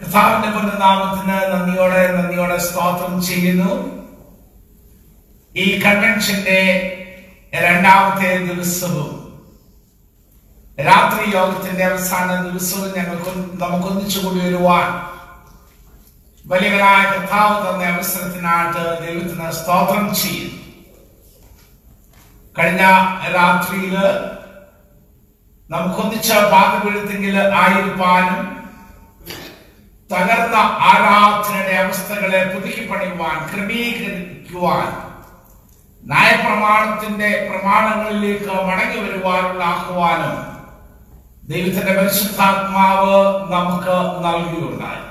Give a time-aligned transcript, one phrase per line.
[0.00, 3.72] കർത്താവിന്റെ പുനർനാമത്തിന് നന്ദിയോടെ നന്ദിയോടെ സ്തോത്രം ചെയ്യുന്നു.
[5.54, 6.60] ഈ കൺവെൻഷന്റെ
[7.60, 9.08] രണ്ടാമത്തെ ദിവസവും
[10.78, 13.30] രാത്രി യോഗത്തിന്റെ അവസാന ദിവസവും ഞങ്ങൾക്ക്
[13.62, 14.86] നമുക്കൊന്നിച്ചു കൂടി വരുവാൻ
[16.44, 20.52] വലിയവനായ കർത്താവ് തന്ന അവസരത്തിനായിട്ട് ദൈവത്തിന് സ്തോത്രം ചെയ്യും
[22.56, 22.84] കഴിഞ്ഞ
[23.34, 23.94] രാത്രിയിൽ
[25.70, 28.40] നമുക്കൊന്നിച്ച് പാതപീഠത്തെങ്കിൽ ആയിരിക്കാനും
[30.12, 30.56] തകർന്ന
[30.90, 34.88] ആരാധനയുടെ അവസ്ഥകളെ പുതുക്കി പണിയുവാൻ ക്രമീകരിക്കുവാൻ
[36.02, 40.34] നയപ്രമാണത്തിന്റെ പ്രമാണങ്ങളിലേക്ക് മടങ്ങി വരുവാനുള്ള ആഹ്വാനം
[41.42, 43.14] ദൈവത്തിന്റെ പരിശുദ്ധാത്മാവ്
[43.50, 43.94] നമുക്ക്
[44.24, 45.04] നൽകിയുണ്ടായി.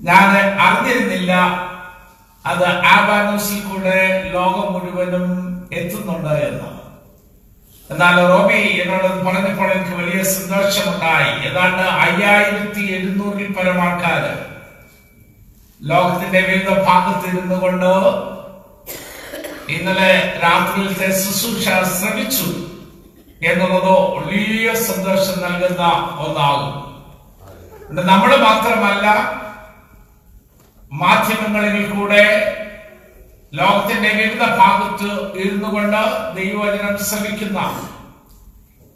[0.00, 0.28] ഞാൻ
[0.58, 1.32] അറിഞ്ഞിരുന്നില്ല
[2.46, 5.26] അത് ആബാനോസിൽ കൂടെ ലോകം മുഴുവനും
[5.72, 6.81] എത്തുന്നുണ്ട് എന്ന്.
[7.92, 11.30] എന്നാൽ റോബി എന്നോട് പറഞ്ഞപ്പോൾ എനിക്ക് വലിയ സന്തോഷമുണ്ടായി.
[11.48, 14.22] ഏതാണ്ട് അയ്യായിരത്തി എഴുന്നൂറിൽ പരം ആൾക്കാർ
[15.80, 17.90] ലോകത്തിന്റെ വിവിധ ഭാഗത്ത് ഇരുന്നു കൊണ്ട്
[19.74, 20.12] ഇന്നലെ
[20.44, 22.48] രാത്രിയിലത്തെ ശുശ്രൂഷ ശ്രമിച്ചു
[23.50, 25.84] എന്നുള്ളത് വലിയ സന്തോഷം നൽകുന്ന
[26.24, 26.72] ഒന്നാകും.
[28.10, 29.06] നമ്മൾ മാത്രമല്ല
[30.92, 32.24] മാധ്യമങ്ങളിൽ കൂടെ
[33.58, 35.08] ലോകത്തിന്റെ വിവിധ ഭാഗത്ത്
[35.38, 36.02] ഇരുന്നു കൊണ്ട്
[36.36, 37.60] ദൈവവചനം ശ്രമിക്കുന്ന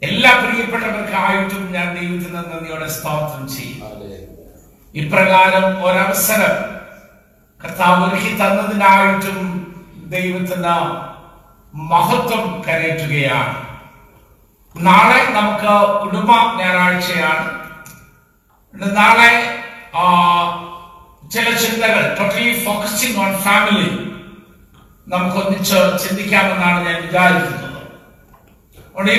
[0.01, 3.83] എല്ലാ പ്രിയപ്പെട്ടവർക്കായിട്ടും ഞാൻ ദൈവത്തിന് നന്ദിയോടെ സ്തോത്രം ചെയ്യും.
[4.95, 6.55] ഇപ്രകാരം ഒരവസരം
[7.63, 9.39] കർത്താവ് ഒരുക്കി തന്നതിനായിട്ടും
[10.15, 10.75] ദൈവത്തിന്
[11.91, 13.55] മഹത്വം കരയറ്റുകയാണ്.
[14.75, 17.47] നാളെ നമുക്ക് കുടുംബ ഞായറാഴ്ചയാണ്.
[18.97, 19.31] നാളെ
[21.31, 23.89] ചില ചിന്തകൾ ടോട്ടലി ഫോക്കസിംഗ് ഓൺ ഫാമിലി
[25.07, 27.63] നമുക്കൊന്നിച്ച് ചിന്തിക്കാമെന്നാണ് ഞാൻ വിചാരിക്കുന്നത്
[28.95, 29.11] അതുകൊണ്ട്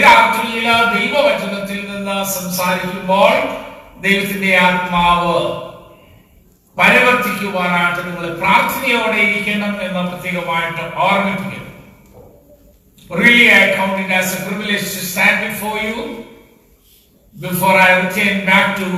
[0.48, 0.60] ഈ
[0.94, 3.32] ദൈവവചനത്തിൽ നിന്ന് സംസാരിക്കുമ്പോൾ
[4.02, 5.38] ദൈവത്തിന്റെ ആത്മാവ്
[6.76, 11.66] പരിവർത്തിക്കുവാനായിട്ട് നിങ്ങൾ പ്രാർത്ഥനയോടെ ഇരിക്കണം എന്ന് പ്രത്യേകമായിട്ട് ഓർമ്മിപ്പിക്കുന്നു
[13.10, 16.00] Really, I count it as a privilege to stand before you
[17.34, 18.88] before I return back to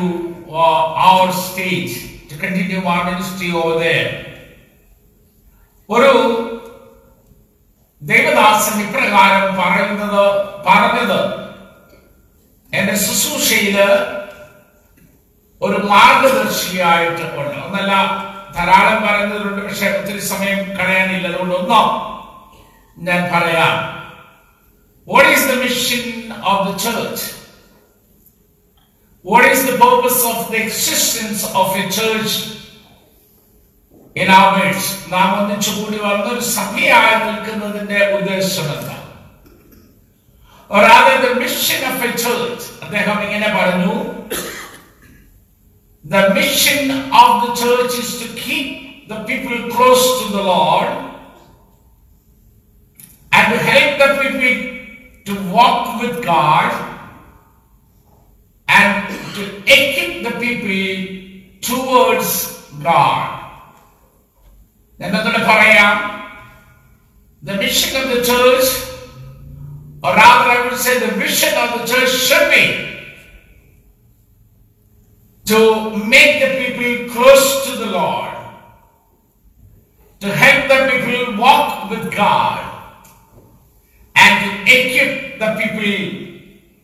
[0.52, 0.62] uh,
[1.00, 1.92] our stage
[2.26, 4.08] to continue our ministry over there.
[5.88, 6.10] ഒരു
[8.02, 11.40] ദൈവദാസൻ ഇപ്രകാരം പറയുന്നത് പറഞ്ഞത്.
[12.74, 13.82] എന്റെ ശുശ്രൂഷയിൽ
[15.62, 17.58] ഒരു മാർഗദർശിയായിട്ട് ഉണ്ട്.
[17.58, 17.92] ഒന്നല്ല
[18.54, 21.28] ധാരാളം പറയുന്നതിലുണ്ട് പക്ഷെ ഒത്തിരി സമയം കളയാനില്ല.
[21.28, 21.82] അതുകൊണ്ട് ഒന്നോ
[22.98, 24.00] ഞാൻ പറയാം.
[25.08, 27.24] What is the mission of the church
[29.26, 32.59] what is the purpose of the existence of a church
[34.15, 38.97] in our midst നാം ഒന്നിച്ചു കൂടി വന്ന ഒരു സഭയായി നിൽക്കുന്നതിന്റെ ഉദ്ദേശം എന്താ
[40.69, 43.95] or rather the mission of a church അദ്ദേഹം ഇങ്ങനെ പറഞ്ഞു
[46.05, 46.81] the mission
[47.23, 48.67] of the church is to keep
[49.07, 50.89] the people close to the Lord
[53.31, 54.57] and to help the people
[55.27, 56.71] to walk with God
[58.67, 58.93] and
[59.35, 60.85] to equip the people
[61.61, 62.29] towards
[62.83, 63.38] God.
[65.05, 65.95] എന്നൊക്കെ പറയാം
[67.47, 68.67] the mission of the church
[70.05, 72.63] or rather I would say the vision of the church should be
[75.45, 75.59] to
[76.13, 78.31] make the people close to the Lord
[80.23, 82.61] to help the people walk with God
[84.15, 85.11] and to equip
[85.43, 85.97] the people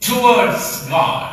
[0.08, 1.28] towards God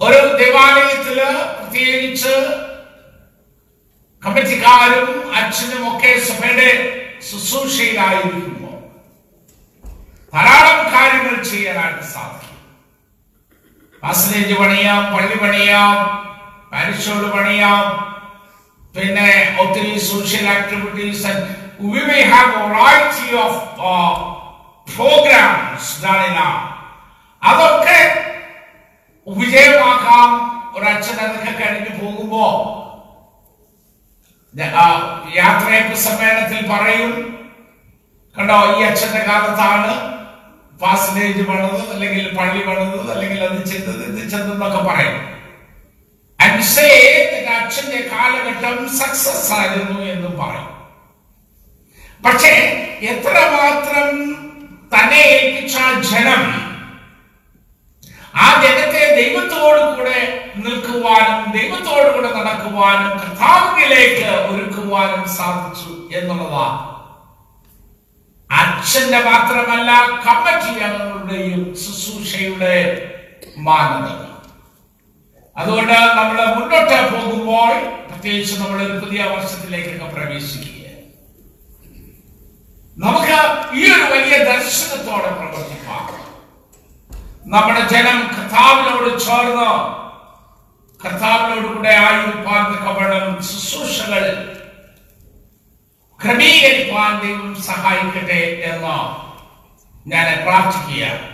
[0.00, 2.34] ഒരു ദേവാലയത്തില് പ്രത്യേകിച്ച്
[4.23, 6.69] കമ്മിറ്റിക്കാരും അച്ഛനും ഒക്കെ സഭയുടെ
[7.29, 8.75] ശുശ്രൂഷയിലായിരിക്കുമ്പോൾ
[10.33, 12.45] ധാരാളം കാര്യങ്ങൾ ചെയ്യാനായിട്ട് സാധിക്കും.
[14.03, 15.95] പാസനേജ് പണിയാം പള്ളി പണിയാം
[16.71, 17.85] പാരിഷോട് പണിയാം
[18.95, 21.31] പിന്നെ ഒത്തിരി social activities
[21.83, 23.51] we may have a variety of
[23.89, 24.13] uh,
[24.87, 26.57] programs done in our
[27.41, 27.99] അതൊക്കെ
[29.27, 30.29] വിജയമാക്കാം
[30.75, 32.88] ഒരച്ഛൻ അതൊക്കെ കഴിഞ്ഞു പോകുമ്പോ ഞ- ആ,
[35.35, 37.11] യാത്രയപ്പ് സമ്മേളനത്തിൽ പറയും
[38.35, 39.93] കണ്ടോ ഈ അച്ഛന്റെ കാലത്താണ്
[40.81, 45.17] പാസനേജ് പണിത് അല്ലെങ്കിൽ പള്ളി പണിത് അല്ലെങ്കിൽ അത് ചെയ്തത് ഇത് ചെന്നൊക്കെ പറയും.
[47.59, 50.67] അച്ഛന്റെ കാലഘട്ടം സക്സസ് ആയിരുന്നു എന്നും പറയും.
[52.23, 52.53] പക്ഷേ
[53.11, 54.07] എത്രമാത്രം
[54.93, 55.77] തന്നെ ഏൽപ്പിച്ച
[56.11, 56.43] ജനം
[58.33, 60.19] ആ ജനത്തെ ദൈവത്തോടു കൂടെ
[60.65, 66.77] നിൽക്കുവാനും ദൈവത്തോടു കൂടെ നടക്കുവാനും കർത്താവിലേക്ക് ഒരുക്കുവാനും സാധിച്ചു എന്നുള്ളതാണ്
[68.49, 69.91] അച്ഛന്റെ മാത്രമല്ല
[70.25, 72.75] കമ്മിറ്റി അംഗങ്ങളുടെയും ശുശ്രൂഷയുടെ
[73.67, 74.25] മാനദണ്ഡം.
[75.57, 77.73] അതുകൊണ്ട് നമ്മൾ മുന്നോട്ട് പോകുമ്പോൾ
[78.09, 80.75] പ്രത്യേകിച്ച് നമ്മൾ ഒരു പുതിയ വർഷത്തിലേക്കൊക്കെ പ്രവേശിക്കുക
[82.97, 83.37] നമുക്ക്
[83.79, 86.05] ഈ ഒരു വലിയ ദർശനത്തോടെ പ്രവർത്തിക്കാം.
[87.53, 89.69] നമ്മുടെ ജനം കർത്താവിനോട് ചേർന്ന്
[91.01, 94.23] കർത്താവിനോട് കൂടെ ആയിരിക്കാൻ കവണം ശുശ്രൂഷകൾ
[96.19, 98.97] ക്രമീകരിക്കാൻ ദൈവം സഹായിക്കട്ടെ എന്ന്
[100.11, 101.25] ഞാൻ പ്രാർത്ഥിക്കുകയാണ്.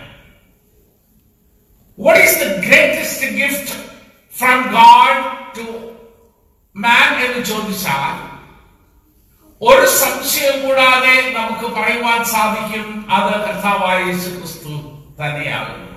[1.98, 3.68] What is the greatest gift
[4.34, 5.14] from God
[5.56, 5.64] to
[6.76, 8.16] man എന്ന് ചോദിച്ചാൽ
[9.62, 12.86] ഒരു സംശയം കൂടാതെ നമുക്ക് പറയുവാൻ സാധിക്കും
[13.16, 14.74] അത് കർത്താവായ യേശു ക്രിസ്തു
[15.20, 15.95] തന്നെയാകുന്നു.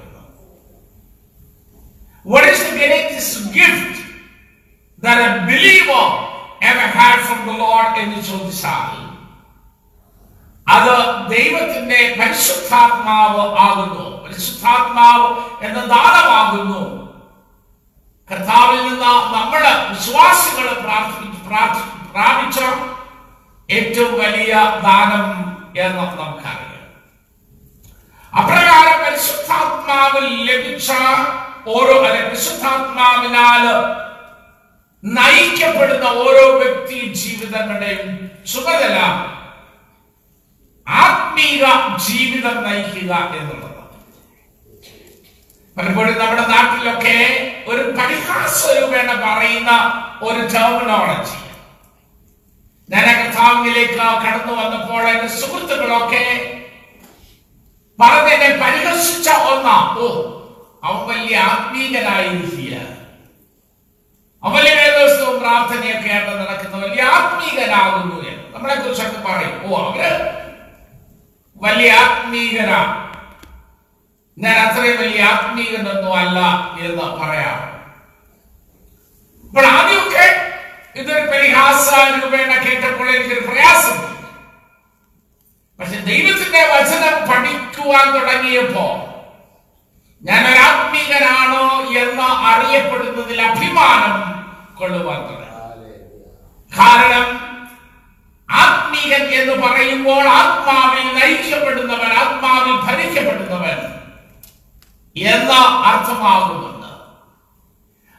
[2.25, 3.95] What is the greatest gift
[5.03, 6.05] that a believer
[6.61, 8.89] ever had from the Lord എന്ന് ചോദിച്ചാൽ
[10.67, 10.95] അത്
[11.29, 14.05] ദൈവത്തിന്റെ പരിശുദ്ധാത്മാവ് ആകുന്നു.
[14.23, 15.29] പരിശുദ്ധാത്മാവ്
[15.65, 16.81] എന്ന ദാനമാകുന്നു
[18.31, 20.67] കർത്താവിൽ നിന്ന് നമ്മുടെ വിശ്വാസികൾ
[22.15, 22.59] പ്രാപിച്ച
[23.69, 25.25] ഏറ്റവും വലിയ ദാനം
[25.77, 26.85] എന്ന് നമുക്കറിയാം.
[28.39, 30.91] അപ്രകാരം പരിശുദ്ധാത്മാവ് ലഭിച്ച
[31.67, 33.63] ഓരോ അല്ലെ വിശുദ്ധാത്മാവിനാൽ
[35.03, 38.95] നയിക്കപ്പെടുന്ന ഓരോ വ്യക്തി ജീവിതങ്ങളുടെയും ചുമതല
[40.87, 41.63] ആത്മീക
[41.97, 43.75] ജീവിതം നയിക്കുക എന്നുള്ളതാണ്.
[45.77, 47.17] പലപ്പോഴും നമ്മുടെ നാട്ടിലൊക്കെ
[47.67, 49.71] ഒരു പരിഹാസരൂപേണ പറയുന്ന
[50.21, 51.37] ഒരു ടെർമിനോളജി
[52.89, 53.05] ഞാൻ
[54.25, 56.23] കടന്നു വന്നപ്പോൾ എന്റെ സുഹൃത്തുക്കളൊക്കെ
[57.99, 59.95] പറഞ്ഞതിനെ പരിഹസിച്ച ഒന്നാ.
[59.97, 60.05] ഓ
[60.83, 62.75] അവൻ വലിയ ആത്മീകനായിരിക്കുക
[64.43, 69.63] അവൻ ഏഴ് ദിവസവും പ്രാർത്ഥനയൊക്കെ ആയിട്ട് നടക്കുന്ന വലിയ ആത്മീകനാകുന്നു എന്ന് നമ്മളെ കുറിച്ചൊക്കെ പറയും.
[69.65, 70.01] ഓ അവർ
[71.61, 72.79] വലിയ ആത്മീകനാ.
[74.37, 76.39] ഞാൻ അത്രയും വലിയ ആത്മീകനൊന്നും അല്ല
[76.79, 77.57] എന്ന് പറയാം.
[79.43, 80.25] അപ്പോൾ ആദ്യമൊക്കെ
[80.95, 83.97] ഇതൊരു പരിഹാസ രൂപേണ കേട്ടപ്പോൾ എനിക്കൊരു പ്രയാസം
[85.79, 88.85] പക്ഷെ ദൈവത്തിന്റെ വചനം പഠിക്കുവാൻ തുടങ്ങിയപ്പോ
[90.23, 94.15] ഞാൻ ഒരു ആത്മീകനാണോ എന്ന് അറിയപ്പെടുന്നതിൽ അഭിമാനം
[94.75, 95.21] കൊള്ളുവാൻ
[96.77, 97.25] കാരണം
[98.49, 103.79] ആത്മീകൻ എന്ന് പറയുമ്പോൾ ആത്മാവിൽ നയിക്കപ്പെടുന്നവൻ ആത്മാവിൽ ഭരിക്കപ്പെടുന്നവൻ
[105.15, 105.53] എന്ന
[105.85, 106.87] അർത്ഥമാകുന്നുണ്ട്.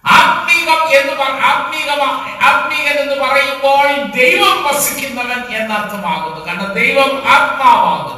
[0.04, 2.02] ആത്മീകം എന്ന് ആത്മീകമ
[2.42, 6.46] ആത്മീകൻ എന്ന് പറയുമ്പോൾ ദൈവം വസിക്കുന്നവൻ എന്നർത്ഥമാകുന്നു.
[6.46, 8.16] കാരണം ദൈവം ആത്മാവാകുന്നു.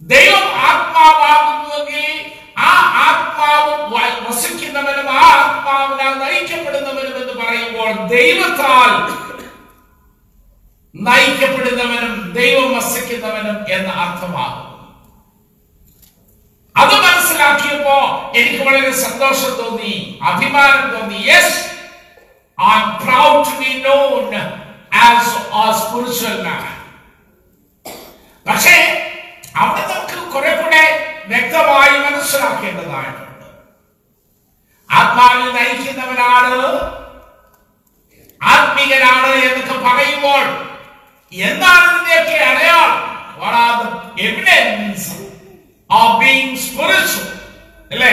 [0.00, 0.51] ദൈവം
[0.96, 2.70] ആത്മാവാകുന്നുവെങ്കിൽ ആ
[3.06, 3.72] ആത്മാവ്
[4.28, 8.92] വസിക്കുന്നവനും ആ ആത്മാവിനാൽ നയിക്കപ്പെടുന്നവനും എന്ന് പറയുമ്പോൾ ദൈവത്താൽ
[10.94, 14.68] നയിക്കപ്പെടുന്നവനും ദൈവം വസിക്കുന്നവനും എന്ന അർത്ഥമാകും.
[16.76, 17.96] അത് മനസ്സിലാക്കിയപ്പോ
[18.34, 21.14] എനിക്ക് വളരെ സന്തോഷം തോന്നി അഭിമാനം തോന്നി.
[21.14, 21.56] Yes
[22.82, 24.34] I'm proud to be known
[24.94, 25.32] as
[25.82, 26.62] spiritual man.
[28.48, 28.76] പക്ഷേ
[29.54, 30.84] അവിടെ നമുക്ക് കുറെ കൂടെ
[31.28, 33.28] വ്യക്തമായി മനസ്സിലാക്കേണ്ടതായിട്ടുണ്ട്
[34.90, 36.58] ആത്മാവിൽ നയിക്കുന്നവനാണ്
[38.40, 40.44] ആത്മീകനാണ് എന്നൊക്കെ പറയുമ്പോൾ
[41.32, 42.90] എന്താണ് ഇതിന്റെയൊക്കെ അടയാളം?
[44.22, 45.10] എവിഡൻസ്
[47.90, 48.12] അല്ലേ?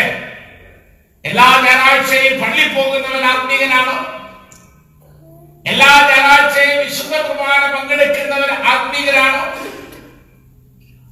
[1.26, 3.96] എല്ലാ ഞായറാഴ്ചയും പള്ളി പോകുന്നവൻ ആത്മീകനാണ്
[5.66, 8.52] എല്ലാ ഞായറാഴ്ചയും വിശുദ്ധ കുർബാന പങ്കെടുക്കുന്നവൻ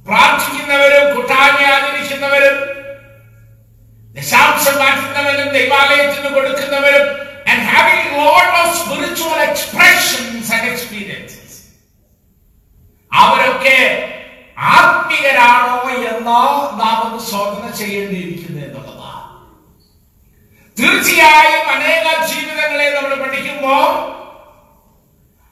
[0.08, 2.56] പ്രാർത്ഥിക്കുന്നവരും കൂട്ടായ്മ ആചരിക്കുന്നവരും
[4.16, 7.06] ദശാംശം മാറ്റുന്നവരും ദൈവാലയത്തിന് കൊടുക്കുന്നവരും
[7.50, 11.52] and having lot of spiritual expressions and experiences.
[13.12, 13.78] അവരൊക്കെ
[14.72, 15.76] ആത്മീകരാണോ
[16.10, 16.38] എന്ന്
[16.80, 19.24] നാം ഒന്ന് ശോധന ചെയ്യേണ്ടിയിരിക്കുന്നു എന്നുള്ളതാണ്.
[20.76, 23.86] തീർച്ചയായും അനേക ജീവിതങ്ങളെ നമ്മൾ പഠിക്കുമ്പോൾ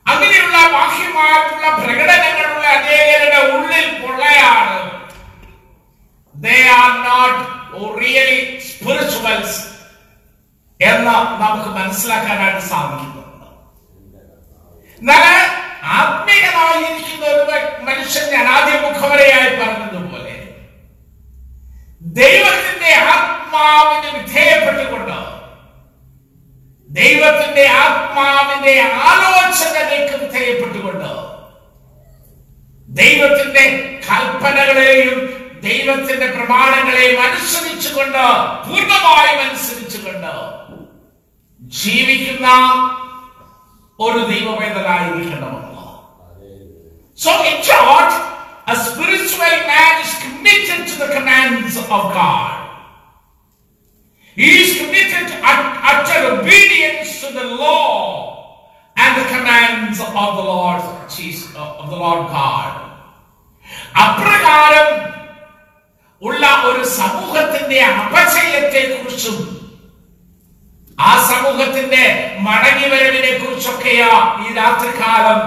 [0.07, 4.77] അങ്ങനെയുള്ള ബാഹ്യമായിട്ടുള്ള പ്രകടനങ്ങളുള്ള അനേകരുടെ ഉള്ളിൽ പൊള്ളയാണ്.
[6.35, 7.43] They are not
[8.03, 9.59] really spirituals
[10.81, 13.23] എന്ന് നമുക്ക് മനസ്സിലാക്കാനായിട്ട് സാധിക്കുന്നു.
[15.01, 15.25] എന്നാൽ
[15.99, 17.45] ആത്മീയമായിരിക്കുന്ന ഒരു
[17.89, 20.35] മനുഷ്യൻ ഞാൻ ആദ്യം മുഖവരയായി പറഞ്ഞതുപോലെ
[22.01, 25.19] ദൈവത്തിന്റെ ആത്മാവിന് വിധേയപ്പെട്ടുകൊണ്ട്
[26.97, 28.75] ദൈവത്തിന്റെ ആത്മാവിന്റെ
[29.07, 31.11] ആലോചനകൾക്ക് വിധേയപ്പെട്ടുകൊണ്ട്
[32.89, 33.65] ദൈവത്തിന്റെ
[34.07, 35.17] കൽപ്പനകളെയും
[35.63, 38.23] ദൈവത്തിന്റെ പ്രമാണങ്ങളെയും അനുസരിച്ചുകൊണ്ട്
[38.67, 40.33] പൂർണമായും അനുസരിച്ചുകൊണ്ട്
[41.61, 42.49] ജീവിക്കുന്ന
[43.99, 45.65] ഒരു ദൈവവേദനായിരിക്കണമെന്ന്
[47.19, 48.11] so it short,
[48.67, 51.07] a spiritual man is committed to the.
[54.37, 57.93] He is committed to utter obedience to the law
[58.97, 62.73] and the commands of the Lord Jesus, of the Lord God.
[64.03, 64.89] അപ്രകാരം
[66.23, 69.39] ഉള്ള ഒരു സമൂഹത്തിന്റെ അപചയത്തെ കുറിച്ചും
[70.99, 72.05] ആ സമൂഹത്തിന്റെ
[72.47, 74.13] മടങ്ങിവരവിനെ കുറിച്ചൊക്കെയാ
[74.43, 75.41] ഈ രാത്രികാലം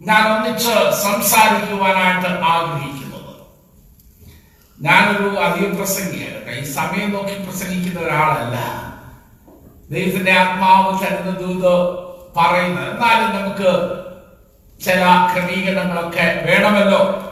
[0.00, 3.05] ഞാൻ ഒന്നിച്ച് സംസാരിക്കുവാനായിട്ട് ആഗ്രഹിക്കുന്നത്
[4.80, 6.52] ഞാനൊരു അധികം പ്രസംഗിയാണ് കേട്ടോ.
[6.52, 8.86] ഈ സമയം നോക്കി പ്രസംഗിക്കുന്ന ഒരാളല്ല.
[9.90, 12.06] ദൈവത്തിന്റെ ആത്മാവ് തരുന്ന ദൂത്
[12.36, 13.96] പറയുന്നത് എന്നാലും നമുക്ക്
[14.84, 17.22] ചില ക്രമീകരണങ്ങളൊക്കെ വേണമല്ലോ.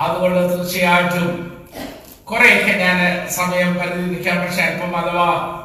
[0.00, 1.50] അതുകൊണ്ട് തീർച്ചയായിട്ടും
[2.30, 5.56] കുറെയൊക്കെ ഞാൻ സമയം പരിധിക്കാം പക്ഷെ അല്പം അഥവാ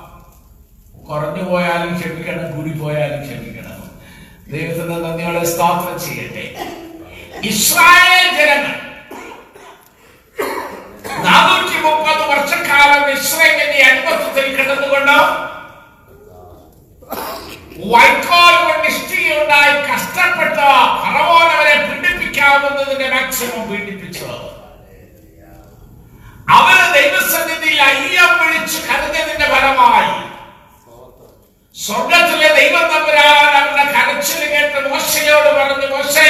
[1.10, 3.92] കുറഞ്ഞു പോയാലും ക്ഷമിക്കണം കൂടി പോയാലും ക്ഷമിക്കണം.
[4.52, 6.56] ദൈവത്തിന് നന്ദിയോടെ സ്ഥാപനം ചെയ്യട്ടെ.
[7.44, 8.85] ഇസ്രായേൽ ജനങ്ങൾ
[11.24, 15.18] നാനൂറ്റി മുപ്പത് വർഷക്കാലം ഇസ്രേലിന്റെ അൻപത്വത്തിൽ കിടന്നുകൊണ്ട്
[17.94, 20.58] വൈക്കോൽ കൊണ്ട് ഇഷ്ടികയുണ്ടായി കഷ്ടപ്പെട്ട
[21.02, 24.38] ഫറവോൻ അവരെ പീഡിപ്പിക്കാവുന്നതിന്റെ മാക്സിമം പീഡിപ്പിച്ചത്.
[26.58, 30.14] അവർ ദൈവസന്നിധിയിൽ അയ്യം വിളിച്ചു കരഞ്ഞതിന്റെ ഫലമായി.
[31.76, 36.30] സ്വർഗത്തിലെ ദൈവം തമ്പുരാൻ അവരുടെ കരച്ചിൽ കേട്ട് മോശയോട് പറഞ്ഞു മോശേ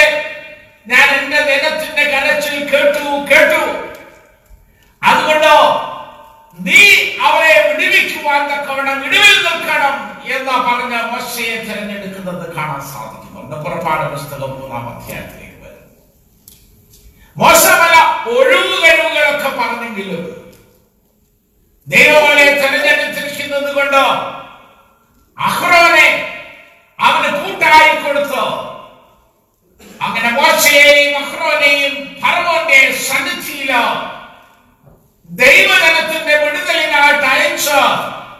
[0.88, 3.62] ഞാൻ എന്റെ ദിനത്തിന്റെ കരച്ചിൽ കേട്ടു കേട്ടു.
[5.06, 5.52] അതുകൊണ്ട്
[6.60, 6.82] നീ
[7.26, 9.96] അവരെ വിടുവിക്കുവാൻ തക്കവണ്ണം വിടുവിൽ നിൽക്കണം
[10.36, 15.84] എന്ന് പറഞ്ഞ മോശയെ തിരഞ്ഞെടുക്കുന്നത് കാണാൻ സാധിക്കുന്നുണ്ട് പുറപ്പാട് പുസ്തകം മൂന്നാം അധ്യായത്തിലേക്ക് വരും.
[17.36, 17.96] മോശ പല
[18.34, 20.24] ഒഴിവുകഴിവുകളൊക്കെ പറഞ്ഞെങ്കിലും
[21.88, 24.02] ദൈവങ്ങളെ തിരഞ്ഞെടുത്തിരിക്കുന്നത് കൊണ്ട്
[25.38, 26.08] അഹ്റോനെ
[27.00, 28.44] അവന് കൂട്ടായി കൊടുത്തു
[30.02, 33.72] അങ്ങനെ മോശയെയും അഹ്റോനെയും ഫറവോന്റെ സന്നിധിയിൽ
[35.30, 37.80] ദൈവജനത്തിന്റെ വിടുതലിനായിട്ട് അയച്ച്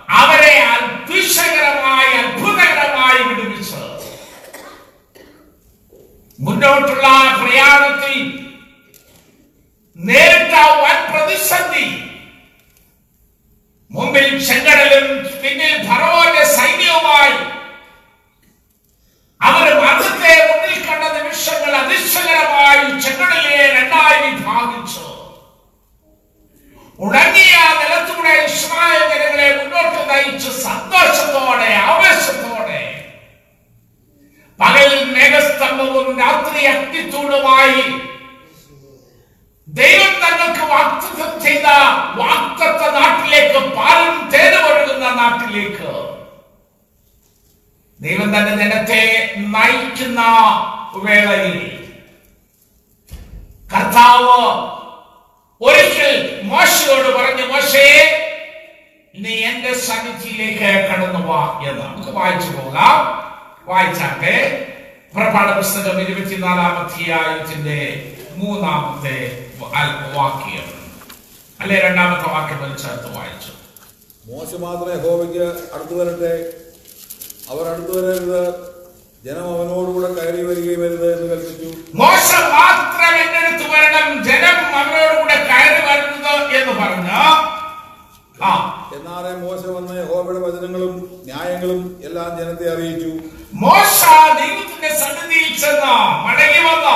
[0.10, 3.82] അവരെ അത്ഭുതകരമായി അത്ഭുതകരമായി വിടുവിച്ചു.
[6.40, 7.08] മുന്നോട്ടുള്ള
[7.42, 8.18] പ്രയാണത്തിൽ
[9.96, 11.88] നേരിട്ട വൻ പ്രതിസന്ധി.
[13.92, 15.08] മുമ്പിൽ ചെങ്കടലും
[15.42, 17.38] പിന്നിൽ ഫറവോന്റെ സൈന്യവുമായി
[19.42, 25.15] അവർ മതത്തെ മുന്നിൽ കണ്ട നിമിഷങ്ങൾ അതിശയകരമായി ചെങ്കടലിനെ രണ്ടായി വിഭാഗിച്ചു.
[27.00, 32.82] ഉണങ്ങിയ നിലത്തൂടെ ഇസ്രായേൽ ജനങ്ങളെ മുന്നോട്ട് നയിച്ച് സന്തോഷത്തോടെ ആവേശത്തോടെ.
[34.60, 37.84] പകൽ മേഘസ്തംഭവും രാത്രി അഗ്നിത്തൂണുമായി
[39.68, 41.68] ദൈവം തങ്ങൾക്ക് വാക്തത്വം ചെയ്ത
[42.22, 44.64] വാക്തത്വ നാട്ടിലേക്ക് പാലും തേനും
[45.18, 45.92] നാട്ടിലേക്ക്.
[48.00, 49.02] ദൈവം തന്റെ ജനത്തെ
[49.54, 50.22] നയിക്കുന്ന
[51.06, 51.60] വേളയിൽ
[53.74, 54.40] കർത്താവ്
[55.62, 58.12] ഒരിക്കൽ മോശയോട് പറഞ്ഞു മോശേ
[59.20, 63.26] നീ എന്റെ സന്നിധിയിലേക്ക് കടന്നു വാ എന്ന് നമുക്ക് വായിച്ചു പോകാം.
[63.66, 64.68] വായിച്ചാട്ടെ.
[65.16, 69.46] പുറപ്പാട് പുസ്തകം ഇരുപത്തിനാലാം അധ്യായത്തിന്റെ മൂന്നാമത്തെ
[70.14, 70.74] വാക്യം.
[71.60, 71.80] അല്ലെ?
[71.80, 73.52] രണ്ടാമത്തെ വാക്യം ചേർത്ത് വായിച്ചു.
[74.28, 75.44] മോശം മാത്രമേ യഹോവയ്ക്ക്
[75.74, 76.54] അടുത്തു വരട്ടെ.
[77.50, 78.75] അവർ അടുത്തു വരരുത്.
[79.26, 81.68] ജനം അവനോടുകൂടെ കയറി വരികയും വരുത് എന്ന് കൽപ്പിച്ചു.
[82.00, 87.22] മോശ മാത്രം എന്റെ അടുത്ത് വരണം ജനം അവനോടുകൂടെ കയറി വരുന്നത് എന്ന് പറഞ്ഞു.
[88.98, 90.94] എന്നാറെ മോശ വന്ന് യഹോവയുടെ വചനങ്ങളും
[91.30, 93.12] ന്യായങ്ങളും എല്ലാം ജനത്തെ അറിയിച്ചു.
[93.64, 94.00] മോശ
[94.40, 95.86] ദൈവത്തിന്റെ സന്നിധിയിൽ ചെന്ന
[96.26, 96.88] മടങ്ങി വന്ന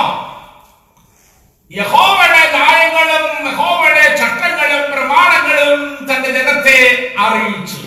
[1.70, 6.78] യഹോബയുടെ ന്യായങ്ങളും യഹോബയുടെ ചട്ടങ്ങളും പ്രമാണങ്ങളും തന്റെ ജനത്തെ
[7.26, 7.80] അറിയിച്ചു.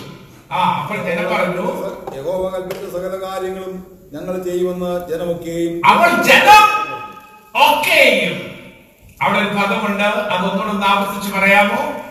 [0.52, 1.66] ആ അപ്പോൾ ജനം പറഞ്ഞു
[2.18, 3.74] യഹോബ കൽപ്പിച്ച സകല കാര്യങ്ങളും
[4.14, 6.84] ഞങ്ങൾ ചെയ്യുമെന്ന് ജനമൊക്കെയും അവൾ ജനം
[7.54, 8.54] ഒക്കെയും.
[9.22, 10.04] അവിടെ ഒരു പദമുണ്ട്.
[10.04, 12.04] അതൊന്നുകൂടെ ആവർത്തിച്ച് പറയാമോ?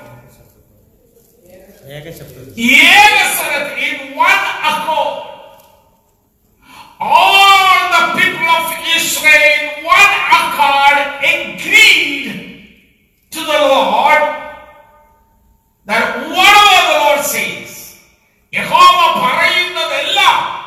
[19.23, 20.62] പറയുന്നതെല്ലാം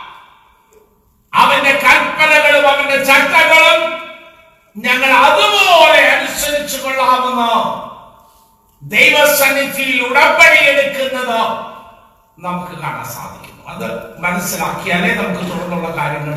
[1.42, 3.80] അവന്റെ കൽപ്പനകളും അവന്റെ ചട്ടങ്ങളും
[4.76, 7.42] ഞങ്ങൾ അതുപോലെ അനുസരിച്ചു കൊള്ളാവുന്ന.
[8.82, 11.38] ദൈവസന്നിധിയിൽ ഉടമ്പടി എടുക്കുന്നത്
[12.38, 13.86] നമുക്ക് കാണാൻ സാധിക്കും അത്
[14.24, 16.36] മനസ്സിലാക്കിയാലേ നമുക്ക് തുടർന്നുള്ള കാര്യങ്ങൾ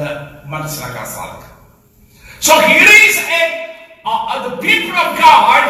[0.53, 1.45] മനസ്സിലാക്കാൻ സാധിക്കും.
[2.47, 3.23] So here's
[4.65, 5.69] people of God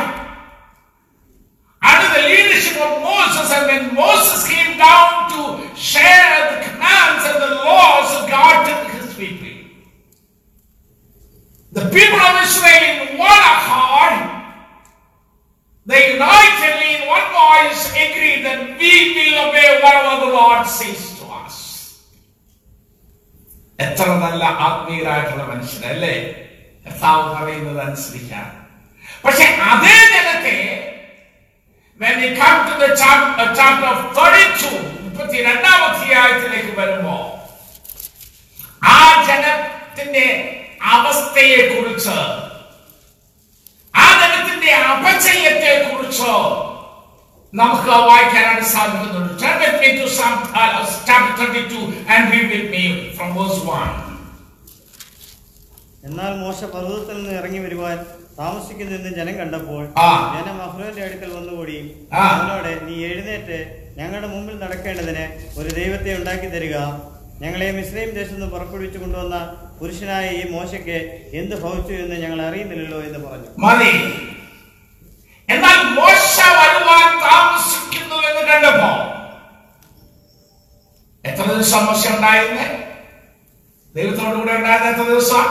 [1.81, 5.41] Under the leadership of Moses, and when Moses came down to
[5.89, 9.05] share the commands and the laws of God to his
[11.73, 14.14] the people of Israel in one accord,
[15.87, 19.64] they unitedly in one voice agreed that we will obey
[20.34, 21.56] God says to us.
[23.78, 26.14] എത്ര നല്ല ആത്മീയരായിട്ടുള്ള മനുഷ്യരല്ലേ
[26.84, 28.46] കർത്താവ് പറയുന്നത് അനുസരിക്കാൻ
[29.25, 30.56] പക്ഷെ അതേ ജനത്തെ
[32.00, 34.70] when we come to the chapter, chapter of 32
[35.04, 37.16] മുപ്പത്തിരണ്ടാം അധ്യായത്തിലേക്ക് വരുമ്പോ
[38.94, 38.96] ആ
[39.28, 40.26] ജനത്തിന്റെ
[40.89, 42.17] അവസ്ഥയെ കുറിച്ച്
[43.93, 46.34] ആ ജനത്തിന്റെ അപചയത്തെ കുറിച്ച്
[47.53, 50.72] നമുക്ക് വായിക്കാനായിട്ട് സാധിക്കുന്നുണ്ട് Turn with me to Psalm uh,
[51.08, 51.77] chapter 32
[52.08, 52.81] and read with me
[53.15, 53.86] from verse 1.
[56.03, 57.98] എന്നാൽ മോശ പർവതത്തിൽ നിന്ന് ഇറങ്ങി വരുവാൻ
[58.38, 59.81] താമസിക്കുന്നെന്ന് ജനം കണ്ടപ്പോൾ.
[60.36, 61.77] ജനം അഹ്റോന്റെ അടുക്കൽ വന്നുകൂടി.
[62.22, 63.58] അവനോട് നീ എഴുന്നേറ്റ്
[63.98, 65.25] ഞങ്ങളുടെ മുമ്പിൽ നടക്കേണ്ടതിന്
[65.60, 66.75] ഒരു ദൈവത്തെ ഉണ്ടാക്കി തരിക
[67.41, 69.36] ഞങ്ങളെ മിശ്രയും ദേശത്ത് നിന്ന് പുറപ്പെടുവിച്ചു കൊണ്ടുവന്ന
[69.79, 70.98] പുരുഷനായ ഈ മോശയ്ക്ക്
[71.34, 73.48] എന്ത് ഭവിച്ചു എന്ന് ഞങ്ങൾ അറിയുന്നില്ലല്ലോ എന്ന് പറഞ്ഞു.
[73.60, 73.91] മതി.
[75.50, 78.89] എന്നാൽ മോശ വരുവാൻ താമസിക്കുന്നു എന്ന് കണ്ടപ്പോ
[81.24, 82.67] എത്ര ദിവസം മോശ ഉണ്ടായിരുന്നേ?
[83.96, 85.46] ദൈവത്തോടു കൂടെ ഉണ്ടായിരുന്ന എത്ര ദിവസം.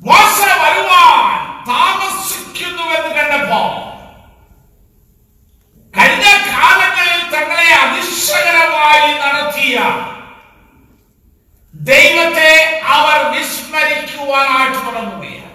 [0.00, 1.22] മോശ വരുവാൻ
[1.68, 3.60] താമസിക്കുന്നു എന്ന് കണ്ടപ്പോ
[5.94, 6.24] കഴിഞ്ഞ
[7.68, 9.76] കാലങ്ങളിൽ തങ്ങളെ നടത്തിയ
[11.74, 12.52] ദൈവത്തെ
[12.96, 15.50] അവർ വിസ്മരിക്കുവാനായിട്ട് തുടങ്ങുകയാണ്.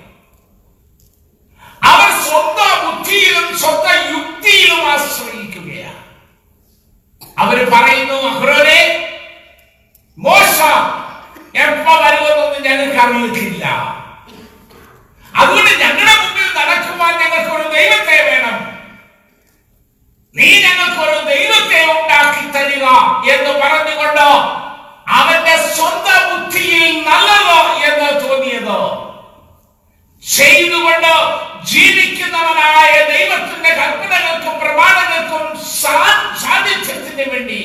[1.83, 6.01] അവർ സ്വന്തം ബുദ്ധിയിലും സ്വന്തം യുക്തിയിലും ആശ്രയിക്കുകയാണ്.
[7.37, 8.81] അവർ പറയുന്നു അഹ്റോനെ
[10.17, 10.57] മോശ
[11.65, 13.65] എപ്പ വരുമെന്നൊന്നും ഞങ്ങൾക്ക് അറിയത്തില്ല
[15.35, 18.57] അതുകൊണ്ട് ഞങ്ങളുടെ മുമ്പിൽ നടക്കുവാൻ ഞങ്ങൾക്ക് ഒരു ദൈവത്തെ വേണം.
[20.39, 22.85] നീ ഞങ്ങൾക്കൊരു ദൈവത്തെ ഉണ്ടാക്കി തരിക
[23.33, 24.25] എന്ന് പറഞ്ഞുകൊണ്ട്
[25.15, 28.77] അവന്റെ സ്വന്തം ബുദ്ധിയിൽ നല്ലത് എന്ന് തോന്നിയത്.
[30.23, 31.13] ചെയ്തുകൊണ്ട്
[31.69, 35.43] ജീവിക്കുന്നവനായ ദൈവത്തിന്റെ കൽപ്പനകൾക്കും പ്രമാണങ്ങൾക്കും
[36.39, 37.61] സാന്നിധ്യത്തിന് വേണ്ടി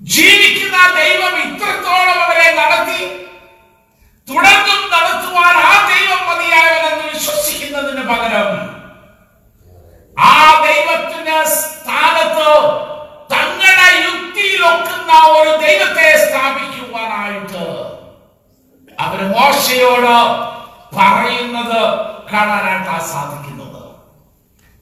[0.00, 3.00] ജീവിക്കുന്ന ദൈവം ഇത്രത്തോളം അവരെ നടത്തി
[4.28, 8.48] തുടർന്നും നടത്തുവാൻ ആ ദൈവം മതിയായവനെന്ന് വിശ്വസിക്കുന്നതിന് പകരം
[10.16, 12.50] ആ ദൈവത്തിന് സ്ഥാനത്ത്
[13.30, 17.64] തങ്ങളുടെ യുക്തിയിലൊക്കുന്ന ഒരു ദൈവത്തെ സ്ഥാപിക്കുവാനായിട്ട്
[19.00, 20.14] അവർ മോശയോട്
[20.96, 21.80] പറയുന്നത്
[22.32, 23.82] കാണാനായിട്ട് സാധിക്കുന്നത്.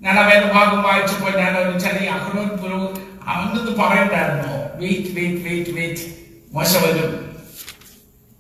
[0.01, 2.79] ഞാൻ ആ ഭാഗം വായിച്ചപ്പോൾ ഞാൻ ഒരു ചെറിയ അഹ്റോൻ പുരു
[3.27, 4.79] അവനൊന്ന് പറയണ്ടായിരുന്നു.
[4.79, 6.07] വെയിറ്റ് വെയിറ്റ് വെയിറ്റ് വെയിറ്റ്
[6.53, 7.11] മോശ വരും.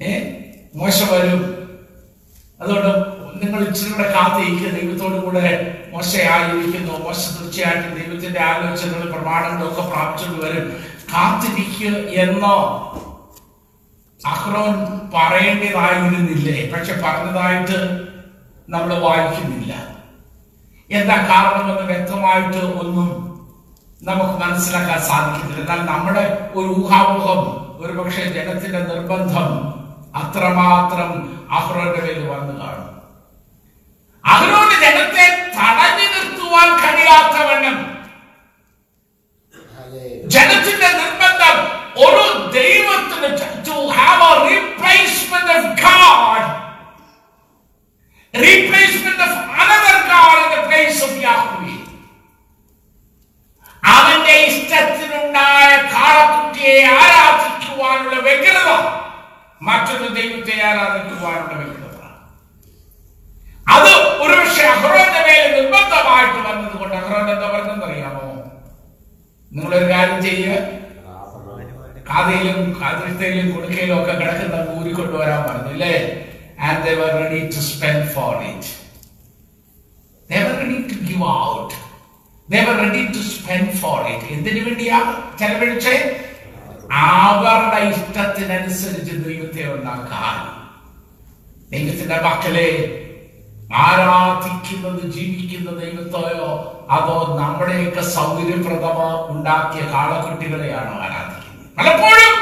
[0.00, 0.12] ഏ?
[0.74, 1.67] മോശ വരും.
[2.60, 6.98] അതുകൊണ്ട് നിങ്ങൾ ഇച്ചിരി കൂടെ കാത്തിരിക്കുക ദൈവത്തോടു കൂടെ മോശയായിരിക്കുന്നു.
[6.98, 10.76] മോശ തീർച്ചയായിട്ടും ദൈവത്തിന്റെ ആലോചനകളും പ്രമാണങ്ങളും ഒക്കെ പ്രാപിച്ചുകൊണ്ട് വരും.
[11.14, 11.90] കാത്തിരിക്കുക
[12.20, 12.56] എന്നോ
[14.26, 14.74] അഹ്റോൻ
[15.14, 16.72] പറയേണ്ടതായിരുന്നില്ലേ?
[16.72, 18.08] പക്ഷെ പറഞ്ഞതായിട്ട്
[18.68, 19.74] നമ്മൾ വായിക്കുന്നില്ല.
[20.90, 23.08] എന്താ കാരണമെന്ന് വ്യക്തമായിട്ട് ഒന്നും
[24.02, 25.60] നമുക്ക് മനസ്സിലാക്കാൻ സാധിക്കുന്നില്ല.
[25.60, 27.40] എന്നാൽ നമ്മുടെ ഒരു ഊഹാമുഖം
[27.80, 29.48] ഒരുപക്ഷെ ജനത്തിന്റെ നിർബന്ധം
[30.16, 32.88] അത്രമാത്രം അഹ്റോന്റെ പേര് വന്നു കാണും.
[34.24, 37.76] അഹ്റോന് ജനത്തെ തടഞ്ഞു നിർത്തുവാൻ കഴിയാത്തവണ്ണം
[40.28, 41.56] ജനത്തിന്റെ നിർബന്ധം
[42.04, 42.24] ഒരു
[42.56, 43.28] ദൈവത്തിന്
[43.68, 46.48] to have a replacement of God
[48.34, 51.74] replacement of another god in the place of Yahweh
[53.82, 58.70] അവന്റെ ഇഷ്ടത്തിനുണ്ടായ കാളക്കുട്ടിയെ ആരാധിക്കുവാനുള്ള വ്യഗ്രത
[59.60, 61.86] മറ്റൊരു ദൈവത്തെ ആരാധിക്കുവാനുള്ള വ്യക്തമാണ്
[63.66, 63.90] അത്
[64.24, 68.26] ഒരുപക്ഷെ അഹ്റോന്റെ മേലെ നിർബന്ധമായിട്ട് വന്നത് കൊണ്ട് അഹ്റോൻ എന്താ പറഞ്ഞെന്ന് അറിയാമോ?
[69.52, 70.54] നിങ്ങളൊരു കാര്യം ചെയ്യുക
[72.08, 75.94] കാതയിലും കാതിരത്തയിലും കൊടുക്കയിലും ഒക്കെ കിടക്കുന്ന ഊരി കൊണ്ടുവരാൻ പറഞ്ഞു അല്ലേ
[76.60, 78.62] and they were ready to spend for it.
[80.30, 81.70] They were ready to give out.
[82.48, 84.22] They were ready to spend for it.
[84.36, 85.94] എന്തിനു വേണ്ടിയാണ് ചെലവഴിച്ച്?
[86.90, 90.36] അവരുടെ ഇഷ്ടത്തിനനുസരിച്ച് ദൈവത്തെ ഉണ്ടാക്കാൻ.
[91.70, 92.70] ദൈവത്തിന്റെ മക്കളെ
[93.74, 96.48] ആരാധിക്കുന്നത് ജീവിക്കുന്ന ദൈവത്തെയോ
[96.90, 98.98] അതോ നമ്മുടെയൊക്കെ സൗകര്യപ്രദമ
[99.28, 101.78] ഉണ്ടാക്കിയ കാളക്കുട്ടികളെയാണോ ആരാധിക്കുന്നത്?
[101.78, 102.34] പലപ്പോഴും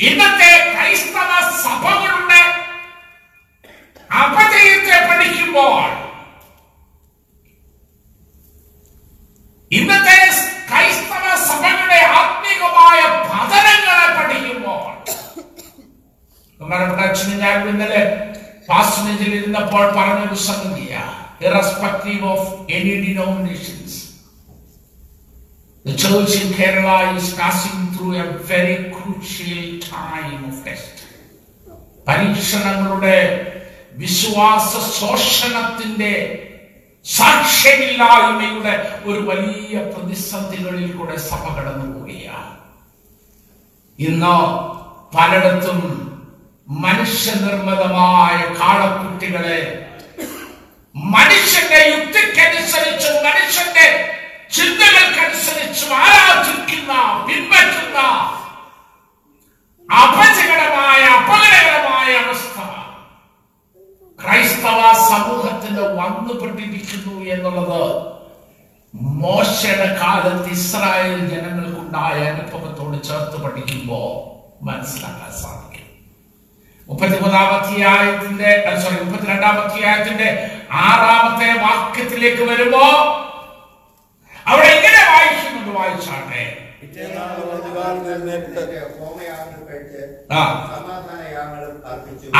[0.00, 1.30] ഇന്നത്തെ ക്രൈസ്തവ
[1.62, 2.42] സഭകളുടെ
[4.14, 5.90] അപജയത്തെ പഠിക്കുമ്പോൾ
[9.72, 10.18] ഇന്നത്തെ
[12.56, 14.82] ആത്മീകമായ പതനങ്ങളെ പഠിക്കുമ്പോൾ.
[16.60, 18.02] ബഹുമാനപ്പെട്ട അച്ഛനും ഞാൻ ഇന്നലെ
[18.68, 20.36] പാസ്റ്റേജിൽ ഇരുന്നപ്പോൾ പറഞ്ഞൊരു
[21.46, 23.92] irrespective of any denominations
[25.84, 30.94] The church in Kerala is passing through a very crucial time of test.
[32.06, 33.18] പരീക്ഷണങ്ങളുടെ
[33.94, 36.12] വിശ്വാസ ശോഷണത്തിന്റെ
[37.06, 42.50] സാക്ഷ്യമില്ലായ്മയുടെ ഒരു വലിയ പ്രതിസന്ധികളിൽ കൂടെ സഭ കടന്നു പോവുകയാണ്.
[43.98, 44.36] ഇന്ന്
[45.14, 45.80] പലയിടത്തും
[46.82, 49.58] മനുഷ്യനിർമ്മിതമായ കാളക്കുട്ടികളെ
[50.94, 53.86] മനുഷ്യന്റെ യുക്തിക്കനുസരിച്ചും മനുഷ്യന്റെ
[54.52, 56.92] ചിന്തകൾക്കനുസരിച്ചും ആരാധിക്കുന്ന
[57.26, 57.98] പിൻപറ്റുന്ന
[59.88, 62.50] അപചകരമായ അപകടകരമായ അവസ്ഥ
[64.18, 67.80] ക്രൈസ്തവ സമൂഹത്തിന് വന്നുപെട്ടിരിക്കുന്നു എന്നുള്ളത്
[69.64, 74.08] മോശയുടെ കാലത്ത് ഇസ്രായേൽ ജനങ്ങൾക്കുണ്ടായ അനുഭവത്തോട് ചേർത്ത് പഠിക്കുമ്പോൾ
[74.66, 75.86] മനസ്സിലാക്കാൻ സാധിക്കും.
[76.86, 78.50] മുപ്പത്തിമൂന്നാം അധ്യായത്തിന്റെ
[78.82, 80.28] സോറി മുപ്പത്തിരണ്ടാം അധ്യായത്തിന്റെ
[80.84, 82.84] ആറാമത്തെ വാക്യത്തിലേക്ക് വരുമ്പോ
[84.46, 86.42] അവിടെ എങ്ങനെ വായിക്കുന്നുണ്ട് വായിച്ചാട്ടെ.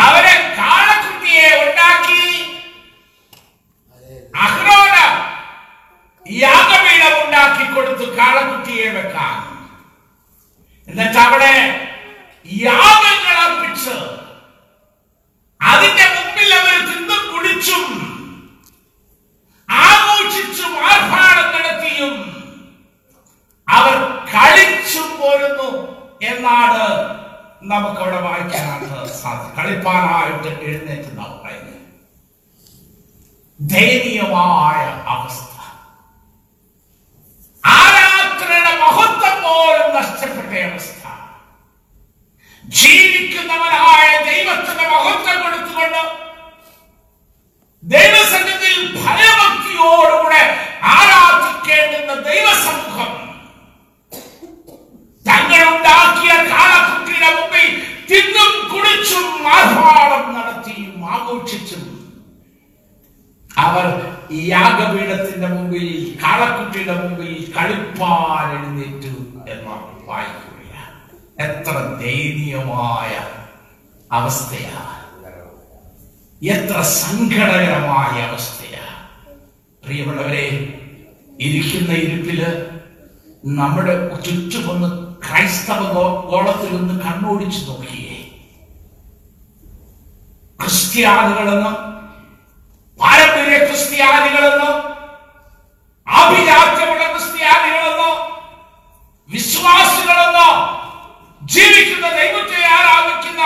[0.05, 2.25] അവരെ കാളക്കുട്ടിയെ ഉണ്ടാക്കി.
[4.45, 5.05] അഹ്റോന്
[6.27, 9.37] യാഗപീഠം ഉണ്ടാക്കി കൊടുത്തു കാളക്കുട്ടിയെ വെക്കാൻ.
[10.89, 11.55] എന്നിട്ട് അവിടെ
[12.65, 13.97] യാഗങ്ങൾ അർപ്പിച്ച്
[15.61, 17.85] അതിന്റെ മുമ്പിൽ അവർ തിന്നും കുടിച്ചും
[19.69, 22.15] ആഘോഷിച്ചും ആർഭാടം നടത്തിയും
[23.69, 23.97] അവർ
[24.35, 25.71] കളിച്ചും പോരുന്നു
[26.31, 26.85] എന്നാണ്
[27.65, 28.89] നമുക്ക് അവിടെ വായിക്കാനായിട്ട്
[29.57, 31.11] കളിപ്പാനായിട്ട് എഴുന്നേറ്റ്
[33.61, 34.81] ദയനീയമായ
[35.13, 35.54] അവസ്ഥ.
[37.65, 40.91] ആരാധനയുടെ മഹത്വം പോലും നഷ്ടപ്പെട്ട അവസ്ഥ.
[42.65, 46.03] ജീവിക്കുന്നവരായ ദൈവത്തിന്റെ മഹത്വം കൊടുത്തുകൊണ്ട്
[47.83, 50.43] ദൈവസന്നിധിയിൽ ഭയഭക്തിയോടുകൂടെ
[50.93, 53.11] ആരാധിക്കേണ്ടുന്ന ദൈവസമൂഹം
[55.27, 57.69] തങ്ങളുണ്ടാക്കിയ കാളക്കുട്ടിയുടെ മുമ്പിൽ
[58.09, 61.85] തിന്നും കുടിച്ചും ആഹ്വാനം നടത്തിയും ആഘോഷിച്ചും
[63.55, 63.87] അവർ
[64.31, 65.87] ഈ യാഗപീഠത്തിന്റെ മുമ്പിൽ
[66.23, 69.15] കാളക്കുട്ടിയുടെ മുമ്പിൽ കളിപ്പാൻ എഴുന്നേറ്റു
[69.47, 70.51] എന്നാണ് വായിക്കുക
[71.41, 73.13] എത്ര ദയനീയമായ
[74.11, 74.91] അവസ്ഥയാണ്
[76.51, 78.85] എത്ര സങ്കടകരമായ അവസ്ഥയാ.
[79.83, 80.45] പ്രിയമുള്ളവരെ
[81.39, 82.41] ഇരിക്കുന്ന ഇരിപ്പിൽ
[83.57, 83.95] നമ്മുടെ
[84.27, 84.89] ചുറ്റുമൊന്ന്
[85.25, 85.83] ക്രൈസ്തവ
[86.31, 88.17] ഗോളത്തിൽ ഒന്ന് കണ്ണോടിച്ചു നോക്കിയേ.
[90.61, 91.73] ക്രിസ്ത്യാനികളെന്ന്
[93.01, 94.71] പാരമ്പര്യ ക്രിസ്ത്യാനികളെന്നോ
[96.07, 98.11] അഭിജാത്യമുള്ള ക്രിസ്ത്യാനികളെന്നോ
[99.31, 100.49] വിശ്വാസികളെന്നോ
[101.43, 103.43] ജീവിക്കുന്ന ദൈവത്തെ ആരാധിക്കുന്ന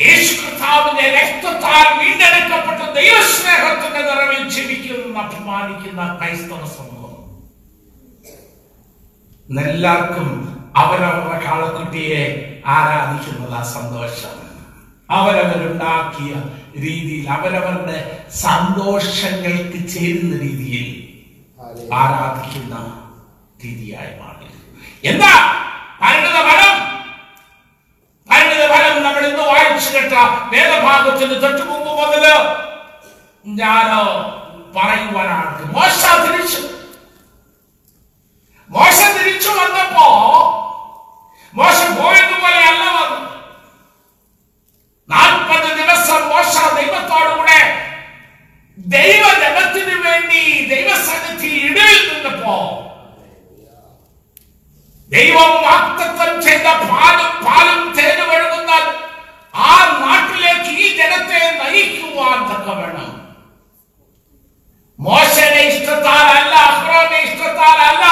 [0.00, 7.14] യേശു കർത്താവിന്റെ രക്തത്താൽ വീണ്ടെടുക്കപ്പെട്ട ദൈവസ്നേഹത്തിന്റെ നിറവിൽ ജീവിക്കുന്ന അഭിമാനിക്കുന്ന ക്രൈസ്തവ സമൂഹം.
[9.66, 10.28] എല്ലാവർക്കും
[10.76, 12.22] അവരവരുടെ കാളക്കുട്ടിയെ
[12.68, 14.34] ആരാധിക്കുന്നതാ സന്തോഷം.
[15.08, 16.32] അവരവരുണ്ടാക്കിയ
[16.76, 17.98] രീതിയിൽ അവരവരുടെ
[18.40, 20.86] സന്തോഷങ്ങൾക്ക് ചേരുന്ന രീതിയിൽ
[21.94, 22.74] ആരാധിക്കുന്ന
[23.62, 24.46] രീതിയായി മാറി
[25.04, 25.32] എന്താ?
[26.00, 26.74] പരിണിത ഫലം?
[28.28, 30.14] പരിണിത ഫലം നമ്മൾ ഇന്ന് വായിച്ചു കേട്ട
[30.52, 32.24] വേദഭാഗത്തിന് തൊട്ടു മുമ്പ് മുതൽ
[33.56, 33.88] ഞാൻ
[34.76, 35.52] പറയുവാനാണ്.
[35.74, 36.60] മോശ തിരിച്ചു.
[38.70, 40.06] മോശ തിരിച്ചു വന്നപ്പോ
[41.54, 43.20] മോശ പോയതുപോലെ അല്ല വന്നു
[45.10, 47.60] നാൽപ്പത് ദിവസം മോശ ദൈവത്തോടുകൂടെ
[48.78, 52.56] ദൈവജനത്തിന് വേണ്ടി ദൈവസന്നിധി ഇടയിൽ നിന്നപ്പോ
[55.12, 58.72] ദൈവം വാക്തത്വം ചെയ്ത പാലും പാലും തേനും ഒഴുകുന്ന
[59.66, 63.12] ആ നാട്ടിലേക്ക് ഈ ജനത്തെ നയിക്കുവാൻ തക്കവണ്ണം
[64.98, 68.04] മോശയുടെ ഇഷ്ടത്താലല്ല അഹ്റോന്റെ ഇഷ്ടത്താലല്ല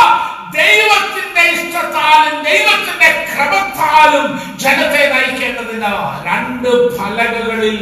[0.54, 4.26] ദൈവത്തിന്റെ ഇഷ്ടത്താലും ദൈവത്തിന്റെ ക്രമത്താലും
[4.58, 5.92] ജനത്തെ നയിക്കേണ്ടതിന്
[6.24, 7.80] രണ്ട് ഫലകളിൽ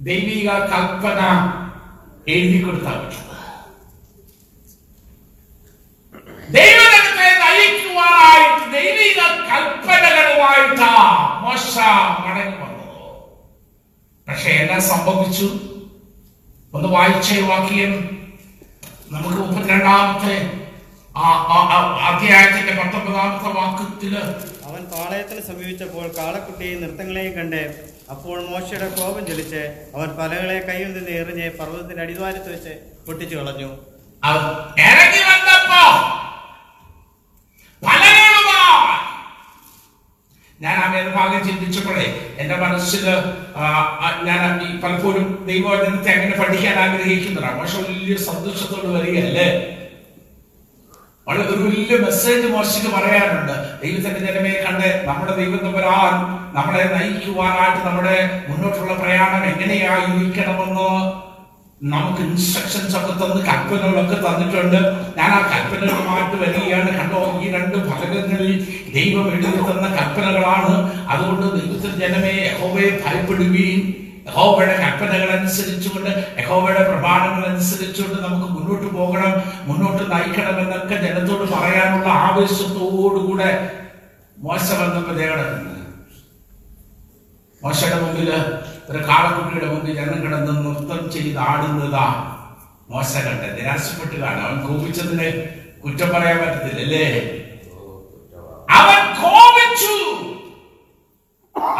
[0.00, 1.20] ദൈവിക കൽപ്പന
[2.28, 3.00] എഴുതി കൊടുത്താൽ
[6.50, 10.92] ദൈവജനത്തെ നയിക്കുവാനായിട്ട് ദൈവിക കൽപ്പനകളുമായിട്ടാ
[11.40, 11.74] മോശ
[12.18, 12.88] മടങ്ങി വന്നത്
[14.28, 15.48] പക്ഷെ എന്നാ സംഭവിച്ചു?
[16.72, 17.92] ഒന്ന് വായിച്ച വാക്യം.
[19.10, 20.36] നമുക്ക് മുപ്പത്തിരണ്ടാമത്തെ
[21.14, 24.14] അധ്യായത്തിന്റെ പത്തൊമ്പതാമത്തെ വാക്യത്തിൽ
[24.68, 27.62] അവൻ പാളയത്തിൽ സമീപിച്ചപ്പോൾ കാളക്കുട്ടിയെയും നൃത്തങ്ങളെയും കണ്ട്
[28.12, 29.62] അപ്പോൾ മോശയുടെ കോപം ജലിച്ച്
[29.96, 32.72] അവൻ പലകളെ കയ്യിൽ നിന്ന് എറിഞ്ഞ് പർവതത്തിന്റെ അടിവാരത്ത് വെച്ച്
[33.06, 33.68] പൊട്ടിച്ചു കളഞ്ഞു.
[34.88, 35.82] ഇറങ്ങി വന്നപ്പോ
[40.58, 42.06] ഞാൻ ആ മേൽഭാഗം ചിന്തിച്ചപ്പോഴേ
[42.40, 43.04] എന്റെ മനസ്സിൽ
[44.28, 44.40] ഞാൻ
[44.82, 47.60] പലപ്പോഴും ദൈവവചനത്തെ അങ്ങനെ പഠിക്കാൻ ആഗ്രഹിക്കുന്നതാണ്.
[47.60, 49.48] പക്ഷെ വലിയ സന്തോഷത്തോട് വരികയല്ലേ?
[51.26, 56.14] വളരെ ഒരു വലിയ മെസ്സേജ് മോശിക്ക് പറയാനുണ്ട് ദൈവത്തിന്റെ ജനമേ കണ്ട് നമ്മുടെ ദൈവം തമ്പുരാൻ
[56.56, 58.16] നമ്മളെ നയിക്കുവാനായിട്ട് നമ്മുടെ
[58.48, 60.88] മുന്നോട്ടുള്ള പ്രയാണം എങ്ങനെയായിരിക്കണമെന്ന്
[61.80, 64.76] നമുക്ക് ഇൻസ്ട്രക്ഷൻസ് ഒക്കെ തന്ന് കൽപ്പനകളൊക്കെ തന്നിട്ടുണ്ട്.
[65.16, 68.52] ഞാൻ ആ കൽപ്പനകളുമായിട്ട് വരികയാണ് കണ്ടോ ഈ രണ്ട് ഫലകങ്ങളിൽ
[68.96, 70.74] ദൈവം എഴുതി തന്ന കൽപ്പനകളാണ്.
[71.12, 73.80] അതുകൊണ്ട് ദൈവത്തിൽ ജനമേ യഹോവയെ ഭയപ്പെടുകയും
[74.26, 79.32] യഹോവയുടെ കൽപ്പനകൾ അനുസരിച്ചുകൊണ്ട് യഹോബയുടെ പ്രമാണങ്ങൾ അനുസരിച്ചുകൊണ്ട് നമുക്ക് മുന്നോട്ട് പോകണം
[79.66, 83.50] മുന്നോട്ട് നയിക്കണം എന്നൊക്കെ ജനത്തോട് പറയാനുള്ള ആവേശത്തോടുകൂടെ
[84.38, 85.80] മോശ വന്നപ്പോ ദേവടക്കുന്നത്
[87.62, 88.30] മോശയുടെ മുമ്പിൽ
[88.88, 92.06] ഒരു കാളക്കുട്ടിയുടെ മുമ്പിൽ ജനം കിടന്ന് നൃത്തം ചെയ്ത് ആടുന്നതാ
[92.90, 95.28] മോശ കണ്ട നിരാശപ്പെട്ട് കാണാം അവൻ കോപിച്ചതിന്
[95.84, 97.04] കുറ്റം പറയാൻ പറ്റത്തില്ല അല്ലേ
[98.72, 99.94] അവൻ കോപിച്ചു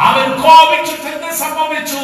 [0.03, 2.03] അവൻ കോപിച്ചു തന്നെ സംഭവിച്ചു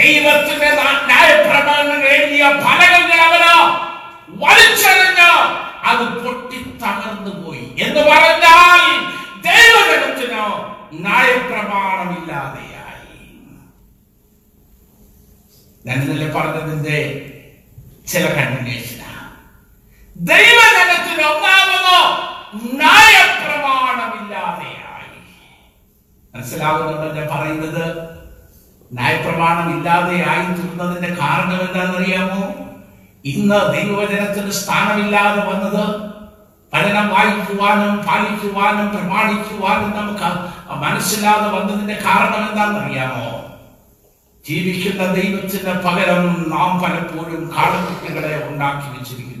[0.00, 0.68] ദൈവത്തിന്റെ
[1.06, 3.54] ന്യായപ്രമാണം എഴുതിയ ഫലങ്ങൾ അവന്
[4.44, 5.30] വലിച്ചെറിഞ്ഞ്
[5.90, 7.66] അത് പൊട്ടി തകർന്നു പോയി.
[7.78, 8.82] എന്ന് പറഞ്ഞാൽ
[9.40, 10.44] ദൈവജനത്തിന്
[11.04, 13.18] ന്യായപ്രമാണമില്ലാതെയായി.
[15.86, 16.98] ഞാൻ ഇന്നലെ പറഞ്ഞതിന്റെ
[18.08, 19.28] ചില കണ്ടിന്യൂഷനാണ്
[20.16, 21.96] ദൈവജനത്തിന് ഒന്നാമത്
[22.76, 25.20] ന്യായപ്രമാണമില്ലാതെയായി.
[26.34, 27.84] മനസ്സിലാവുന്നുണ്ടോ ഞാൻ പറയുന്നത്?
[28.90, 30.14] ന്യായപ്രമാണം ഇല്ലാതെ
[30.56, 32.40] തീർന്നതിന്റെ കാരണം എന്താണെന്നറിയാമോ?
[33.24, 35.84] ഇന്ന് ദൈവവചനത്തിന് സ്ഥാനമില്ലാതെ വന്നത്
[36.72, 40.28] പഠനം വായിക്കുവാനും പാലിക്കുവാനും പ്രമാണിക്കുവാനും നമുക്ക്
[40.82, 43.28] മനസ്സിലാതെ വന്നതിന്റെ കാരണം എന്താണെന്നറിയാമോ?
[44.44, 49.38] ജീവിക്കുന്ന ദൈവത്തിന് പകരം നാം പലപ്പോഴും കാളക്കുട്ടികളെ ഉണ്ടാക്കി വെച്ചിരിക്കുന്നത്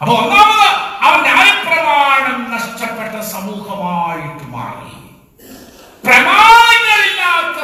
[0.00, 0.68] അപ്പൊ ഒന്നാമത്
[1.06, 4.90] അവൻ ന്യായപ്രമാണം നഷ്ടപ്പെട്ട സമൂഹമായിട്ട് മാറി.
[6.04, 6.61] പ്രമാണങ്ങളില്ലാത്ത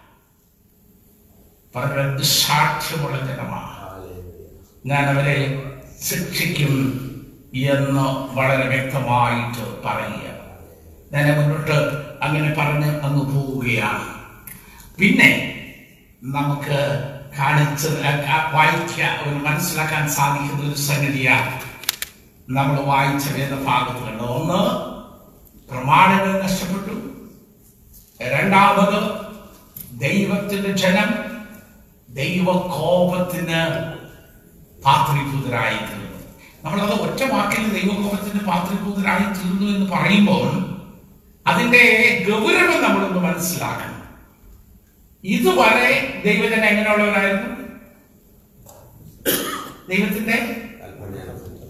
[3.27, 3.77] ജനമാണ്.
[4.85, 5.63] ഞാൻ അവരെ
[6.09, 7.03] ശിക്ഷിക്കും
[7.55, 10.27] എന്ന് വളരെ വ്യക്തമായിട്ട് പറയുക
[11.13, 11.77] ഞാൻ മുന്നോട്ട്
[12.23, 14.17] അങ്ങനെ പറഞ്ഞ് അങ്ങ് പോവുകയാണ്.
[14.99, 15.53] പിന്നെ
[16.23, 16.79] നമുക്ക്
[17.39, 17.87] കാണിച്ച്
[18.53, 21.66] വായിക്കാൻ മനസ്സിലാക്കാൻ സാധിക്കുന്ന ഒരു സംഗതിയാണ്
[22.47, 24.59] നമ്മൾ വായിച്ച വേദഭാഗത്തുണ്ട് ഒന്ന്
[25.71, 26.93] പ്രമാണങ്ങൾ നഷ്ടപ്പെട്ടു.
[28.21, 28.99] രണ്ടാമത്
[29.91, 31.09] ദൈവത്തിന്റെ ജനം
[32.09, 33.61] ദൈവകോപത്തിന്
[34.85, 36.19] പാത്രീഭൂതരായി തീർന്നു
[36.63, 40.47] നമ്മളത് ഒറ്റ വാക്കിൽ ദൈവകോപത്തിന് പാത്രീഭൂതരായി തീർന്നു എന്ന് പറയുമ്പോൾ
[41.47, 41.83] അതിന്റെ
[42.29, 43.93] ഗൗരവം നമ്മളൊന്ന് മനസ്സിലാക്കണം.
[45.23, 47.53] ഇതുവരെ ദൈവജന എങ്ങനെയുള്ളവരായിരുന്നു
[49.89, 50.37] ദൈവത്തിന്റെ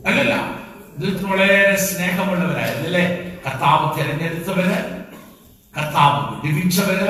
[0.05, 0.56] അല്ലല്ല.
[0.97, 3.05] ദൈവത്തിന് വളരെ സ്നേഹമുള്ളവരായിരുന്നു അല്ലേ
[3.45, 4.77] കർത്താവ് തിരഞ്ഞെടുത്തവര്
[5.73, 7.09] കർത്താവ് വിടിവിച്ചവര്.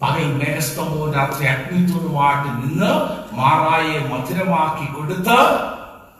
[0.00, 2.90] പകൽ മേഘസ്തമോ രാത്രി അഗ്നിത്വവുമായിട്ട് നിന്ന്
[3.32, 5.38] മാറായെ മധുരമാക്കി കൊടുത്ത്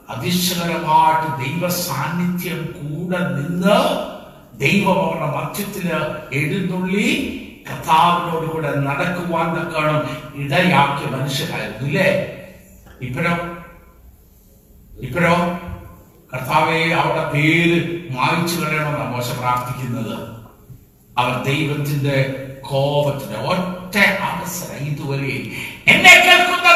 [0.08, 3.76] അതിശയകരമായിട്ട് ദൈവ സാന്നിധ്യം കൂടെ നിന്ന്
[4.58, 5.86] ദൈവം അവരുടെ മധ്യത്തിൽ
[6.32, 7.08] എഴുന്നള്ളി
[7.68, 9.98] കഥാവിനോടുകൂടെ കൂടെ നടക്കുവാൻ തക്കണം
[10.36, 12.08] ഇടയാക്കിയ മനുഷ്യരായിരുന്നു ഇല്ലേ
[13.00, 13.34] ഇപ്പോഴോ?
[15.00, 15.34] ഇപ്പോഴോ?
[16.32, 17.76] കർത്താവെ അവരുടെ പേര്
[18.10, 20.14] മായ്ച്ചു കളയണമെന്നാണ് മോശ പ്രാർത്ഥിക്കുന്നത്.
[21.16, 22.16] അവർ ദൈവത്തിന്റെ
[22.62, 23.96] കോപത്തിന്റെ ഒറ്റ
[24.28, 25.34] അവസരം ഇതുവരെ
[25.86, 26.68] എന്നെ കേൾക്കുന്ന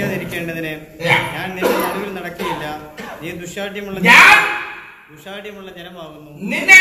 [0.00, 0.72] നിന്നെ നശിപ്പിക്കാതിരിക്കേണ്ടതിന്
[1.34, 2.64] ഞാൻ നിന്റെ നടുവിൽ നടക്കുകയില്ല.
[3.22, 3.98] നീ ദുഷാഠ്യമുള്ള
[5.10, 6.30] ദുഷാഠ്യമുള്ള ജനമാകുന്നു.
[6.52, 6.80] നിന്നെ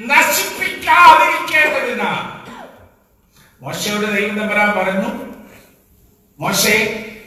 [0.00, 2.10] നശിപ്പിക്കാതിരിക്കേണ്ടതിന്.
[3.64, 4.38] മോശയുടെ ദൈവം
[4.78, 5.10] പറഞ്ഞു
[6.40, 6.76] മോശെ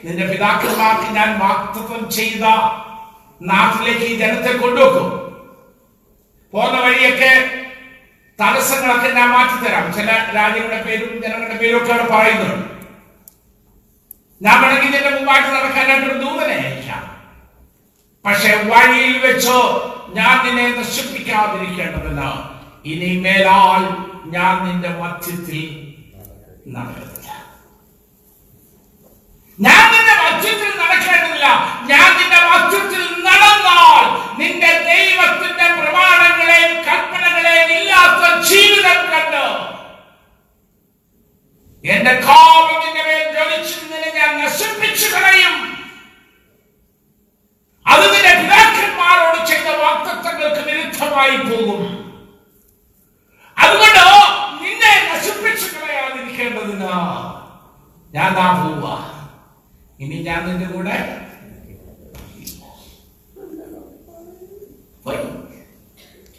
[0.04, 2.44] നിന്റെ പിതാക്കന്മാർക്ക് ഞാൻ വാക്തത്വം ചെയ്ത
[3.42, 5.08] നാട്ടിലേക്ക് ഈ ജനത്തെ കൊണ്ടുവെക്കും.
[6.52, 7.32] പോകുന്ന വഴിയൊക്കെ
[8.38, 9.94] തടസ്സങ്ങളൊക്കെ ഞാൻ മാറ്റിത്തരാം.
[9.94, 12.77] ചില രാജ്യങ്ങളുടെ പേരും ജനങ്ങളുടെ പേരും ഒക്കെ അവിടെ പറയുന്നുണ്ട്.
[14.40, 17.04] ഞാൻ വേണമെങ്കിൽ നിന്റെ മുമ്പായിട്ട് നടക്കാനായിട്ട് ഒരു ദൂതനെ അയക്കാം.
[18.24, 19.58] പക്ഷെ വഴിയിൽ വെച്ചോ
[20.18, 22.22] ഞാൻ നിന്നെ നശിപ്പിക്കാതിരിക്കേണ്ടതല്ല.
[22.84, 23.82] ഇനി മേലാൽ
[24.34, 25.62] ഞാൻ നിന്റെ മധ്യത്തിൽ
[26.68, 27.30] നടക്കുന്നില്ല
[29.58, 31.46] ഞാൻ നിന്റെ മധ്യത്തിൽ നടക്കേണ്ടതില്ല.
[31.90, 34.04] ഞാൻ നിന്റെ മധ്യത്തിൽ നടന്നാൽ
[34.40, 39.42] നിന്റെ ദൈവത്തിന്റെ പ്രമാണങ്ങളെയും കൽപ്പനകളെയും ഇല്ലാത്ത ജീവിതം കണ്ട്
[41.84, 45.56] എന്റെ കോപം നിന്റെ മേൽ ജ്വലിച്ച് നിന്നെ ഞാൻ നശിപ്പിച്ചു കളയും.
[47.86, 51.82] അത് നിന്റെ പിതാക്കന്മാരോട് ചെയ്ത വാക്തത്വങ്ങൾക്ക് വിരുദ്ധമായി പോകും.
[53.56, 54.02] അതുകൊണ്ട്
[54.62, 56.90] നിന്നെ നശിപ്പിച്ചു കളയാതിരിക്കേണ്ടതിന്
[58.10, 58.86] ഞാൻ ആ പോവുക
[60.00, 60.98] ഇനി ഞാൻ നിന്റെ കൂടെ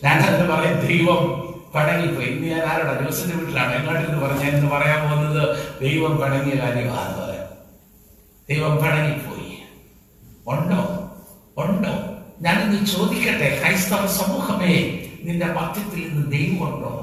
[0.02, 1.22] ഞാൻ തന്നെ പറയും ദൈവം
[1.76, 2.28] പടങ്ങിപ്പോയി.
[2.28, 3.06] ഇന്ന് ഞാൻ ആരോടാ?
[3.06, 3.76] ജോസിന്റെ വീട്ടിലാണ്?
[3.76, 5.80] എങ്ങോട്ടെന്ന് പറഞ്ഞ എന്ന് പറയാൻ പോകുന്നത്?
[5.82, 7.50] ദൈവം പടങ്ങിയ കാര്യമാണെന്ന് പറയാം.
[8.50, 9.40] ദൈവം പടങ്ങിപ്പോയി.
[10.48, 10.82] ഉണ്ടോ?
[11.58, 11.90] ഉണ്ടോ?
[12.42, 16.96] ഞാനിന്ന് ചോദിക്കട്ടെ ക്രൈസ്തവ സമൂഹമേ നിന്റെ മധ്യത്തിൽ നിന്ന് ദൈവമുണ്ടോ?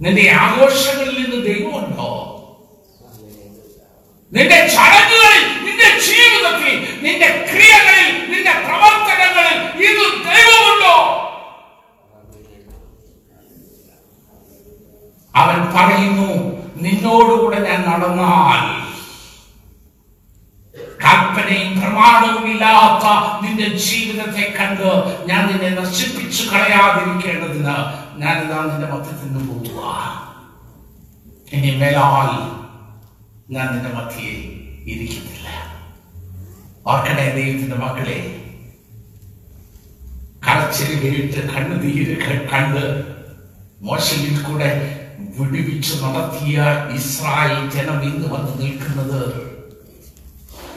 [0.00, 2.36] നിന്റെ ആഘോഷങ്ങളിൽ നിന്ന് ദൈവമുണ്ടോ?
[4.32, 11.26] നിന്റെ ചടങ്ങുകളിൽ നിന്റെ ജീവിതത്തിൽ നിന്റെ ക്രിയകളിൽ നിന്റെ പ്രവർത്തനങ്ങളിൽ ഇത് ദൈവമുണ്ടോ?
[15.34, 16.30] അവൻ പറയുന്നു
[16.76, 18.62] നിന്നോടുകൂടെ ഞാൻ നടന്നാൽ
[21.04, 23.04] കൽപ്പനയും പ്രമാണവും ഇല്ലാത്ത
[23.42, 24.88] നിന്റെ ജീവിതത്തെ കണ്ട്
[25.26, 27.76] ഞാൻ നിന്നെ നശിപ്പിച്ചു കളയാതിരിക്കേണ്ടതിന്
[28.16, 29.80] ഞാൻ ഇതാ നിന്റെ മധ്യത്തിൽ നിന്ന് പോവുക.
[31.52, 32.30] ഇനി മേലാൽ
[33.50, 34.34] ഞാൻ നിന്റെ മധ്യയെ
[34.86, 35.48] ഇരിക്കുന്നില്ല.
[36.86, 38.18] ഓർക്കണേ ദൈവത്തിന്റെ മക്കളെ?
[40.46, 42.14] കരച്ചിൽ കേട്ട് കണ്ണു തീര്
[42.52, 42.84] കണ്ട്
[43.82, 44.70] മോശയിൽ കൂടെ
[45.40, 46.56] വിടുവിച്ചു നടത്തിയ
[46.94, 49.20] ഇസ്രായേൽ ജനം ഇന്ന് വന്ന് നിൽക്കുന്നത്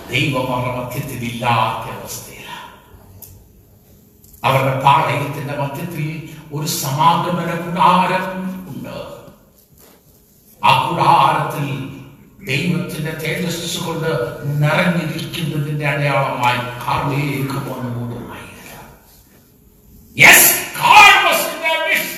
[0.10, 2.70] ദൈവമറമധ്യത്തിലില്ലാത്ത അവസ്ഥയിലാണ്.
[4.44, 6.08] അവരുടെ പാളയത്തിന്റെ മധ്യത്തിൽ
[6.54, 8.26] ഒരു സമാഗമന കൂടാരം
[8.68, 8.98] ഉണ്ട്.
[10.62, 11.68] ആ കൂടാരത്തിൽ
[12.46, 14.10] ദൈവത്തിന്റെ തേജസ് കൊണ്ട്
[14.62, 18.52] നിറഞ്ഞിരിക്കുന്നതിന്റെ അടയാളമായി കാർമേഘം വന്നു മൂടുമായിരുന്നു
[20.18, 20.42] Yes,
[20.78, 22.18] God was in their midst.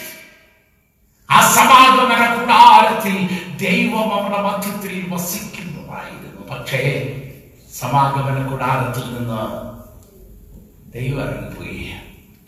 [1.29, 3.15] ആ സമാഗമന കൂടാരത്തിൽ
[3.59, 6.55] ദൈവം അവരുടെ മധ്യത്തിൽ വസിക്കുന്നതായിരുന്നു.
[6.55, 6.81] പക്ഷേ
[7.73, 9.75] സമാഗമന കൂടാരത്തിൽ നിന്ന്
[10.91, 11.93] ദൈവം പോയി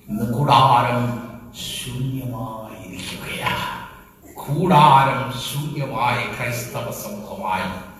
[0.10, 3.52] ഇന്ന് കൂടാരം ശൂന്യമായിരിക്കുകയാ.
[4.34, 7.98] കൂടാരം ശൂന്യമായ ക്രൈസ്തവ സമൂഹമായി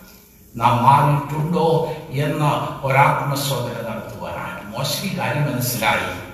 [0.56, 2.44] നാം മാറിയിട്ടുണ്ടോ എന്ന
[2.82, 4.76] ഒരാത്മശോധന നടത്തുവാനാണ്.
[4.76, 6.28] മോശയ്ക്ക് കാര്യം മനസ്സിലായി.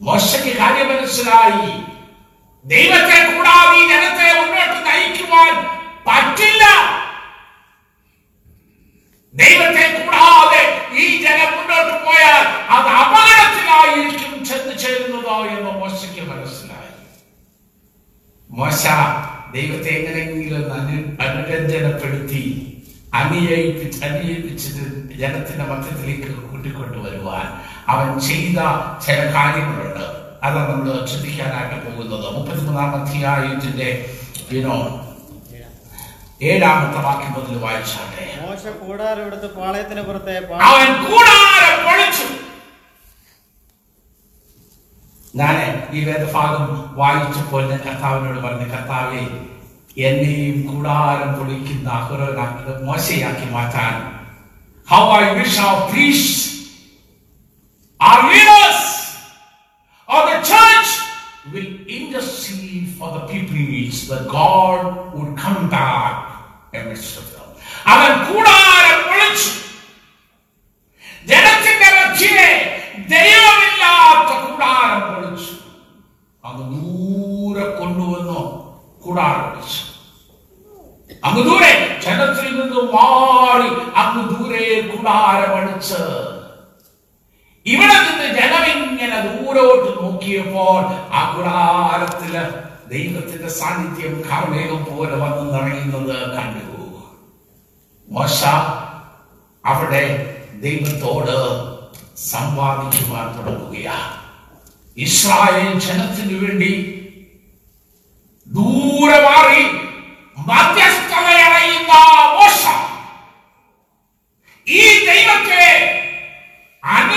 [0.00, 1.89] മോശയ്ക്ക് കാര്യം മനസ്സിലായി.
[2.64, 5.52] ദൈവത്തെ കൂടാതെ ഈ ജനത്തെ മുന്നോട്ട് നയിക്കുവാൻ
[6.06, 6.64] പറ്റില്ല.
[9.34, 10.62] ദൈവത്തെ കൂടാതെ
[11.02, 12.42] ഈ ജനം മുന്നോട്ട് പോയാൽ
[12.76, 16.92] അത് അപകടത്തിലായിരിക്കും ചെന്ന് ചേരുന്നതോ എന്ന് മോശയ്ക്ക് മനസ്സിലായി.
[18.50, 18.82] മോശ
[19.54, 22.42] ദൈവത്തെ എങ്ങനെയെങ്കിലും അനു അനുരഞ്ജനപ്പെടുത്തി
[23.12, 24.84] അനുയയിപ്പിച്ച് അനുയയിപ്പിച്ചത്
[25.20, 27.46] ജനത്തിന്റെ മധ്യത്തിലേക്ക് കൂട്ടിക്കൊണ്ടുവരുവാൻ
[27.88, 28.58] അവൻ ചെയ്ത
[29.06, 30.19] ചില കാര്യങ്ങളുണ്ട്.
[30.46, 32.26] അതാണ് നമ്മൾ ചിന്തിക്കാനായിട്ട് പോകുന്നത്.
[32.36, 33.88] മുപ്പത്തിമൂന്നാം അധ്യായത്തിന്റെ
[34.56, 34.76] യുനോ
[36.50, 38.26] ഏഴാമത്തെ വാക്യം മുതൽ വായിച്ചാട്ടെ.
[38.42, 40.34] മോശ കൂടാരം എടുത്ത് പാളയത്തിന് പുറത്തെ
[40.68, 42.28] അവൻ കൂടാരം പൊളിച്ചു.
[45.40, 45.56] ഞാൻ
[45.96, 46.64] ഈ വേദഭാഗം
[47.00, 49.22] വായിച്ചപ്പോൾ ഞാൻ കർത്താവിനോട് പറഞ്ഞു കർത്താവെ
[50.08, 53.94] എന്നെയും കൂടാരം പൊളിക്കുന്ന അഹുരനാക്കി മോശയാക്കി മാറ്റാൻ.
[54.92, 56.38] How I wish our priests
[58.00, 58.80] our leaders
[61.52, 64.80] will intercede for the people needs that God
[65.14, 66.14] would come back
[66.74, 67.36] amidst of them.
[67.86, 69.50] അവൻ കൂടാരം പൊളിച്ചു
[71.26, 72.46] ജനത്തിന്റെ മധ്യേ
[73.12, 75.54] ദൈവമില്ലാത്ത കൂടാരം പൊളിച്ചു
[76.44, 78.40] അങ്ങ് ദൂരെ കൊണ്ടുവന്നു
[79.04, 79.82] കൂടാരം വെച്ചു
[81.22, 81.72] അങ്ങ് ദൂരെ
[82.04, 83.70] ജനത്തിൽ നിന്ന് മാറി
[84.02, 84.22] അങ്ങ്
[84.92, 86.00] കൂടാരമടിച്ച്
[87.66, 90.80] ഇവിടെ നിന്ന് ജനം ഇങ്ങനെ ദൂരോട്ട് നോക്കിയപ്പോൾ
[91.12, 92.34] ആ കുടാരത്തിൽ
[92.88, 96.66] ദൈവത്തിന്റെ സാന്നിധ്യം കാർമേഘം പോലെ വന്ന് നിറയുന്നത് കണ്ടു.
[98.08, 98.40] മോശ
[99.64, 100.04] അവിടെ
[100.62, 101.36] ദൈവത്തോട്
[102.24, 104.16] സംവാദിക്കുവാൻ തുടങ്ങുകയാണ്
[104.96, 106.72] ഇസ്രായേൽ ജനത്തിനു വേണ്ടി
[108.46, 109.62] ദൂരെ മാറി
[110.48, 111.92] മധ്യസ്ഥതയറിയുന്ന
[112.34, 112.62] മോശ.
[114.66, 115.64] ഈ ദൈവത്തെ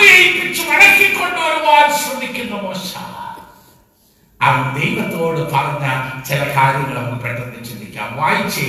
[0.04, 2.96] അനുഗ്രഹിപ്പിച്ച് മടക്കിക്കൊണ്ടുവരുവാൻ ശ്രമിക്കുന്ന മോശ.
[4.42, 5.86] അവൻ ദൈവത്തോട് പറഞ്ഞ
[6.28, 8.18] ചില കാര്യങ്ങൾ നമുക്ക് പെട്ടെന്ന് ചിന്തിക്കാം.
[8.18, 8.68] വായിച്ചേ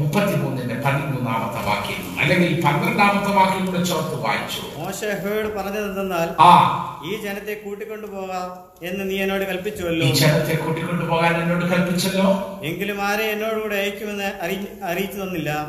[0.00, 2.20] മുപ്പത്തിമൂന്നിന്റെ പതിമൂന്നാമത്തെ വാക്യം.
[2.20, 4.78] അല്ലെങ്കിൽ പന്ത്രണ്ടാമത്തെ വാക്യം കൂടെ ചേർത്ത് വായിച്ചു.
[4.78, 6.86] മോശ യഹോവയോട് പറഞ്ഞതെന്നാൽ ആ.
[7.06, 12.60] ഈ ജനത്തെ കൂട്ടിക്കൊണ്ടുപോകാം എന്ന് നീ എന്നോട് ഈ കൽപ്പിച്ചുവല്ലോ ജനത്തെ കൂട്ടിക്കൊണ്ടു പോകാൻ എന്നോട് കൽപ്പിച്ചല്ലോ?
[12.64, 15.66] എങ്കിലും ആരെ എന്നോടുകൂടെ അയക്കുമെന്ന് അറി- അറിയിച്ചു തന്നില്ല.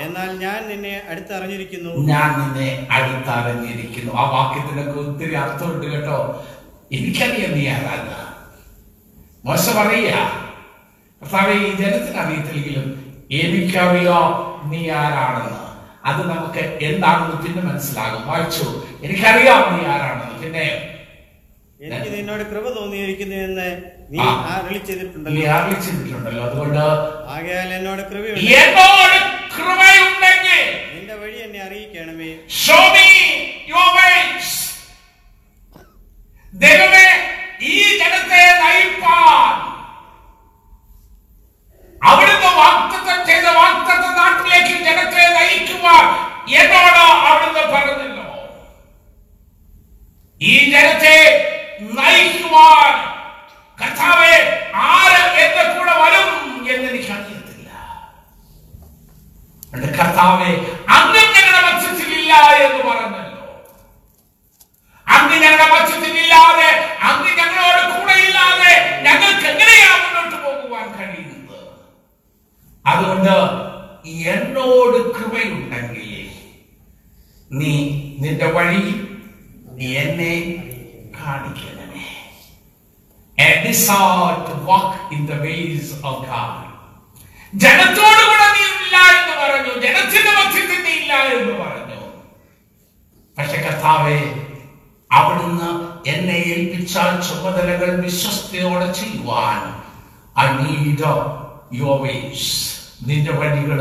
[0.00, 1.92] എന്നാൽ ഞാൻ നിന്നെ അടുത്തറിഞ്ഞിരിക്കുന്നു.
[1.94, 4.12] ഞാൻ നിന്നെ അടുത്തറിഞ്ഞിരിക്കുന്നു.
[4.14, 6.44] ആ വാക്യത്തിനൊക്കെ ഒത്തിരി അർത്ഥമുണ്ട് കേട്ടോ.
[6.92, 8.26] എനിക്കറിയാം നീ ആരാന്ന്
[9.46, 10.46] മോശ പറയുക
[11.22, 14.28] കർത്താവെ ഈ ജനത്തിന് അറിയത്തില്ലെങ്കിലും എനിക്കറിയാം
[14.70, 15.60] നീ ആരാണെന്ന്?
[16.04, 18.28] അത് നമുക്ക് എന്താണെന്ന് പിന്നെ മനസ്സിലാകും.
[18.28, 18.66] വായിച്ചു.
[19.02, 20.42] എനിക്കറിയാം നീ ആരാണെന്ന്.
[20.42, 20.66] പിന്നെ
[21.80, 23.66] എനിക്ക് നിന്നോട് കൃപ തോന്നിയിരിക്കുന്നു എന്ന്
[24.10, 24.18] നീ.
[24.54, 26.84] അരളി ചെയ്തിട്ടുണ്ടല്ലോ അതുകൊണ്ട്
[27.34, 28.40] ആകയാൽ എന്നോട് കൃപയുണ്ട്.
[28.60, 29.16] എന്നോട്
[29.56, 30.62] കൃപയുണ്ടെങ്കിൽ
[30.94, 32.30] നിന്റെ വഴി എന്നെ അറിയിക്കണമേ.
[32.62, 33.08] ഷോ മീ
[33.68, 34.54] യുവർ വേസ്
[36.54, 37.08] ദൈവമേ
[37.62, 39.54] ഈ ജനത്തെ നയിപ്പാൻ
[42.06, 46.04] അവിടുന്ന് വാക്തത്വം ചെയ്ത വാക്തത്വ നാട്ടിലേക്ക് ജനത്തെ നയിക്കുവാൻ
[46.58, 48.26] എന്നാണ് അവിടുന്ന് പറഞ്ഞല്ലോ
[50.40, 51.16] ഈ ജനത്തെ
[51.98, 52.92] നയിക്കുവാൻ
[53.78, 54.34] കർത്താവെ
[54.88, 56.28] ആര് എന്റെ കൂടെ വരും
[56.66, 57.68] എന്ന് എനിക്ക് അറിയത്തില്ല.
[59.74, 59.90] എന്റെ
[60.96, 61.60] അങ്ങ് ഞങ്ങളുടെ
[62.66, 63.44] എന്ന് പറഞ്ഞല്ലോ.
[65.06, 66.70] അന്ന് ഞങ്ങളുടെ മത്സ്യത്തിലില്ലാതെ
[67.08, 68.72] അന്ന് ഞങ്ങളോട് കൂടെ ഇല്ലാതെ
[69.06, 71.35] ഞങ്ങൾക്ക് എങ്ങനെയാണ് മുന്നോട്ട് പോകുവാൻ കഴിയുന്നത്?
[72.86, 73.34] അതുകൊണ്ട്
[74.06, 76.12] എന്നോട് കൃപയുണ്ടെങ്കിൽ
[77.52, 77.72] നീ
[78.18, 78.84] നിന്റെ വഴി
[79.94, 80.34] എന്നെ
[81.18, 82.06] കാണിക്കണമേ.
[87.52, 89.72] ജനത്തോട് കൂടെ നീ ഇല്ല എന്ന് പറഞ്ഞു.
[89.80, 92.00] ജനത്തിന്റെ മധ്യത്തിൽ നീ ഇല്ല എന്ന് പറഞ്ഞു.
[93.38, 94.18] പക്ഷെ കർത്താവെ
[95.10, 95.70] അവിടുന്ന്
[96.08, 96.94] എന്നെ ഏൽപ്പിച്ച
[97.28, 99.60] ചുമതലകൾ വിശ്വസ്തയോടെ ചെയ്യുവാൻ
[100.56, 101.10] നീഡ്
[101.72, 102.50] യുവർ വേസ്
[103.06, 103.80] നിന്റെ വഴികൾ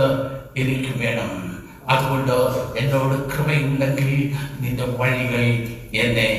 [0.58, 1.62] എനിക്ക് വേണം.
[1.90, 2.32] അതുകൊണ്ട്
[2.78, 5.44] എന്നോട് കൃപയുണ്ടെങ്കിൽ നിന്റെ വഴികൾ
[5.94, 6.30] എന്നെ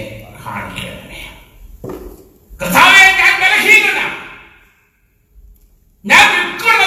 [0.47, 1.20] കാണിക്കണമേ.
[2.62, 4.07] കർത്താവെ ഞാൻ ബലഹീനനാ.
[6.05, 6.82] ഞാൻ വിൽക്കുന്ന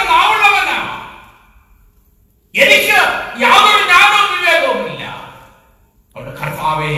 [2.55, 2.97] എനിക്ക്
[3.41, 5.03] യാതൊരു ജ്ഞാനവും വിവേകവുമില്ല
[6.15, 6.93] അവിടെ കർത്താവെ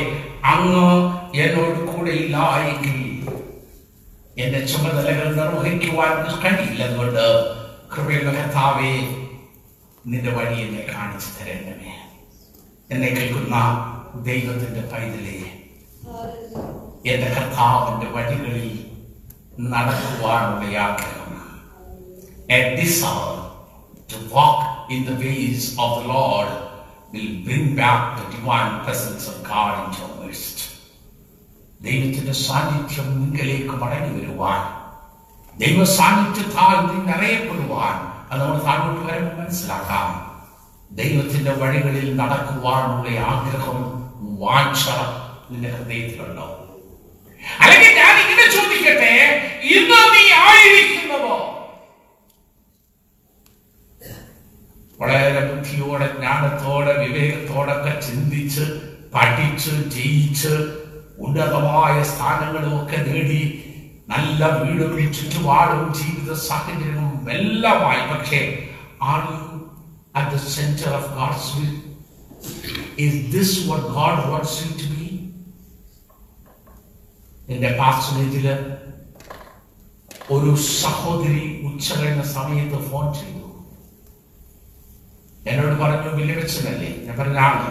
[0.45, 0.85] അങ്ങ്
[1.35, 3.10] എന്നോട് കൂടെ ഇല്ല എങ്കിൽ
[4.37, 6.13] എന്റെ ചുമതലകൾ നിർവഹിക്കുവാൻ
[6.43, 7.25] കഴിയില്ല അതുകൊണ്ട്
[7.93, 8.31] കൃപയുള്ള
[10.05, 11.91] നിന്റെ വഴി എന്നെ കാണിച്ചു തരേണ്ടമേ
[12.89, 13.57] എന്നെ കേൾക്കുന്ന
[14.23, 15.39] ദൈവത്തിന്റെ പൈതലേ
[17.05, 18.71] എന്റെ കർത്താവിന്റെ വഴികളിൽ
[19.73, 21.21] നടക്കുവാനുള്ള ആഗ്രഹം
[22.49, 23.51] A desire
[24.09, 26.49] to walk in the ways of the Lord
[27.13, 30.20] will bring back the divine presence of God into.
[31.81, 34.61] ദൈവത്തിന്റെ സാന്നിധ്യം നിങ്ങളിലേക്ക് മടങ്ങി വരുവാൻ
[35.57, 37.95] ദൈവ സാന്നിധ്യത്താൽ നീ നിറയപ്പെടുവാൻ
[38.31, 40.09] അത് നമ്മൾ താഴോട്ട് വരുമ്പോൾ മനസ്സിലാക്കാം.
[40.91, 43.79] ദൈവത്തിന്റെ വഴികളിൽ നടക്കുവാനുള്ള ആഗ്രഹം
[44.39, 44.83] വാഞ്ച
[45.49, 46.47] നിന്റെ ഹൃദയത്തിലുണ്ടോ?
[47.59, 49.13] അല്ലെങ്കിൽ ഞാൻ ഇങ്ങനെ ചോദിക്കട്ടെ
[49.71, 51.37] ഇന്ന് നീ ആയിരിക്കുന്നതോ?
[54.99, 58.65] വളരെ ബുദ്ധിയോടെ ജ്ഞാനത്തോടെ വിവേകത്തോടൊക്കെ ചിന്തിച്ച്
[59.13, 60.53] പഠിച്ച് ജയിച്ച്
[61.25, 63.41] ഉന്നതമായ സ്ഥാനങ്ങളും ഒക്കെ നേടി
[64.11, 68.01] നല്ല വീടും ചുറ്റുപാടും ജീവിത സാഹചര്യവും എല്ലാമായി.
[68.11, 68.39] പക്ഷേ
[69.11, 69.43] are you
[70.19, 71.73] at the centre of God's will
[73.05, 75.07] is this what God wants you to be
[77.53, 78.47] എന്റെ പാസ്റ്റേജിൽ
[80.35, 80.51] ഒരു
[80.81, 83.37] സഹോദരി ഉച്ച കഴിഞ്ഞ സമയത്ത് ഫോൺ ചെയ്തു.
[85.49, 87.69] എന്നോട് പറഞ്ഞു വിലവെച്ചതല്ലേ ഞാൻ പറഞ്ഞ ആണ്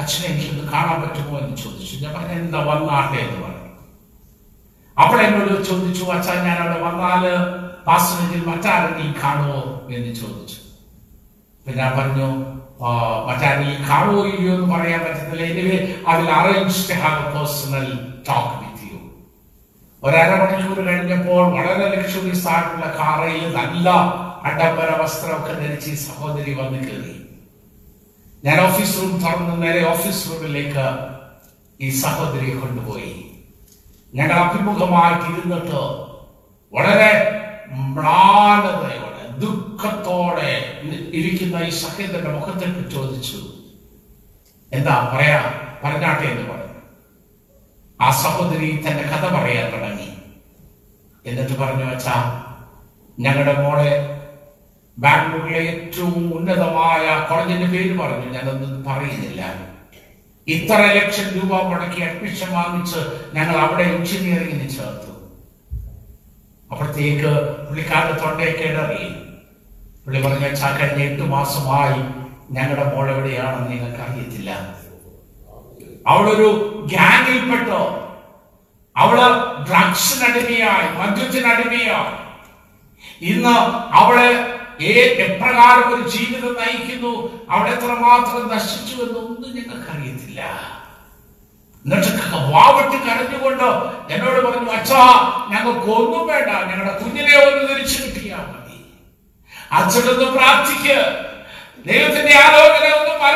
[0.00, 1.94] അച്ഛനെ എനിക്കൊന്ന് കാണാൻ പറ്റുമോ എന്ന് ചോദിച്ചു.
[2.04, 3.70] ഞാൻ പറഞ്ഞു എന്താ വന്നാട്ടെ എന്ന് പറഞ്ഞു.
[4.96, 7.22] അപ്പോൾ എന്നോട് ചോദിച്ചു അച്ഛൻ ഞാൻ അവിടെ വന്നാൽ
[7.86, 9.60] പാസ്റ്റേജിൽ മറ്റാരെങ്കിലും കാണുമോ
[9.96, 10.58] എന്ന് ചോദിച്ചു.
[11.64, 12.28] പിന്നെ ഞാൻ പറഞ്ഞു
[13.26, 15.42] മറ്റാരെ മറ്റാരെങ്കിലും കാണുമോ ഇല്ലയോ എന്ന് പറയാൻ പറ്റത്തില്ല.
[15.52, 15.76] Anyway
[16.10, 17.86] I will arrange to have a personal
[18.28, 18.98] talk with you
[20.02, 23.88] ഒരമണിക്കൂർ കഴിഞ്ഞപ്പോൾ വളരെ ലക്ഷറീസ് ആയിട്ടുള്ള കാറയിൽ നല്ല
[24.48, 27.14] അഡംബര വസ്ത്രമൊക്കെ ധരിച്ച് സഹോദരി വന്ന് കയറി.
[28.44, 30.84] ഞാൻ ഓഫീസ് റൂം തുറന്ന് നേരെ ഓഫീസ് റൂമിലേക്ക്
[31.80, 33.30] ഈ സഹോദരിയെ കൊണ്ടുപോയി.
[34.14, 35.80] ഞങ്ങൾ അഭിമുഖമായിട്ട് ഇരുന്നിട്ട്
[36.72, 37.40] വളരെ
[37.72, 40.80] മ്ലാനതയോടെ ദുഃഖത്തോടെ
[41.12, 43.36] ഇരിക്കുന്ന ഈ സഹോദരന്റെ മുഖത്തേക്ക് ചോദിച്ചു
[44.72, 45.54] എന്താ പറയാ?
[45.84, 46.80] പറഞ്ഞാട്ടെ എന്ന് പറഞ്ഞു.
[48.00, 50.18] ആ സഹോദരി തന്റെ കഥ പറയാൻ തുടങ്ങി.
[51.26, 52.44] എന്നിട്ട് പറഞ്ഞു വച്ചാ
[53.20, 54.13] ഞങ്ങളുടെ മോളെ
[54.98, 58.32] ബാംഗ്ലൂരിലെ ഏറ്റവും ഉന്നതമായ കോളേജിന്റെ പേര് പറഞ്ഞു.
[58.32, 59.74] ഞാനൊന്നും പറയുന്നില്ല.
[60.48, 62.98] ഇത്ര ലക്ഷം രൂപ മുടക്കി അഡ്മിഷൻ വാങ്ങിച്ച്
[63.34, 65.14] ഞങ്ങൾ അവിടെ എഞ്ചിനീയറിംഗിന് ചേർത്തു.
[66.70, 67.30] അപ്പോഴത്തേക്ക്
[67.66, 69.08] പുള്ളിക്കാരുടെ കേടറി
[70.04, 72.00] പുള്ളി പറഞ്ഞ വെച്ചാൽ കഴിഞ്ഞ എട്ട് മാസമായി
[72.50, 74.50] ഞങ്ങളുടെ മോൾ എവിടെയാണെന്ന് നിങ്ങൾക്ക് അറിയത്തില്ല.
[76.06, 76.48] അവളൊരു
[76.86, 78.00] ഗ്യാങ്ങിൽപ്പെട്ടോ.
[78.96, 79.16] അവൾ
[79.68, 82.24] ഡ്രഗ്സിനടിമയായി മദ്യത്തിനടിമയായി.
[83.20, 83.56] ഇന്ന്
[83.94, 87.40] അവളെ എപ്രകാരം ഒരു ജീവിതം നയിക്കുന്നു.
[87.50, 90.74] അവിടെ എത്രമാത്രം നശിച്ചു എന്നൊന്നും ഞങ്ങൾക്ക് അറിയത്തില്ല
[91.86, 93.64] എന്നിട്ട് വാവട്ട് കരഞ്ഞുകൊണ്ട്
[94.12, 95.06] എന്നോട് പറഞ്ഞു അച്ഛാ
[95.50, 96.48] ഞങ്ങൾക്ക് ഒന്നും വേണ്ട.
[96.48, 98.84] ഞങ്ങളുടെ കുഞ്ഞിനെ ഒന്ന് തിരിച്ചു കിട്ടിയാൽ മതി.
[99.72, 101.24] അച്ഛനൊന്ന് പ്രാർത്ഥിക്ക്.
[101.86, 103.34] ദൈവത്തിന്റെ ആലോചന ഒന്ന് പറ.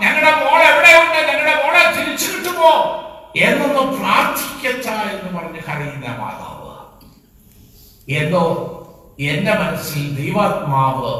[0.00, 1.32] ഞങ്ങളുടെ മോൾ എവിടെയുണ്ട്?
[1.32, 3.02] ഞങ്ങളുടെ മോളെ തിരിച്ചു കിട്ടുമോ?
[3.36, 6.56] എന്നൊന്ന് പ്രാർത്ഥിക്കച്ച എന്ന് പറഞ്ഞ് കരയുന്ന മാതാവ്.
[8.12, 8.72] എന്നോ
[9.24, 11.10] എന്റെ മനസ്സിൽ ദൈവാത്മാവ്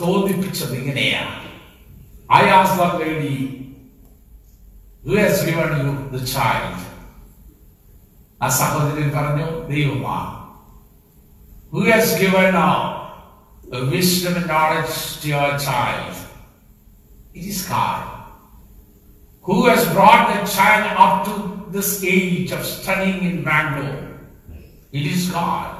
[0.00, 1.34] തോന്നിപ്പിച്ചത് ഇങ്ങനെയാണ്
[2.40, 3.36] I as the lady
[5.08, 6.78] who has given you the child
[8.44, 10.16] ആ സഹോദരൻ പറഞ്ഞു ദൈവമാ
[11.72, 12.74] who has given now
[13.78, 16.12] a wisdom and knowledge to your child
[17.38, 18.02] it is God
[19.44, 21.34] who has brought the child up to
[21.76, 24.02] this age of studying in Bangalore
[24.98, 25.70] it is God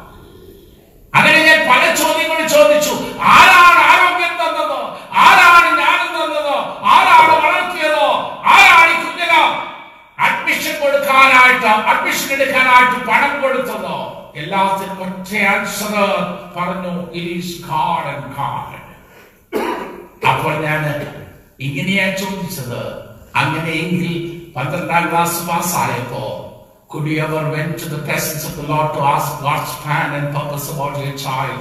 [1.16, 2.94] അങ്ങനെ ഞാൻ പല ചോദ്യങ്ങൾ ചോദിച്ചു.
[3.34, 4.80] ആരാണ് ആരോഗ്യം തന്നതോ?
[5.24, 6.56] ആരാണ് ജ്ഞാനം തന്നതോ?
[6.94, 8.08] ആരാണ് വളർത്തിയതോ?
[8.54, 8.98] ആരാണ് ഈ
[10.18, 13.96] അഡ്മിഷൻ കൊടുക്കാനായിട്ട് അഡ്മിഷൻ എടുക്കാനായിട്ട് പണം കൊടുത്തതോ?
[14.36, 15.94] എല്ലാത്തിനും ഒറ്റ ആൻസർ
[16.56, 18.32] പറഞ്ഞു ഇറ്റ് ഈസ് ആൻഡ്
[20.28, 20.82] അപ്പോൾ ഞാൻ
[21.60, 22.80] ഇങ്ങനെയാ ചോദിച്ചത്.
[23.36, 24.14] അങ്ങനെയെങ്കിൽ
[24.56, 26.24] പന്ത്രണ്ടാം ക്ലാസ് പാസ്സായപ്പോ
[26.89, 30.35] could you ever went to the presence of the Lord to ask God's plan and
[30.35, 31.59] purpose about your child?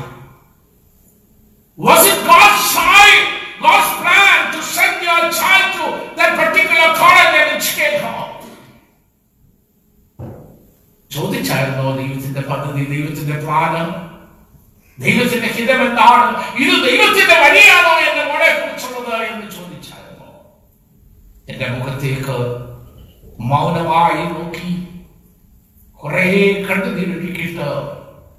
[1.79, 3.21] Was it God's child,
[3.61, 5.85] God's plan to send your child to
[6.17, 8.17] that particular college and educate her?
[11.11, 13.89] ചോദിച്ചായിരുന്നോ ദൈവത്തിന്റെ പദ്ധതി ദൈവത്തിന്റെ പ്ലാനം
[14.99, 16.27] ദൈവത്തിന്റെ ഹിതം എന്താണ്
[16.63, 20.29] ഇത് ദൈവത്തിന്റെ വഴിയാണോ എന്റെ മോളെ കുറിച്ചുള്ളത് എന്ന് ചോദിച്ചായിരുന്നോ
[21.51, 22.37] എന്റെ മുഖത്തേക്ക്
[23.51, 24.71] മൗനമായി നോക്കി
[26.06, 26.24] കുറെ
[26.68, 27.68] കണ്ണുനീരൊഴുക്കിയിട്ട്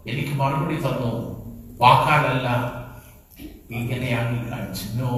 [0.07, 1.13] എനിക്ക് മറുപടി തന്നു.
[1.81, 2.49] വാക്കാലല്ല
[3.71, 5.11] ഇങ്ങനെയാണ് കാണിച്ചു നോ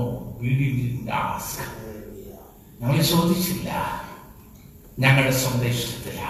[2.80, 3.68] ഞങ്ങൾ ചോദിച്ചില്ല.
[4.98, 6.20] ഞങ്ങളുടെ സന്ദേശത്തില.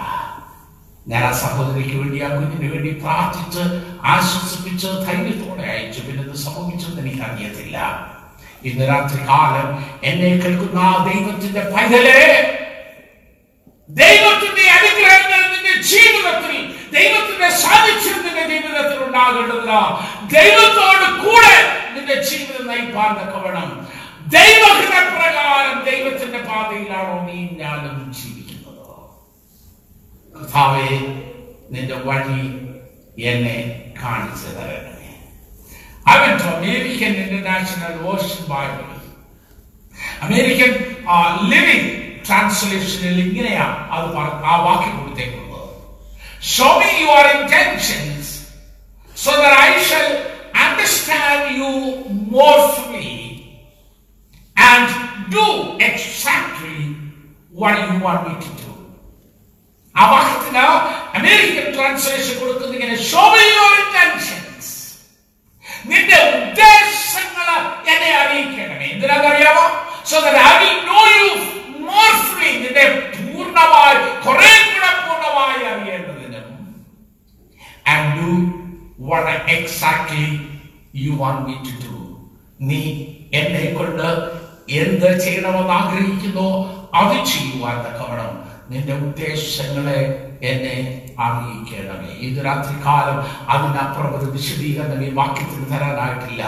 [1.07, 3.63] ഞാൻ ആ സഹോദരിക്ക് വേണ്ടി ആ കുഞ്ഞിന് വേണ്ടി പ്രാർത്ഥിച്ച്
[4.03, 6.01] ആശ്വസിപ്പിച്ച് ധൈര്യത്തോടെ അയച്ചു.
[6.01, 7.77] പിന്നെ ഇത് സംഭവിച്ചെന്ന് എനിക്ക് അറിയത്തില്ല
[8.65, 9.67] ഇന്ന് രാത്രി കാലം
[10.03, 12.19] എന്നെ കേൾക്കുന്ന ആ ദൈവത്തിന്റെ പൈതലേ
[13.89, 14.63] ദൈവത്തിന്റെ
[15.91, 16.55] ജീവിതത്തിൽ
[16.97, 19.71] ദൈവത്തിന്റെ സാന്നിധ്യം നിന്റെ ജീവിതത്തിൽ ഉണ്ടാകേണ്ടതില്ല
[20.35, 21.55] ദൈവത്തോട് കൂടെ
[21.95, 23.69] നിന്റെ ജീവിതം നയിപ്പാൻ തക്കവണം
[24.35, 28.83] ദൈവഹിത പ്രകാരം ദൈവത്തിന്റെ പാതയിലാണോ നീ ഞാനും ജീവിക്കുന്നത്?
[30.35, 30.89] കർത്താവേ
[31.73, 32.41] നിന്റെ വഴി
[33.31, 33.57] എന്നെ
[34.03, 35.09] കാണിച്ചു തരണമേ.
[36.07, 38.85] അവൻ American international ocean Bible.
[40.21, 40.71] American
[41.51, 41.89] living
[42.27, 43.65] ട്രാൻസ്ലേഷനിൽ ഇങ്ങനെയാ
[43.95, 44.07] അത്
[44.51, 45.48] ആ വാക്യം കൊടുത്തേക്കുന്നത്.
[46.39, 48.31] Show me your intentions
[49.17, 50.07] so that I shall
[50.63, 51.71] understand you
[52.33, 53.11] more fully
[54.57, 54.89] and
[55.35, 55.45] do
[55.89, 56.77] exactly
[57.55, 58.71] what you want me to do
[59.95, 60.63] ആ വാക്യത്തിന്
[61.17, 64.73] അമേരിക്കൻ ട്രാൻസ്ലേഷൻ കൊടുക്കുന്നത് ഇങ്ങനെ ഷോ മീ യുവർ ഇന്റൻഷൻസ്
[65.85, 67.47] നിന്റെ ഉദ്ദേശങ്ങൾ
[67.91, 68.85] എന്നെ അറിയിക്കണമേ.
[68.93, 69.65] എന്തിനാണെന്നറിയാമോ?
[70.09, 71.27] So that I will know you
[71.87, 72.85] more free നിന്റെ
[73.15, 76.18] പൂർണമായി കുറെ കൂടെ പൂർണമായി അറിയേണ്ടതിനും
[77.85, 78.31] and do
[79.09, 79.25] what
[79.55, 80.25] exactly
[81.03, 81.95] you want me to do.
[82.69, 82.81] നീ
[83.39, 84.07] എന്നെ കൊണ്ട്
[84.79, 86.47] എന്ത് ചെയ്യണമെന്ന് ആഗ്രഹിക്കുന്നോ
[86.99, 88.33] അത് ചെയ്യുവാൻ തക്കവണ്ണം
[88.71, 90.01] നിന്റെ ഉദ്ദേശങ്ങളെ
[90.49, 90.75] എന്നെ
[91.25, 93.17] അറിയിക്കണമേ ഇത് രാത്രി കാലം
[93.53, 96.43] അതിനപ്പുറം ഒരു വിശദീകരണം ഈ വാക്യത്തിന് തരാനായിട്ടില്ല?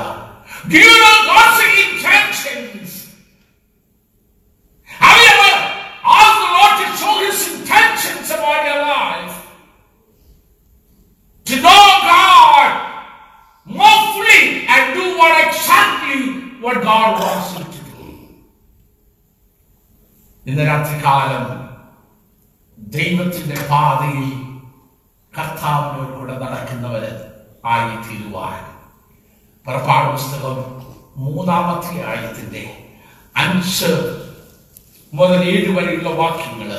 [4.87, 5.53] Have you ever
[6.13, 9.35] asked the Lord to show His intentions about your life?
[11.51, 12.69] To know God
[13.77, 14.43] more fully
[14.73, 16.19] and do what exactly
[16.63, 18.05] what God wants you to do.
[20.45, 21.45] ഇന്ന് രാത്രികാലം
[22.77, 24.31] ദൈവത്തിന്റെ പാതയിൽ
[25.37, 27.11] കർത്താവിനോട് കൂടെ നടക്കുന്നവര്
[27.65, 28.61] ആയി തീരുവാൻ.
[29.65, 30.57] പുറപ്പാട് പുസ്തകം
[31.15, 32.93] മൂന്നാമത്തെ ആയത്തിന്റെ
[33.37, 33.93] അഞ്ച്
[35.13, 36.71] മുതൽ ഏഴ് വരെയുള്ള വാക്യങ്ങൾ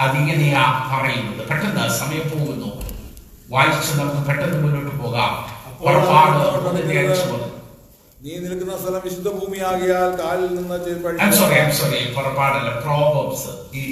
[0.00, 1.48] അതിങ്ങനെയാ പറയുന്നത്.
[1.48, 2.75] പെട്ടെന്ന് സമയം പോകുന്നു.
[3.50, 5.32] വായിച്ച് നമുക്ക് പെട്ടെന്ന് മുന്നോട്ട് പോകാം.
[5.80, 6.38] പുറപ്പാട്
[8.24, 10.76] നീ നിൽക്കുന്ന സ്ഥലം വിശുദ്ധ ഭൂമിയാകിയാൽ കാലിൽ നിന്ന്.
[12.14, 12.70] പുറപ്പാടല്ല.
[13.74, 13.84] ഈ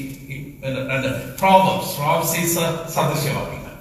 [2.94, 3.74] സദൃശ്യവാക്യങ്ങൾ.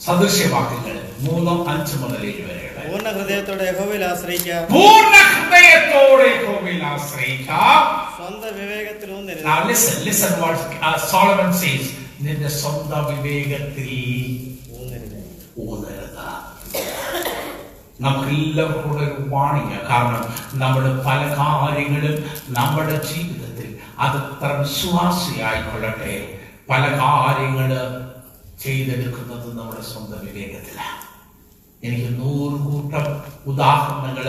[0.00, 2.24] സദൃശ്യവാക്യങ്ങൾ മൂന്നും അഞ്ച് മുതൽ
[2.88, 7.78] പൂർണ ഹൃദയത്തോടെ യഹോവയിൽ ആശ്രയിക്കുക പൂർണ ഹൃദയത്തോടെ യഹോവയിൽ ആശ്രയിക്കാം.
[7.84, 8.03] സ്വന്തം വിവേകത്തിൽ ഊന്നരുത്
[9.44, 11.84] Now listen, listen what uh, Solomon says.
[12.24, 13.88] നിന്റെ സ്വന്തം വിവേകത്തിൽ
[14.74, 15.18] ഊന്നരുത്.
[18.00, 20.22] നമുക്കെല്ലാവർക്കും കൂടെ ഒരു വാണിക കാരണം
[20.62, 22.16] നമ്മുടെ പല കാര്യങ്ങളും
[22.58, 24.18] നമ്മുടെ ജീവിതത്തിൽ അത്
[24.60, 26.14] വിശ്വാസിയായിക്കൊള്ളട്ടെ.
[26.70, 27.70] പല കാര്യങ്ങൾ
[28.64, 31.02] ചെയ്തെടുക്കുന്നത് നമ്മുടെ സ്വന്തം വിവേകത്തിലാണ്
[31.86, 33.06] എനിക്ക് നൂറ് കൂട്ടം
[33.46, 34.26] ഉദാഹരണങ്ങൾ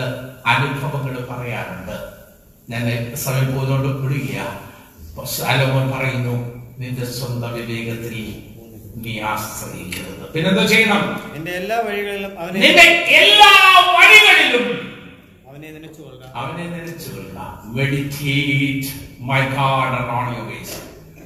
[0.54, 2.15] അനുഭവങ്ങൾ പറയാറുണ്ട്.
[2.68, 2.84] ഞാൻ
[3.24, 4.38] സമയം പോയതുകൊണ്ട് വിടുകയ
[5.34, 6.34] ശാലോമോൻ പറയുന്നു
[6.78, 8.16] നിന്റെ സ്വന്തം വിവേകത്തിൽ
[9.04, 10.24] നീ ആശ്രയിക്കരുത്.
[10.34, 11.02] പിന്നെന്താ ചെയ്യണം?
[11.36, 12.86] എന്റെ എല്ലാ വഴികളിലും അവനെ നിന്റെ
[13.20, 13.50] എല്ലാ
[13.96, 14.66] വഴികളിലും
[15.48, 16.24] അവനെ നനച്ചു കൊള്ളുക.
[16.34, 17.38] അവനെ നനച്ചു കൊള്ളുക.
[17.76, 18.90] Meditate
[19.28, 20.78] my God on your ways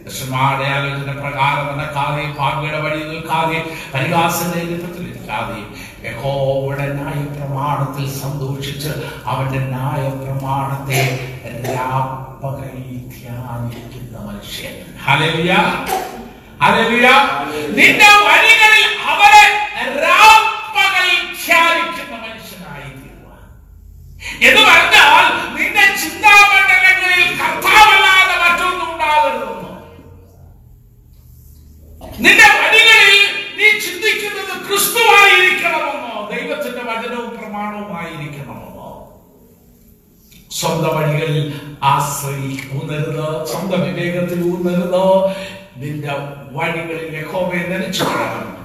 [0.05, 3.59] കൃഷ്ണന്മാരുടെ ആലോചന പ്രകാരം നടക്കാതെ ഭാഗ്യയുടെ വഴി നിൽക്കാതെ
[3.95, 4.61] പരിഹാസന്റെ
[5.09, 5.59] നിൽക്കാതെ
[6.05, 8.89] യഹോവയുടെ ന്യായ പ്രമാണത്തിൽ സന്തോഷിച്ച്
[9.27, 11.03] അവന്റെ ന്യായ പ്രമാണത്തെ
[11.75, 12.75] രാപ്പകൽ
[13.15, 14.75] ധ്യാനിക്കുന്ന മനുഷ്യൻ.
[15.05, 15.55] ഹല്ലേലൂയ.
[16.63, 17.09] ഹല്ലേലൂയ.
[17.77, 19.45] നിന്റെ വഴികളിൽ അവരെ
[20.01, 21.09] രാപ്പകൽ
[21.45, 22.91] ധ്യാനിക്കുന്ന മനുഷ്യനായി
[24.49, 25.25] എന്ന് പറഞ്ഞാൽ
[25.57, 29.71] നിന്റെ ചിന്താമണ്ഡലങ്ങളിൽ കർത്താവല്ലാതെ മറ്റൊന്നും ഉണ്ടാകരുതെന്ന്.
[32.19, 32.90] നിന്റെ വഴികളിൽ നീ
[33.87, 38.89] ചിന്തിക്കുന്നത് ക്രിസ്തുവായിരിക്കണമെന്നോ ദൈവത്തിന്റെ വചനവും പ്രമാണവുമായിരിക്കണമെന്നോ
[40.61, 41.39] സ്വന്തം വഴികളിൽ
[41.83, 43.47] ആശ്രയിക്കൂന്നരുത്?
[43.47, 45.05] സ്വന്തം വിവേകത്തിൽ ഊന്നരുത്?
[45.77, 46.15] നിന്റെ
[46.53, 48.05] വഴികളിൽ യഹോവയെ നനച്ചു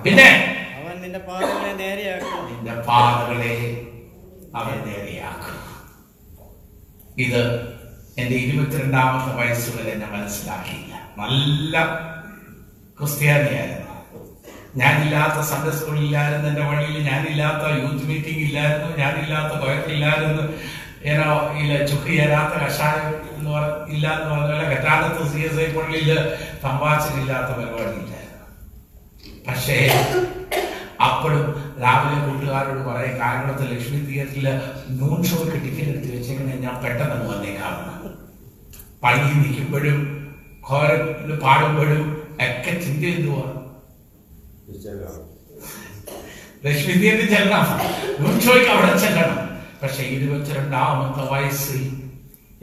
[0.05, 0.29] പിന്നെ?
[0.77, 2.41] അവൻ നിന്റെ പാതകളെ നേരെയാക്കും.
[2.49, 3.55] നിന്റെ പാതകളെ
[4.55, 5.61] അവൻ നേരെയാക്കും.
[7.17, 7.41] ഇത്
[8.17, 10.93] എന്റെ ഇരുപത്തിരണ്ടാമത്തെ വയസ്സുകളിൽ എന്നെ മനസ്സിലാക്കിയില്ല.
[11.17, 11.75] നല്ല
[12.99, 13.84] ക്രിസ്ത്യാനിയായിരുന്നു.
[14.75, 20.43] ഞാനില്ലാത്ത സൺഡേ സ്കൂളില്ലായിരുന്നു എന്റെ വഴിയിൽ ഞാനില്ലാത്ത യൂത്ത് മീറ്റിംഗ് ഇല്ലായിരുന്നു ഞാനില്ലാത്ത കുഴപ്പമില്ലായിരുന്നു
[21.11, 21.27] ഏനോ
[21.59, 23.63] ഇല്ല ചുക്കി ചേരാത്ത കഷായം എന്ന് പറ
[23.93, 26.09] ഇല്ല എന്ന് പറഞ്ഞാൽ കറ്റാലത്ത് സി എസ് ഐ പള്ളിയിൽ
[26.63, 28.21] തമ്പാച്ചനില്ലാത്ത പരിപാടിയില്ലായിരുന്നു.
[29.47, 29.77] പക്ഷേ
[31.07, 31.45] അപ്പോഴും
[31.83, 34.47] രാവിലെ കൂട്ടുകാരോട് പറയും കാരണത്ത് ലക്ഷ്മി തിയേറ്ററിൽ
[34.99, 37.91] നൂൺ ഷോയ്ക്ക് ടിക്കറ്റ് എടുത്ത് വെച്ചെങ്ങനെ ഞാൻ പെട്ടെന്ന് വന്നേക്കാവുന്ന
[39.03, 39.99] പള്ളിയിൽ നിൽക്കുമ്പോഴും
[40.69, 42.03] ഘോരത്തിൽ പാടുമ്പോഴും
[42.45, 43.43] ഒക്കെ ചിന്ത എന്തുവാ
[46.65, 47.65] ലക്ഷ്മി തിയേറ്ററിൽ ചെല്ലണം
[48.45, 49.39] ഷോയ്ക്ക് അവിടെ ചെല്ലണം.
[49.81, 51.83] പക്ഷെ ഇരുപത്തിരണ്ടാമത്തെ വയസ്സിൽ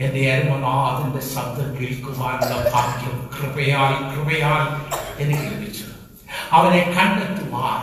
[0.05, 4.63] എന്റെ അരുമനാഥന്റെ ശബ്ദം കേൾക്കുവാനുള്ള ഭാഗ്യം കൃപയാൽ കൃപയാൽ
[5.23, 5.87] എനിക്ക് ലഭിച്ചു.
[6.59, 7.81] അവനെ കണ്ടെത്തുവാൻ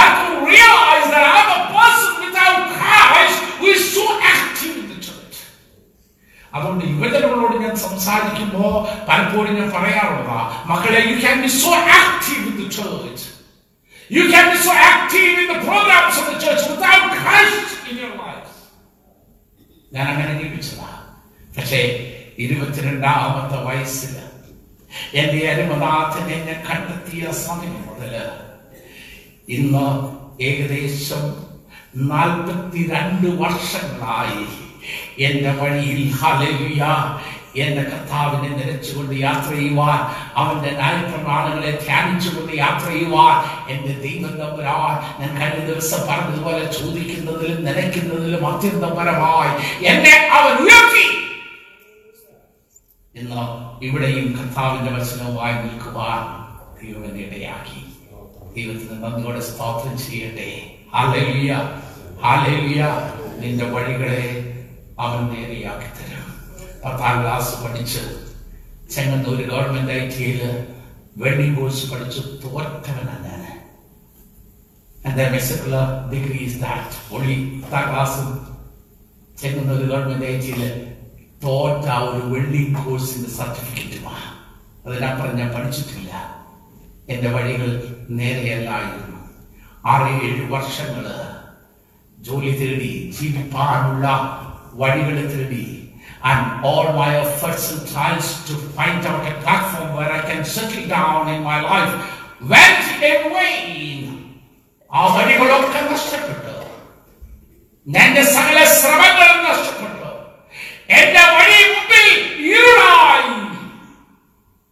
[0.00, 4.04] I could realize that I'm a person without Christ who is so
[4.34, 5.36] active in the church.
[6.52, 8.64] അതുകൊണ്ട് യുവജനങ്ങളോട് ഞാൻ സംസാരിക്കുമ്പോ
[9.08, 10.40] പലപ്പോഴും ഞാൻ പറയാറുള്ളതാ
[10.70, 13.28] മക്കളെ you can be so active in the church
[14.10, 18.12] you can be so active in the programs of the church without Christ in your
[18.20, 18.54] life
[19.94, 20.88] ഞാൻ അങ്ങനെ ജീവിച്ചതാ.
[21.56, 21.80] പക്ഷേ
[22.38, 24.12] ഇരുപത്തിരണ്ടാമത്തെ വയസ്സിൽ
[25.20, 28.12] എന്റെ അനുമനാഥനെ ഞാൻ കണ്ടെത്തിയ സമയം മുതൽ
[29.56, 29.86] ഇന്ന്
[30.48, 31.24] ഏകദേശം
[32.10, 34.42] നാൽപ്പത്തിരണ്ട് വർഷങ്ങളായി
[35.26, 36.00] എന്റെ വഴിയിൽ.
[36.20, 36.82] ഹലലുയ
[37.56, 40.00] എന്റെ കർത്താവിനെ നിരച്ചുകൊണ്ട് യാത്ര ചെയ്യുവാൻ
[40.34, 43.36] അവന്റെ ന്യായപ്രമാണങ്ങളെ ധ്യാനിച്ചുകൊണ്ട് യാത്ര ചെയ്യുവാൻ
[43.72, 49.52] എന്റെ ദൈവം തമ്പുരാൻ ഞാൻ കഴിഞ്ഞ ദിവസം പറഞ്ഞതുപോലെ ചോദിക്കുന്നതിലും നനയ്ക്കുന്നതിലും അത്യന്തപരമായി
[49.84, 51.06] എന്നെ അവൻ ഉയർത്തി
[53.14, 53.42] എന്ന്
[53.84, 56.20] ഇവിടെയും കർത്താവിന്റെ വചനവുമായി നിൽക്കുവാൻ
[56.82, 57.80] ദൈവം ഇടയാക്കി.
[58.56, 60.50] ദൈവത്തിന് നന്ദിയോടെ സ്തോത്രം ചെയ്യട്ടെ.
[60.94, 61.52] ഹാലേലിയ
[62.22, 62.82] ഹാലേലിയ
[63.38, 64.24] നിന്റെ വഴികളെ
[64.98, 66.19] അവൻ നേരെയാക്കി തരും.
[66.84, 68.02] പത്താം ക്ലാസ് പഠിച്ച്
[68.94, 70.40] ചെങ്ങന്നൂർ ഗവൺമെന്റ് ഐ ടിയിൽ
[71.16, 73.42] വെൽഡിംഗ് കോഴ്സ് പഠിച്ച് തോറ്റവനാണ് ഞാൻ.
[75.04, 78.22] എന്റെ മെസ്സിലുള്ള ഡിഗ്രി ഈസ് ദാറ്റ് ഒളി പത്താം ക്ലാസ്
[79.40, 80.62] ചെങ്ങന്നൂർ ഗവൺമെന്റ് ഐ ടിയിൽ
[81.42, 84.16] തോറ്റ ഒരു വെൽഡിംഗ് കോഴ്സിന്റെ സർട്ടിഫിക്കറ്റുമാ
[84.86, 86.12] അതിനപ്പുറം ഞാൻ പഠിച്ചിട്ടില്ല.
[87.08, 87.70] എന്റെ വഴികൾ
[88.10, 89.18] നേരെയല്ലായിരുന്നു.
[89.84, 91.04] ആറ് ഏഴ് വർഷങ്ങൾ
[92.18, 94.06] ജോലി തേടി ജീവിപ്പാനുള്ള
[94.72, 95.79] വഴികൾ തേടി
[96.23, 100.85] and all my efforts and trials to find out a platform where I can settle
[100.89, 101.93] down in my life
[102.45, 104.01] went in vain.
[104.91, 106.53] ആ വഴികളൊക്കെ നഷ്ടപ്പെട്ടു
[107.87, 110.09] എന്റെ സകല ശ്രമങ്ങളും നഷ്ടപ്പെട്ടു
[110.91, 112.07] എന്റെ വഴി മുമ്പിൽ
[112.49, 113.33] ഇരുളായി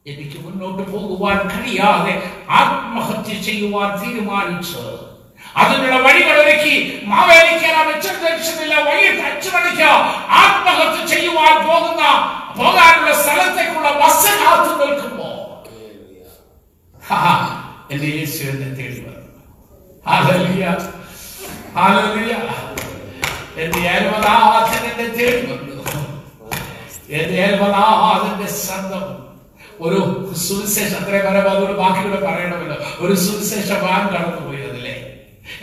[0.05, 2.13] എനിക്ക് മുന്നോട്ട് പോകുവാൻ കഴിയാതെ
[2.59, 4.84] ആത്മഹത്യ ചെയ്യുവാൻ തീരുമാനിച്ചു
[5.57, 9.82] അതിനുള്ള വഴികൾ ഒരുക്കി മാവേലിക്കാനില്ല വൈകിട്ട് അഞ്ചു മണിക്ക്
[10.28, 12.03] ആത്മഹത്യ ചെയ്യുവാൻ പോകുന്ന
[12.59, 15.24] പോകാനുള്ള സ്ഥലത്തേക്കുള്ള ബസ് കാത്തു നിൽക്കുമ്പോ.
[17.90, 19.28] എന്റെ യേശു എന്നെ തേടി വന്നു.
[23.57, 25.82] എന്റെ അയൽവനാഥൻ എന്നെ തേടി വന്നു.
[27.11, 29.28] എന്റെ അയൽവനാഥന്റെ ശബ്ദം.
[29.80, 32.76] ഒരു സുവിശേഷം അത്രയും പറയുമ്പോൾ അതൊരു ബാക്കിയുടെ പറയണമല്ലോ.
[32.99, 34.67] ഒരു സുവിശേഷ വാൻ കടന്നുപോയി.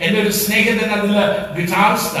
[0.04, 1.16] എന്റെ ഒരു സ്നേഹിതൻ അതിൽ
[1.58, 2.18] ഗിറ്റാറിസ്റ്റ.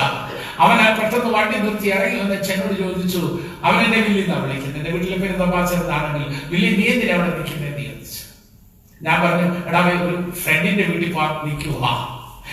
[0.64, 3.22] അവൻ പെട്ടെന്ന് വണ്ടി നിർത്തി ഇറങ്ങി വന്ന് ചെന്നോട് ചോദിച്ചു
[3.64, 4.78] അവൻ എന്നെ വില്ലി എന്നാ വിളിക്കുന്നത്?
[4.80, 8.22] എന്റെ വീട്ടിലെ പേര് തമാശനാണെങ്കിൽ വില്ലി നീ എന്തിനാ അവിടെ നിൽക്കുന്നതെന്ന് ചോദിച്ചു.
[9.06, 11.82] ഞാൻ പറഞ്ഞു എടാ ഒരു ഫ്രണ്ടിന്റെ വീട്ടിൽ പാ നിൽക്കുക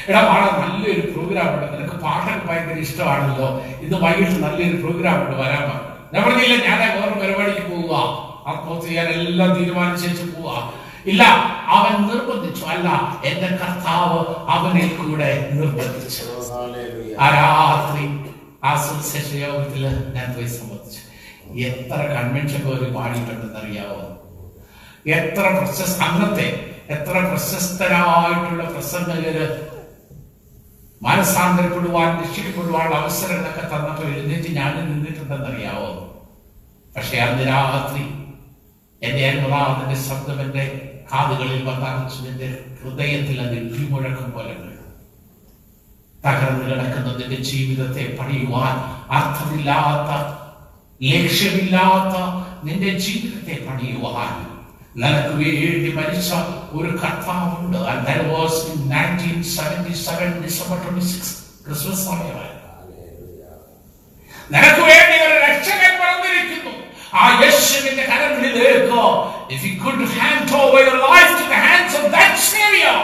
[0.09, 1.66] എടാ പാടാ നല്ലൊരു പ്രോഗ്രാം ഉണ്ട്.
[1.74, 3.47] നിനക്ക് പാട്ടൊക്കെ ഭയങ്കര ഇഷ്ടമാണല്ലോ.
[3.84, 7.93] ഇന്ന് വൈകിട്ട് നല്ലൊരു പ്രോഗ്രാം ഉണ്ട് വരാൻ പറഞ്ഞു ഞാൻ പറഞ്ഞില്ല ഞാൻ വേറെ പരിപാടിക്ക് പോവുക.
[8.47, 10.82] ആ ചെയ്യാൻ എല്ലാം തീരുമാനിച്ചു പോവുക.
[11.06, 11.24] ഇല്ല
[11.78, 12.64] അവൻ നിർബന്ധിച്ചു.
[12.74, 12.88] അല്ല
[13.30, 14.20] എന്റെ കർത്താവ്
[14.56, 15.30] അവനിൽ കൂടെ
[15.60, 16.24] നിർബന്ധിച്ചു.
[17.24, 18.06] ആ രാത്രി
[18.68, 19.84] ആ സുവിശേഷ യോഗത്തിൽ
[20.16, 21.01] ഞാൻ പോയി സംബന്ധിച്ചു.
[21.70, 23.99] എത്ര കൺവെൻഷൻ പോലും പാടിയിട്ടുണ്ടെന്ന് അറിയാവോ
[25.18, 26.47] എത്ര പ്രശസ്ത അന്നത്തെ
[26.95, 29.45] എത്ര പ്രശസ്തരായിട്ടുള്ള പ്രസംഗകര്
[31.01, 35.89] മനസാന്തരപ്പെടുവാൻ രക്ഷിക്കപ്പെടുവാനുള്ള അവസരങ്ങളൊക്കെ തന്നപ്പോൾ എഴുന്നേറ്റ് ഞാൻ നിന്നിട്ടുണ്ടെന്ന് അറിയാവോ
[36.95, 38.04] പക്ഷെ അന്ന് രാത്രി
[39.01, 40.66] എന്റെ അനുഭവത്തിന്റെ ശബ്ദം എന്റെ
[41.12, 42.47] കാതുകളിൽ വന്നറിച്ചു എന്റെ
[42.82, 44.54] ഹൃദയത്തിൽ അത് ഇടിമുഴക്കം പോലെ
[46.26, 48.76] തകർന്നു കിടക്കുന്ന നിന്റെ ജീവിതത്തെ പണിയുവാൻ
[49.18, 50.12] അർത്ഥമില്ലാത്ത
[51.12, 52.16] ലക്ഷ്യമില്ലാത്ത
[52.68, 54.34] നിന്റെ ജീവിതത്തെ പണിയുവാൻ
[55.01, 56.30] നിനക്ക് വേണ്ടി മരിച്ച
[56.78, 57.78] ഒരു കർത്താവുണ്ട്.
[57.91, 61.32] And that was 1977 December 26
[61.66, 62.70] Christmas സമയമായിരുന്നു.
[64.54, 66.74] നിനക്ക് വേണ്ടി ഒരു രക്ഷകൻ പറഞ്ഞിരിക്കുന്നു
[67.20, 68.88] ആ യേശുവിന്റെ കരങ്ങളിലേക്ക്
[69.57, 72.96] if you could hand over your life to the hands of that savior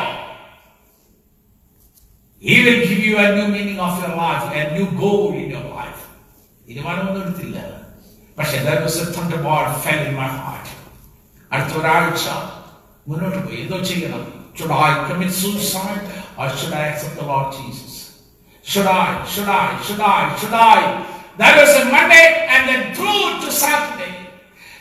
[2.42, 5.66] he will give you a new meaning of your life a new goal in your
[5.78, 6.00] life
[6.66, 7.58] തീരുമാനമൊന്നും എടുത്തില്ല
[8.38, 10.68] പക്ഷെ there was a thunderbolt fell in my heart
[11.52, 12.24] അടുത്ത ഒരാഴ്ച
[13.10, 14.24] മുന്നോട്ട് പോയി എന്തോ ചെയ്യണം
[14.58, 16.04] should I commit suicide
[16.38, 17.94] or should I accept the Lord Jesus
[18.70, 20.78] should I should I should I should I
[21.39, 24.13] That was a Monday and then through to Saturday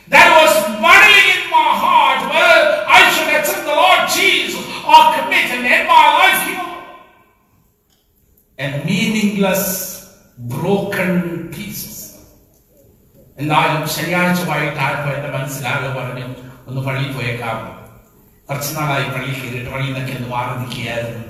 [0.09, 5.47] that was burning in my heart whether I should accept the Lord Jesus or commit
[5.55, 6.67] and end my life here
[8.59, 9.65] and meaningless
[10.55, 11.13] broken
[11.51, 11.95] pieces
[13.39, 16.25] എന്തായാലും ശനിയാഴ്ച വൈകിട്ടായപ്പോ എന്റെ മനസ്സിലാകെ പറഞ്ഞു
[16.69, 17.59] ഒന്ന് പള്ളിയിൽ പോയേക്കാം
[18.49, 21.25] കുറച്ചു നാളായി പള്ളി കയറിയിട്ട് പള്ളിയിൽ നിന്നൊക്കെ ഒന്ന് മാറി നിൽക്കുകയായിരുന്നു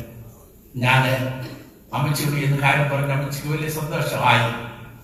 [0.85, 1.03] ഞാൻ
[1.99, 4.49] അമ്മച്ചിയോട് എന്ന് കാര്യം പറഞ്ഞു അമ്മച്ചിക്ക് വലിയ സന്തോഷമായി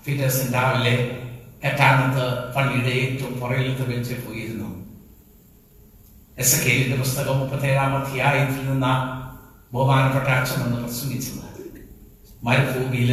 [0.07, 0.95] പീറ്റേഴ്സൺ രാവിലെ
[1.69, 2.25] എട്ടാമത്ത്
[2.55, 4.71] പള്ളിയുടെ ഏറ്റവും പുറകിലത്തെ വെച്ച് പോയിരുന്നു.
[6.39, 8.87] എസ് എ കെലിന്റെ പുസ്തകം മുപ്പത്തേഴാം അധ്യായത്തിൽ നിന്ന
[9.73, 11.41] ബഹുമാനപ്പെട്ട അച്ഛൻ എന്ന് പ്രസംഗിച്ചത്.
[12.43, 13.13] മരുഭൂമിയിൽ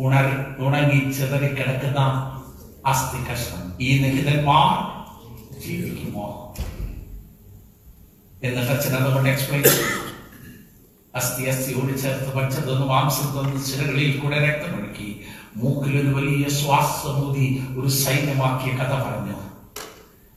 [0.00, 0.26] ഉണർ
[0.58, 2.00] ഉണങ്ങി ചെതറി കിടക്കുന്ന
[2.86, 4.74] അസ്ഥി കഷ്ണം ഈ നിഹിതന്മാർ
[5.64, 6.26] ജീവിക്കുമോ?
[8.42, 10.02] എന്നിട്ട് അച്ഛൻ അതുകൊണ്ട് എക്സ്പ്ലെയിൻ ചെയ്തു.
[11.14, 15.08] അസ്ഥി അസ്ഥിയോട് ചേർത്ത് പച്ചതൊന്ന് മാംസം തന്ന് ചിലകളിൽ കൂടെ രക്തമൊഴുക്കി.
[15.61, 17.47] മൂക്കിൽ ഒരു വലിയ ശ്വാസമൂതി
[17.77, 19.37] ഒരു സൈന്യമാക്കിയ കഥ പറഞ്ഞു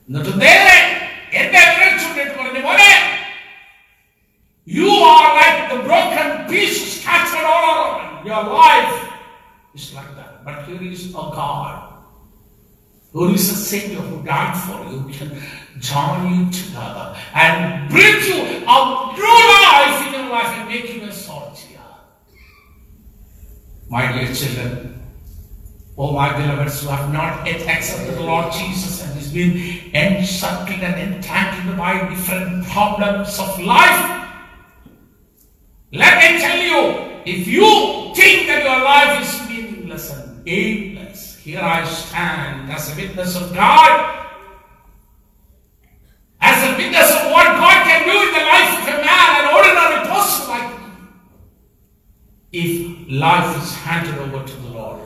[0.09, 0.79] എന്നിട്ട് നേരെ
[1.41, 2.93] എന്റെ വിരൽ ചൂണ്ടിട്ട് പറഞ്ഞു മോനെ
[4.67, 8.27] You are like the broken pieces scattered all around.
[8.27, 8.95] Your life
[9.75, 10.43] is like that.
[10.45, 11.93] But here is a God.
[13.15, 15.31] There is a Savior who died for you, who can
[15.79, 18.79] join you together and bring you a
[19.15, 21.93] new life in your life and make you a salt here.
[23.89, 24.98] My dear children,
[26.02, 30.80] Oh, my beloveds, who have not yet accepted the Lord Jesus and has been encircled
[30.80, 34.30] and entangled by different problems of life,
[35.92, 41.60] let me tell you, if you think that your life is meaningless and aimless, here
[41.60, 44.26] I stand as a witness of God,
[46.40, 49.54] as a witness of what God can do in the life of a man, an
[49.54, 50.94] ordinary person like me,
[52.54, 54.99] if life is handed over to the Lord.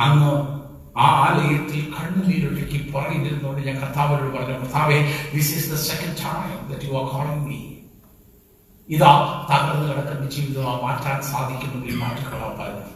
[0.00, 0.54] അന്ന്
[0.98, 6.98] ആ ആലയത്തിൽ കണ്ണുനീരൊഴുക്കി പറയുന്നതിനോട് ഞാൻ കർത്താവിനോട് പറഞ്ഞു കർത്താവെ this is the second time that you
[6.98, 7.60] are calling me
[8.88, 12.94] ഇതാ തകർന്നു കിടക്കുന്ന ജീവിതം മാറ്റാൻ സാധിക്കുമെങ്കിൽ പറഞ്ഞു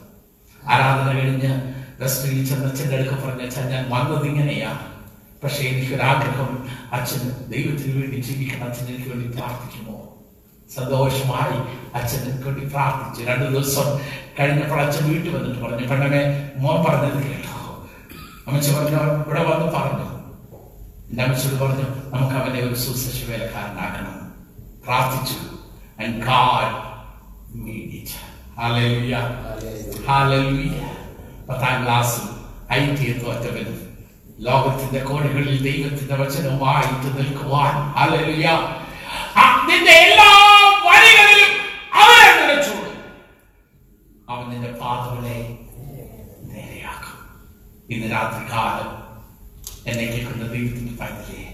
[0.68, 4.78] ആരാധന കഴിഞ്ഞ് റെസ്റ്റിൽ ചെന്ന് അച്ഛന്റെ അടുക്ക പറഞ്ഞ അച്ഛൻ ഞാൻ വന്നത് ഇങ്ങനെയാ.
[5.44, 6.68] പക്ഷേ എനിക്കൊരാഗ്രഹം.
[6.92, 8.68] അച്ഛൻ ദൈവത്തിന് വേണ്ടി ജീവിക്കണം.
[8.68, 9.97] അച്ഛൻ എനിക്ക് വേണ്ടി പ്രാർത്ഥിക്കുമോ?
[10.70, 11.56] സന്തോഷമായി
[11.94, 13.86] അച്ഛൻ കൂട്ടി വേണ്ടി പ്രാർത്ഥിച്ചു രണ്ടു ദിവസം
[14.38, 16.22] കഴിഞ്ഞപ്പോൾ അച്ഛൻ വീട്ടിൽ വന്നിട്ട് പറഞ്ഞു പെണ്ണമേ
[16.58, 17.54] മോൻ പറഞ്ഞത് കേട്ടോ
[18.46, 20.06] അമ്മച്ചി പറഞ്ഞു ഇവിടെ വന്ന് പറഞ്ഞു
[21.10, 24.16] എന്റെ അമ്മച്ചോട് പറഞ്ഞു നമുക്ക് അവനെ ഒരു സുശേഷ വേലക്കാരനാക്കണം
[24.84, 25.38] പ്രാർത്ഥിച്ചു
[26.00, 26.74] and God
[27.58, 28.10] made it.
[28.56, 29.20] Hallelujah.
[30.08, 30.88] Hallelujah.
[31.48, 32.24] പത്താം ക്ലാസ്സിൽ
[32.72, 33.68] ഐ ടി തോറ്റവൻ
[34.40, 38.48] ലോകത്തിന്റെ കോണുകളിൽ ദൈവത്തിന്റെ വചനവുമായിട്ട് നിൽക്കുവാൻ ഹല്ലേലൂയ.
[39.68, 40.28] നിന്റെ എല്ലാ
[40.88, 41.52] വഴികളിലും
[42.00, 42.96] അവനെ നിലച്ചോടും.
[44.28, 45.38] അവൻ നിന്റെ പാതകളെ
[46.50, 47.14] നേരെയാക്കും.
[47.88, 48.90] ഇന്ന് രാത്രി കാലം
[49.86, 51.44] എന്നെ കേൾക്കുന്ന ദൈവത്തിന്റെ പൈതലേ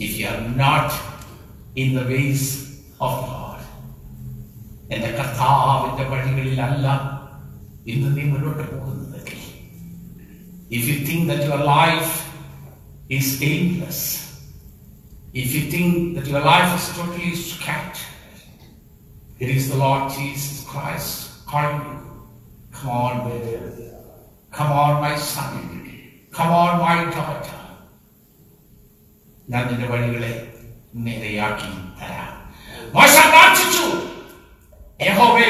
[0.00, 0.94] if you are not
[1.80, 2.48] in the ways
[3.00, 3.42] of God
[4.94, 6.86] എന്റെ കർത്താവിന്റെ വഴികളിലല്ല
[7.86, 9.40] ഇന്ന് നീ മുന്നോട്ട് പോകുന്നതെങ്കിൽ.
[10.70, 12.12] If you think that your life
[13.10, 14.04] is aimless
[15.34, 17.30] if you think that your life is totally
[19.40, 21.10] scattered is the Lord Jesus Christ.
[21.50, 21.96] Calling you
[22.76, 23.54] come on baby.
[24.56, 25.54] Come on my son.
[26.36, 27.58] Come on my daughter.
[29.52, 30.32] ഞാൻ നിന്റെ വഴികളെ
[31.06, 31.70] നേരെയാക്കി
[32.00, 32.30] തരാം.
[32.94, 33.86] മോശ പ്രാർത്ഥിച്ചു.
[35.06, 35.48] യഹോവേ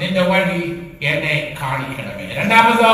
[0.00, 0.60] നിന്റെ വഴി
[1.10, 2.26] എന്നെ കാണിക്കണമേ.
[2.38, 2.86] രണ്ടാമത്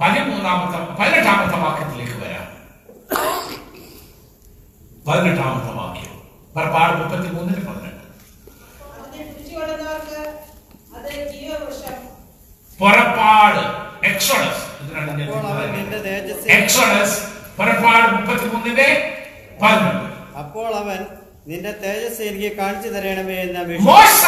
[0.00, 2.46] പതിമൂന്നാമത്തെ പതിനെട്ടാമത്തെ വാക്യത്തിലേക്ക് വരാം.
[5.08, 6.12] പതിനെട്ടാമത്തെ വാക്യം.
[6.54, 8.00] പുറപ്പാട് മുപ്പത്തി മൂന്നിന് പതിനെട്ട്
[9.02, 10.20] അതിനെ പിടിച്ചുകൊള്ളുന്നവർക്ക്
[10.96, 11.98] അത് ജീവവൃക്ഷം
[12.82, 13.62] പുറപ്പാട്
[14.08, 14.62] എക്സോഡസ്
[16.56, 17.18] എക്സോഡസ്
[17.56, 18.88] പുറപ്പാട് മുപ്പത്തി മൂന്നിന്റെ
[19.60, 20.06] പതിനെട്ട്
[20.40, 21.00] അപ്പോൾ അവൻ
[21.46, 24.22] നിന്റെ തേജസ് എനിക്ക് കാണിച്ചു തരണമേ എന്ന മോശ!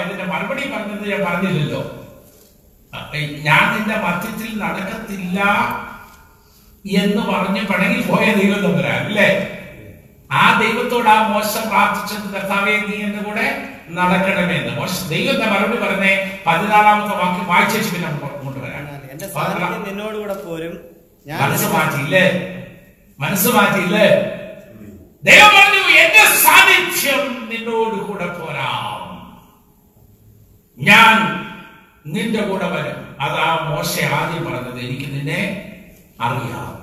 [0.00, 1.80] ഇതിന്റെ മറുപടി പറഞ്ഞത് ഞാൻ പറഞ്ഞില്ലല്ലോ.
[3.44, 5.38] ഞാൻ നിന്റെ മധ്യത്തിൽ നടക്കത്തില്ല
[6.96, 9.28] എന്ന് പറഞ്ഞ് പണങ്ങി പോയ ദൈവം തമ്പുരാൻ അല്ലേ?
[10.30, 13.46] ആ ദൈവത്തോട് ആ മോശം പ്രാർത്ഥിച്ചത് കർത്താവേ നീ എന്റെ കൂടെ
[13.90, 14.80] നടക്കണമെന്ന്.
[14.80, 18.10] മോശ ദൈവത്തെ മറുപടി പറഞ്ഞേ പതിനാലാമത്തെ വാക്യം വായിച്ചു പിന്നെ
[18.44, 18.86] കൊണ്ടുവരാം.
[18.86, 20.80] വരാം എന്റെ സാന്നിധ്യം നിന്നോടുകൂടെ പോരും.
[21.40, 22.54] മനസ്സ് മാറ്റിയില്ലേ?
[23.18, 24.08] മനസ്സ് മാറ്റിയില്ലേ?
[25.24, 28.98] ദൈവം പറഞ്ഞു എന്റെ സാന്നിധ്യം നിന്നോട് കൂടെ പോരാം.
[30.78, 31.16] ഞാൻ
[32.06, 33.16] നിന്റെ കൂടെ വരും.
[33.20, 34.78] അതാ മോശ ആദ്യം പറഞ്ഞത്.
[34.80, 35.72] എനിക്ക് നിന്നെ
[36.20, 36.78] അറിയാം.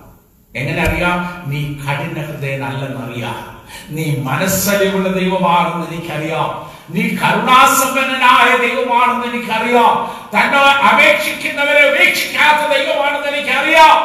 [0.56, 1.43] എങ്ങനെ അറിയാം?
[1.49, 3.56] നീ കഠിന ഹൃദയനല്ലെന്നറിയാം.
[3.89, 6.74] നീ മനസ്സലിവുള്ള ദൈവമാണെന്ന് എനിക്കറിയാം.
[6.93, 9.93] നീ കരുണാസമ്പന്നനായ ദൈവമാണെന്ന് എനിക്കറിയാം.
[10.33, 10.59] തന്നെ
[10.89, 13.95] അപേക്ഷിക്കുന്നവരെ ഉപേക്ഷിക്കാത്ത ദൈവമാണെന്ന് എനിക്കറിയാം.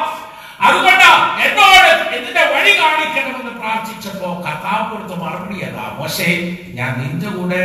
[0.60, 1.08] അതുകൊണ്ട്
[1.44, 6.28] എന്നോട് ഇതിന്റെ വഴി കാണിക്കണമെന്ന് പ്രാർത്ഥിച്ചപ്പോ കർത്താവ് കൊടുത്ത മറുപടി അതാ മോശേ
[6.74, 7.62] ഞാൻ നിന്റെ കൂടെ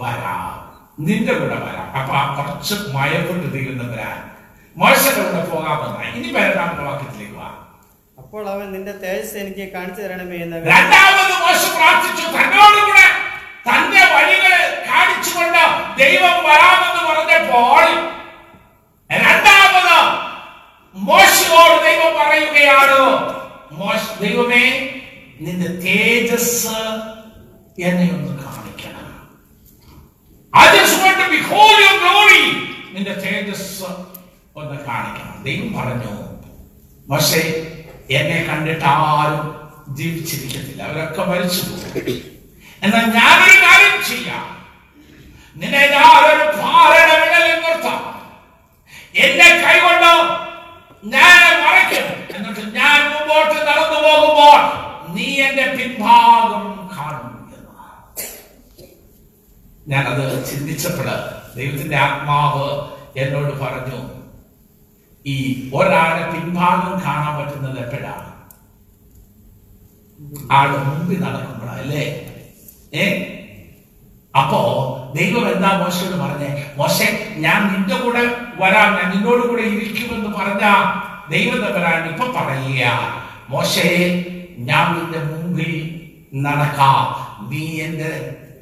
[0.00, 0.54] വരാം.
[0.98, 1.86] നിന്റെ കൂടെ വരാം.
[1.98, 4.10] അപ്പൊ ആ കുറച്ച് മയപ്പെട്ട് തീരുന്നവരാ
[4.76, 7.48] മോശയുടെ കൂടെ പോകാമെന്ന ഇനി പതിനെട്ടാമത്തെ വാക്യത്തിലേക്ക് വാ.
[8.18, 13.06] അപ്പോൾ അവൻ നിന്റെ തേജസ് എനിക്ക് കാണിച്ചു തരണമേ എന്ന് രണ്ടാമത് മോശം പ്രാർത്ഥിച്ചു തന്നോടുകൂടെ
[13.66, 15.62] തന്റെ വഴികളെ കാണിച്ചുകൊണ്ട്
[15.96, 17.84] ദൈവം വരാമെന്ന് പറഞ്ഞപ്പോൾ
[19.10, 19.98] രണ്ടാമത്
[20.94, 22.98] മോശയോട് ദൈവം പറയുകയാണ്
[24.20, 24.64] ദൈവമേ
[25.40, 26.68] നിന്റെ തേജസ്
[27.80, 29.06] എന്നെ ഒന്ന് കാണിക്കണം.
[30.52, 30.68] I.
[32.92, 33.84] നിന്റെ തേജസ്
[34.56, 35.42] ഒന്ന് കാണിക്കണം.
[35.42, 36.12] ദൈവം പറഞ്ഞു
[37.10, 37.42] പക്ഷേ
[38.10, 39.44] എന്നെ കണ്ടിട്ട് ആരും
[39.96, 40.82] ജീവിച്ചിരിക്കത്തില്ല.
[40.82, 42.37] അവരൊക്കെ മരിച്ചു പോകും
[42.82, 44.44] എന്നാൽ ഞാനൊരു കാര്യം ചെയ്യാം.
[45.56, 48.02] നിന്നെ ഞാനൊരു ഭാരണ വിടലിൽ നിർത്താം.
[49.18, 50.12] എന്നെ കൈകൊണ്ട്
[51.08, 52.06] ഞാൻ മറയ്ക്കും
[52.36, 54.60] എന്നിട്ട് ഞാൻ മുമ്പോട്ട് നടന്നു പോകുമ്പോൾ
[55.14, 57.24] നീ എന്റെ പിൻഭാഗം കാണും
[59.88, 61.06] ഞാനത് ചിന്തിച്ചപ്പോൾ
[61.54, 62.64] ദൈവത്തിന്റെ ആത്മാവ്
[63.16, 63.98] എന്നോട് പറഞ്ഞു
[65.24, 65.36] ഈ
[65.74, 68.28] ഒരാളെ പിൻഭാഗം കാണാൻ പറ്റുന്നത് എപ്പോഴാണ്?
[70.52, 72.04] ആൾ മുമ്പിൽ നടക്കുമ്പോഴാണ് അല്ലേ?
[72.92, 73.04] ഏ?
[74.34, 74.60] അപ്പോ
[75.14, 76.48] ദൈവം എന്താ മോശയോട് പറഞ്ഞേ?
[76.76, 78.22] മോശെ ഞാൻ നിന്റെ കൂടെ
[78.58, 80.64] വരാം ഞാൻ നിന്നോട് കൂടെ ഇരിക്കുമെന്ന് പറഞ്ഞ
[81.30, 82.82] ദൈവം വരാൻ ഇപ്പൊ പറയുക.
[83.48, 84.04] മോശയെ
[84.58, 85.72] ഞാൻ നിന്റെ മുമ്പിൽ
[86.34, 87.00] നടക്കാം.
[87.50, 88.10] നീ എന്റെ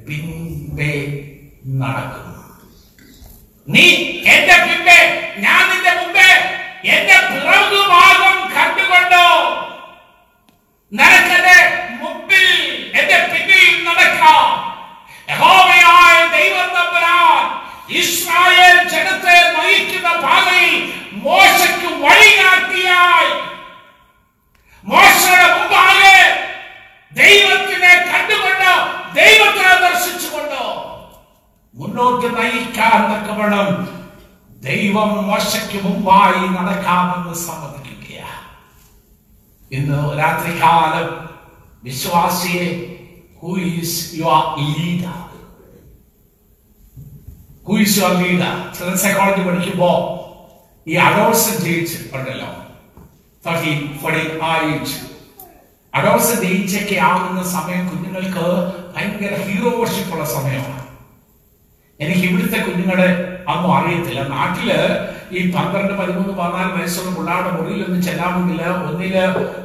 [0.08, 0.92] പിൻപേ
[1.74, 2.22] നടക്കും.
[3.68, 3.86] നീ
[4.26, 4.98] എന്റെ പിൻപേ
[5.38, 6.28] ഞാൻ നിന്റെ മുമ്പേ
[6.88, 9.26] എന്റെ പിറകുഭാഗം കണ്ടുകൊണ്ടോ?
[10.92, 11.58] നടക്കന്റെ
[11.98, 12.46] മുമ്പിൽ
[12.98, 14.46] എന്റെ പിന്നിൽ നടക്കാം.
[15.28, 17.42] യഹോവയായ ദൈവം തമ്പുരാൻ
[17.96, 20.74] ഇസ്രായേൽ ജനത്തെ നയിക്കുന്ന പാതയിൽ
[21.24, 23.32] മോശയ്ക്ക് വഴികാട്ടിയായി.
[24.84, 26.16] മോശയുടെ മുമ്പാകെ
[27.12, 28.70] ദൈവത്തിനെ കണ്ടുകൊണ്ട്
[29.14, 30.60] ദൈവത്തെ ദർശിച്ചുകൊണ്ട്
[31.74, 33.70] മുന്നോട്ട് നയിക്കാൻ തക്കവണ്ണം
[34.62, 38.20] ദൈവം മോശയ്ക്ക് മുമ്പായി നടക്കാമെന്ന് സമ്മതിക്കുക
[39.70, 41.08] ഇന്ന് രാത്രികാലം
[41.84, 42.66] വിശ്വാസിയെ
[43.42, 45.16] who is your leader
[47.68, 49.90] who is your leader ചില സൈക്കോളജി പഠിക്കുമ്പോ
[50.86, 52.48] ഈ അഡോൾസെന്റ് ഏജ് ഉണ്ടല്ലോ.
[53.44, 54.96] തേർട്ടീൻ ഫോർട്ടീൻ ആ ഏജ്
[55.94, 58.46] അഡോൾസെന്റ് ഏജ് ആകുന്ന സമയം കുഞ്ഞുങ്ങൾക്ക്
[58.96, 60.82] ഭയങ്കര ഹീറോ വർഷിപ്പുള്ള സമയമാണ്.
[62.00, 63.08] എനിക്ക് ഇവിടുത്തെ കുഞ്ഞുങ്ങളെ
[63.52, 64.28] അന്നും അറിയത്തില്ല.
[64.28, 64.70] നാട്ടിൽ
[65.32, 69.16] ഈ പന്ത്രണ്ട് പതിമൂന്ന് പതിനാല് വയസ്സുള്ള പിള്ളേരുടെ മുറിയിലൊന്നും ചെല്ലാമെങ്കിൽ ഒന്നിൽ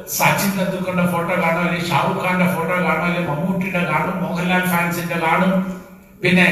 [0.10, 5.54] സച്ചിൻ തെണ്ടുൽക്കറിന്റെ ഫോട്ടോ കാണും അല്ലെങ്കിൽ ഷാറുഖ് ഖാന്റെ ഫോട്ടോ കാണും അല്ലെങ്കിൽ മമ്മൂട്ടിയുടെ കാണും മോഹൻലാൽ ഫാൻസിന്റെ കാണും
[6.22, 6.48] പിന്നെ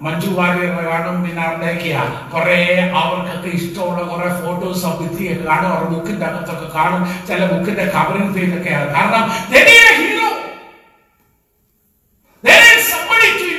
[0.00, 2.58] മഞ്ജു വാര്യറിനെ കാണും പിന്നെ അവിടേക്കാ കുറെ
[2.94, 8.54] അവർക്കൊക്കെ ഇഷ്ടമുള്ള കുറെ ഫോട്ടോസ് ആ ഭിത്തിയൊക്കെ കാണും അവരുടെ ബുക്കിന്റെ അകത്തൊക്കെ കാണും ചില ബുക്കിന്റെ കവറിംഗ് പേജ്
[8.58, 9.26] ഒക്കെയാണ് കാരണം
[12.82, 13.50] somebody to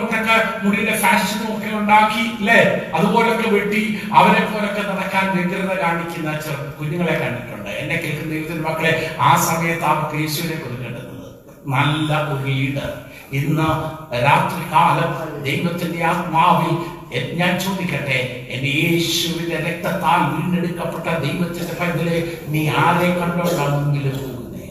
[0.00, 1.37] കുട്ടൊക്കെ മുടിയുടെ ഫാഷനും ഒക്കെ
[1.78, 2.58] ഉണ്ടാക്കി അല്ലേ
[2.96, 3.82] അതുപോലൊക്കെ വെട്ടി
[4.18, 7.44] അവരെ പോലൊക്കെ നടക്കാൻ വ്യഗ്രത കാണിക്കുന്ന ചെറു കുഞ്ഞുങ്ങളെ കണ്ടിട്ടുണ്ട്.
[7.80, 11.04] എന്നെ കേൾക്കുന്ന ദൈവത്തിന്റെ മക്കളെ ആ സമയത്ത് ആ യേശുവിനെ കൊടുക്കേണ്ടത്
[11.74, 12.90] നല്ല ഒരു ലീഡർ
[13.38, 13.68] ഇന്ന്
[14.24, 15.10] രാത്രികാലം
[15.44, 16.70] ദൈവത്തിന്റെ ആത്മാവിൽ
[17.38, 18.18] ഞാൻ ചോദിക്കട്ടെ
[18.52, 22.18] എന്റെ യേശുവിന്റെ രക്തത്താൽ വീണ്ടെടുക്കപ്പെട്ട ദൈവത്തിന്റെ പൈതലെ
[22.52, 24.66] നീ ആരെ കണ്ടോണ്ടാണ് മുമ്പിൽ പോകുന്നേ?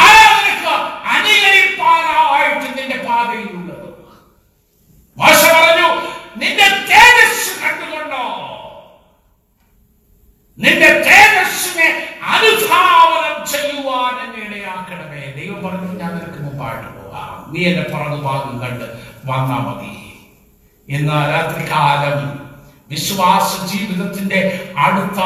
[0.00, 0.24] ആരാ
[1.14, 3.88] അനുകരിപ്പാനായിട്ട് നിന്റെ പാതയിലുള്ളത്
[5.16, 5.88] മോശ പറഞ്ഞു
[6.36, 8.24] നിന്റെ തേജസ് കണ്ടുകൊണ്ടോ
[10.58, 11.88] നിന്റെ തേജസ്സിനെ
[12.22, 15.32] അനുധാവനം ചെയ്യുവാൻ എന്നെ ഇടയാക്കണമേ.
[15.36, 17.52] ദൈവം പറഞ്ഞു ഞാൻ നിനക്ക് മുമ്പായിട്ട് പോകാം.
[17.52, 18.84] നീ എന്റെ പുറകു ഭാഗം കണ്ട്
[19.26, 20.24] വന്നാ മതി.
[20.88, 22.48] ഇന്ന് രാത്രികാലം
[22.88, 25.20] വിശ്വാസ ജീവിതത്തിന്റെ അടുത്ത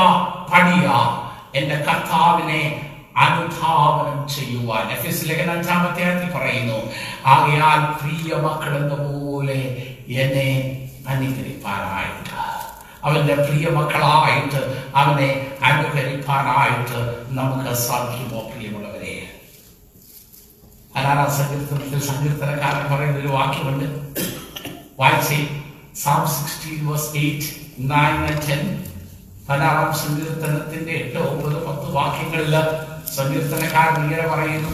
[0.52, 0.88] പടിയ
[1.54, 2.84] എന്റെ കർത്താവിനെ
[3.16, 4.92] അനുധാവനം ചെയ്യുവാൻ.
[4.92, 6.92] എഫ് എസ് ലേഖന അഞ്ചാമത്തെ പറയുന്നു
[7.26, 9.60] ആകയാൽ പ്രിയ മക്കൾ എന്ന പോലെ
[10.08, 10.48] എന്നെ
[11.08, 12.57] അനുകരിപ്പാനായിട്ട്
[13.05, 14.61] അവന്റെ പ്രിയ മക്കളായിട്ട്
[14.94, 19.14] അവനെ അനുകരിക്കാനായിട്ട് നമുക്ക് സാധിക്കുമോ പ്രിയമുള്ളവരെ?
[20.96, 22.01] അനാറാം സങ്കീർത്തനത്തിൽ?
[22.01, 23.86] സങ്കീർത്തനക്കാരൻ പറയുന്ന ഒരു വാക്യമുണ്ട്.
[25.96, 26.22] സാം
[29.99, 32.55] സങ്കീർത്തനത്തിന്റെ എട്ട് ഒമ്പത് പത്ത് വാക്യങ്ങളിൽ
[33.16, 34.72] സങ്കീർത്തനക്കാരൻ ഇങ്ങനെ പറയുന്നു.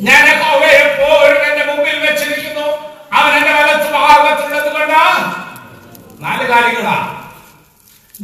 [0.00, 0.24] ഞാൻ
[0.82, 2.66] എപ്പോഴും എന്റെ മുമ്പിൽ വെച്ചിരിക്കുന്നു.
[3.12, 4.94] അവൻ എന്റെ വലത്ത് ഭാഗത്തുള്ളത് കൊണ്ട്
[6.18, 7.24] നാല് കാര്യങ്ങളാ.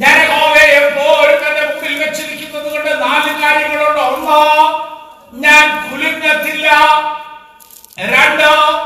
[0.07, 4.01] യഹോവയെ എപ്പോഴും മുമ്പിൽ വെച്ചിരിക്കുന്നത് കൊണ്ട് നാല് കാര്യങ്ങളുണ്ട്.
[4.01, 6.71] ഒന്ന് ഞാൻ കുലുങ്ങത്തില്ല.
[7.99, 8.81] രണ്ടോ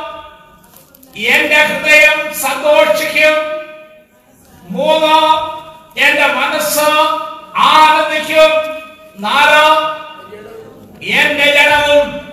[1.18, 3.36] എന്റെ ഹൃദയം സന്തോഷിക്കും.
[4.70, 5.56] മൂന്നോ
[5.98, 6.80] എന്റെ മനസ്സ്
[7.58, 8.52] ആനന്ദിക്കും.
[9.20, 9.96] നാലോ
[11.04, 12.30] എന്റെ ജനവും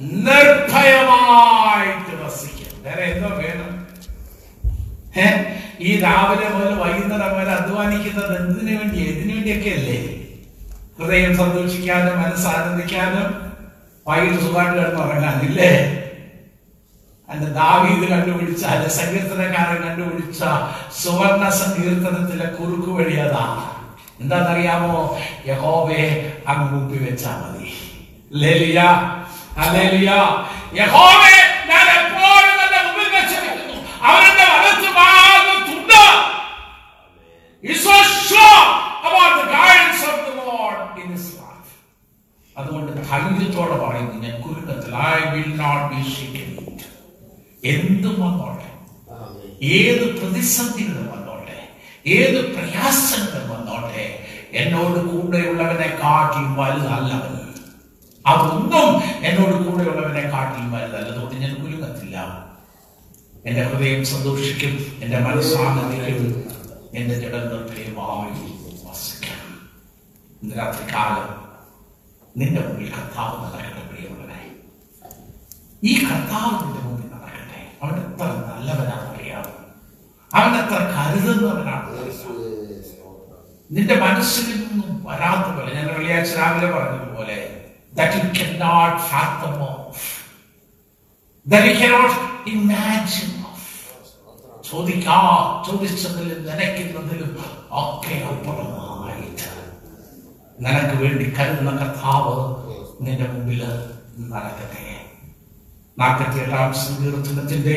[0.00, 2.82] നിർഭയമായിട്ട് വസിക്കും.
[2.82, 3.75] വേറെ എന്തോ വേണം?
[5.80, 8.98] ഈ രാവിലെ മുതൽ വൈകുന്നേരം വരെ അധ്വാനിക്കുന്നത് എന്തിനു വേണ്ടി?
[9.10, 9.98] എന്തിനു വേണ്ടിയൊക്കെ അല്ലേ?
[10.98, 13.26] ഹൃദയം സന്തോഷിക്കാനും മനസ്സ് ആനന്ദിക്കാനും
[14.06, 15.70] വൈകിട്ട് സുഖമായിട്ട് കിടന്ന് ഉറങ്ങാനില്ലേ?
[17.28, 20.40] അല്ല ദാവീദ് കണ്ടുപിടിച്ച അല്ലെ സങ്കീർത്തനക്കാരൻ കണ്ടുപിടിച്ച
[21.00, 23.46] സുവർണ സങ്കീർത്തനത്തിലെ കുറുക്കു വഴി അതാ.
[24.20, 24.98] എന്താണെന്നറിയാമോ?
[25.48, 26.02] യഹോവെ
[26.50, 27.66] അങ്ങ് മുമ്പിൽ വെച്ചാ മതി.
[28.42, 28.78] ലേലിയ
[29.58, 30.10] ഹല്ലേലൂയ.
[30.80, 31.34] യഹോവേ
[31.70, 33.76] ഞാൻ എപ്പോഴും എന്റെ മുമ്പിൽ വെച്ചിരിക്കുന്നു
[34.08, 36.00] അവരുടെ വലത്ത് ഭാഗത്തുണ്ട്
[37.66, 37.96] He's so
[38.28, 38.64] sure
[39.08, 41.70] about the guidance of the Lord in his life.
[42.56, 46.50] അതുകൊണ്ട് ധൈര്യത്തോടെ പറയുന്നു ഞാൻ കുരുക്കത്തിൽ I will not be shaken
[47.72, 48.68] എന്തും വന്നോട്ടെ?
[49.76, 51.58] ഏത് പ്രതിസന്ധികൾ വന്നോട്ടെ?
[52.16, 54.04] ഏത് പ്രയാസങ്ങൾ വന്നോട്ടെ?
[54.60, 57.34] എന്നോട് കൂടെയുള്ളവനെ കാട്ടി വലുതല്ലവൻ.
[58.32, 58.88] അതൊന്നും
[59.28, 61.08] എന്നോട് കൂടെയുള്ളവനെ കാട്ടി വലുതല്ല.
[61.12, 62.16] അതുകൊണ്ട് ഞാൻ കുലുങ്ങത്തില്ല.
[63.48, 66.55] എന്റെ ഹൃദയം സന്തോഷിക്കും എന്റെ മനസ്സാനന്ദിക്കും
[66.92, 68.32] എന്റെ ജഡം നിർഭയമായി
[68.84, 69.52] വസിക്കണം.
[70.42, 71.28] ഇന്ന് രാത്രി കാലം
[72.36, 74.40] നിന്റെ മുമ്പിൽ കർത്താവ് നടക്കട്ടെ പ്രിയമുള്ളവരെ.
[75.82, 77.60] ഈ കർത്താവ് നിന്റെ മുമ്പിൽ നടക്കട്ടെ.
[77.82, 79.52] അവൻ എത്ര നല്ലവനാണെന്ന് അറിയാമോ
[80.30, 81.92] അവൻ എത്ര കരുതുന്നവനാണ്
[83.70, 87.38] നിന്റെ മനസ്സിൽ നിന്നും വരാത്ത പോലെ ഞാൻ വെള്ളിയാഴ്ച രാവിലെ പറഞ്ഞതുപോലെ
[87.96, 89.96] that you cannot fathom of
[91.46, 92.12] that you cannot
[92.46, 93.35] imagine
[94.68, 95.16] ചോദിക്കാ
[95.66, 97.30] ചോദിച്ചതിലും നനയ്ക്കുന്നതിലും
[97.80, 99.48] ഒക്കെ അപ്പുറമായിട്ട്
[100.60, 102.34] നിനക്ക് വേണ്ടി കരുതുന്ന കർത്താവ്
[103.00, 103.60] നിന്റെ മുമ്പിൽ
[104.26, 104.82] നടക്കട്ടെ.
[105.98, 107.76] നാൽപ്പത്തി എട്ടാം സങ്കീർത്തനത്തിന്റെ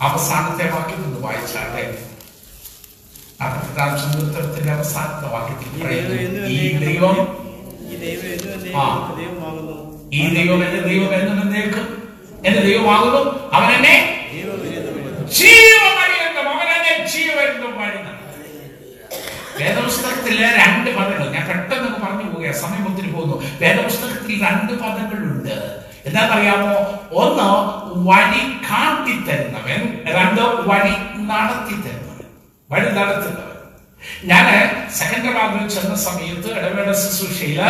[0.00, 1.84] അവസാനത്തെ വാക്യം ഒന്ന് വായിച്ചാട്ടെ.
[3.40, 5.70] നാൽപ്പത്തെട്ടാം സങ്കീർത്തനത്തിന്റെ അവസാനത്തെ വാക്യത്തിൽ
[6.54, 7.16] ഈ ദൈവം
[10.12, 10.20] ഈ
[10.62, 11.86] എന്റെ ദൈവം എന്നും എന്നേക്കും
[12.44, 13.20] എന്റെ ദൈവമാകുന്നു
[13.52, 13.96] അവൻ എന്നെ
[16.48, 18.00] അവൻ എന്നെ ജീവപര്യന്തം വഴി
[20.58, 21.26] രണ്ട് പദങ്ങൾ.
[21.30, 23.36] ഞാൻ പെട്ടെന്ന് പറഞ്ഞു പോകുക സമയം ഒത്തിരി പോകുന്നു.
[23.60, 25.56] വേദപുസ്തകത്തിൽ രണ്ട് പദങ്ങളുണ്ട്.
[26.06, 26.74] എന്താണെന്നറിയാമോ?
[27.12, 27.48] ഒന്ന്
[28.08, 29.82] വഴി കാട്ടിത്തരുന്നവൻ
[30.16, 30.94] രണ്ട് വഴി
[31.30, 32.26] നടത്തി തരുന്നവൻ
[32.70, 33.50] വഴി നടത്തുന്നവൻ
[34.24, 34.46] ഞാൻ
[34.98, 37.60] സെക്കൻഡറാബിൽ ചെന്ന സമയത്ത് ഇടവേള ശുശ്രൂഷയിൽ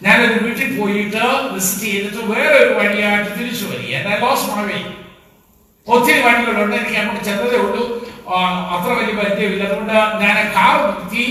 [0.00, 4.78] ഞാനൊരു വീട്ടിൽ പോയിട്ട് വിസിറ്റ് ചെയ്തിട്ട് വേറെ ഒരു വഴിയായിട്ട് തിരിച്ചു വരിക ലോസ് മാവേ
[5.86, 6.76] ഒത്തിരി വണ്ടികളുണ്ട്.
[6.76, 7.84] എനിക്ക് അങ്ങോട്ട് ചെന്നതേ ഉള്ളൂ.
[8.74, 9.64] അത്ര വലിയ പരിചയമില്ല.
[9.64, 11.26] അതുകൊണ്ട് ഞാൻ കാർ നിർത്തി.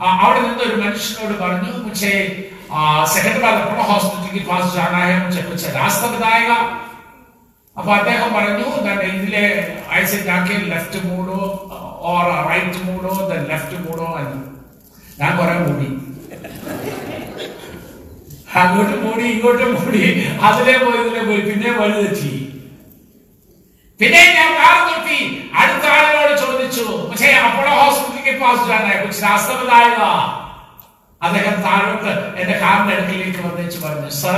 [0.00, 2.10] അവിടെ നിന്ന് ഒരു മനുഷ്യനോട് പറഞ്ഞു പക്ഷേ
[3.14, 6.50] സെക്കൻഡറാബ് അപ്പോളോ ഹോസ്പിറ്റലിലേക്ക് പാസ് ചാടായം കുറിച്ച് രാഷ്ട്രപിതായക.
[7.78, 8.66] അപ്പൊ അദ്ദേഹം പറഞ്ഞു
[9.06, 9.44] ഇതിലെ
[9.92, 11.38] ഐസക്കാക്കിൽ ലെഫ്റ്റ് മൂടോ
[12.10, 14.42] ഓർ റൈറ്റ് മൂടോ ദ ലെഫ്റ്റ് മൂടോ എന്ന്.
[15.20, 15.88] ഞാൻ കുറെ മൂടി.
[18.60, 20.02] അങ്ങോട്ട് മൂടി ഇങ്ങോട്ടും മൂടി.
[20.42, 21.40] അതിലെ പോയി ഇതിലെ പോയി.
[21.40, 22.32] പിന്നെ വഴി തെറ്റി
[24.00, 25.18] പിന്നെ ഞാൻ വേറെ നിർത്തി.
[25.60, 30.10] അടുത്ത ആളുകളോട് ചോദിച്ചു പക്ഷേ അപ്പോളോ ഹോസ്പിറ്റലിലേക്ക് പാസ്റ്റാണ് കൊച്ചി രാഷ്ട്രപതായതാ
[31.20, 34.36] അദ്ദേഹം താഴോട്ട് എന്റെ കാറിന്റെ അടുക്കിലേക്ക് വന്നേച്ച് പറഞ്ഞു sir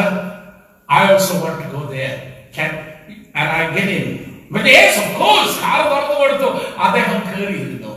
[0.89, 2.15] I also want go there
[2.57, 2.79] get
[3.95, 4.05] in
[5.61, 6.49] car തുറന്നു കൊടുത്തു.
[6.79, 7.88] അദ്ദേഹം കയറിയിരുന്നു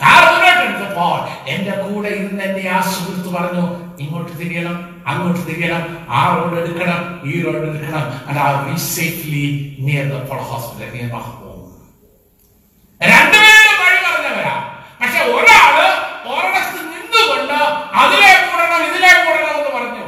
[0.00, 1.14] കാർ മുന്നോട്ട് എടുത്തപ്പോൾ
[1.48, 3.64] എന്റെ കൂടെ ഇരുന്ന് എന്റെ ആ സുഹൃത്ത് പറഞ്ഞു
[3.98, 4.76] ഇങ്ങോട്ട് തിരിയണം
[5.06, 8.04] അങ്ങോട്ട് തിരിയണം ആ റോഡ് എടുക്കണം ഈ റോഡ് എടുക്കണം
[8.88, 9.44] safely
[9.80, 11.62] near Apollo hospital near my home
[13.00, 13.98] രണ്ടുപേരും വഴി
[15.00, 15.20] പക്ഷെ
[19.52, 20.04] എന്ന് പറഞ്ഞു.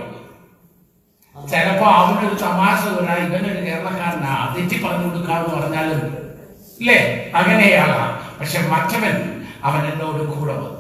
[1.37, 6.01] ചിലപ്പോ അവനൊരു തമാശ വരാ ഇവനൊരു കേരളക്കാരനാ തെറ്റി പറഞ്ഞു കൊടുക്കാന്ന് പറഞ്ഞാലും
[6.81, 6.99] ഇല്ലേ?
[7.35, 8.01] അങ്ങനെയാളാ.
[8.41, 9.15] പക്ഷെ മറ്റവൻ
[9.65, 10.79] അവൻ എന്നോട് കൂടെ വന്നു.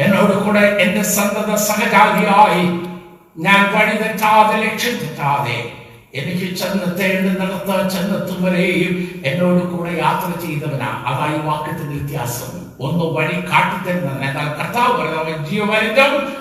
[0.00, 2.66] എന്നോട് കൂടെ എന്റെ സന്തത സഹജാതിയായി
[3.38, 5.72] ഞാൻ വഴി തെറ്റാതെ ലക്ഷ്യം തെറ്റാതെ
[6.14, 11.04] എനിക്ക് ചെന്നെത്തേണ്ടുന്നിടത്ത് ചെന്നെത്തും വരെയും എന്നോട് കൂടെ യാത്ര ചെയ്തവനാ.
[11.06, 12.64] അതായി വാക്യത്തിന്റെ വ്യത്യാസം.
[12.80, 14.24] ഒന്ന് വഴി കാട്ടിത്തരുന്നവൻ.
[14.24, 16.32] എന്നാൽ കർത്താവ് പറയുന്നവൻ ജീവപര്യന്തം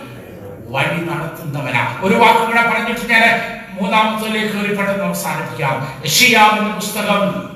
[0.72, 1.98] വഴി നടത്തുന്നവനാ.
[2.02, 3.40] ഒരു വാക്ക് കൂടെ പറഞ്ഞിട്ട് ഞാൻ
[3.82, 6.02] മൂന്നാമത്തിലേക്ക് ഒരു പെട്ടെന്ന് അവസാനിപ്പിക്കാം.
[6.76, 7.53] പുസ്തകം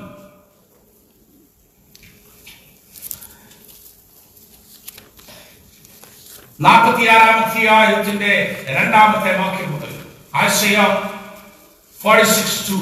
[6.59, 8.33] നാൽപ്പത്തിയാറാം അധ്യായത്തിന്റെ
[8.77, 9.93] രണ്ടാമത്തെ വാക്യം മുതൽ
[10.43, 10.77] ആശയ
[12.01, 12.79] forty six two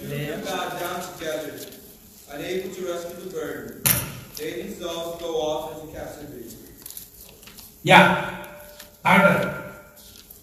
[0.00, 1.54] They stripped God down together,
[2.28, 3.72] unable to rescue the burden.
[4.38, 6.44] They themselves go off into captivity.
[7.84, 8.00] യാ
[9.04, 9.32] ആയിട്ട്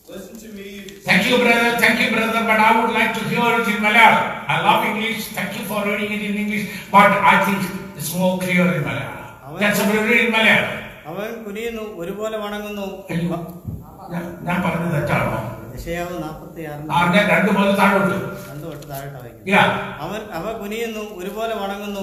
[0.07, 0.65] Listen to me,
[1.05, 1.69] Thank you, brother.
[1.77, 2.41] Thank you, brother.
[2.43, 4.25] But I would like to hear it in Malayalam.
[4.47, 5.21] I love English.
[5.38, 6.65] Thank you for reading it in English.
[6.91, 7.61] But I think
[7.97, 9.23] it's more clear in Malayalam.
[9.61, 10.73] Can somebody read in Malayalam?
[11.11, 12.86] അവൻ കുനിയുന്നു ഒരുപോലെ വണങ്ങുന്നു.
[14.44, 15.61] ഞാൻ- പറഞ്ഞത് തെറ്റാണോ?
[20.00, 22.00] അവൻ അവ കുനിയുന്നു ഒരുപോലെ വണങ്ങുന്നു.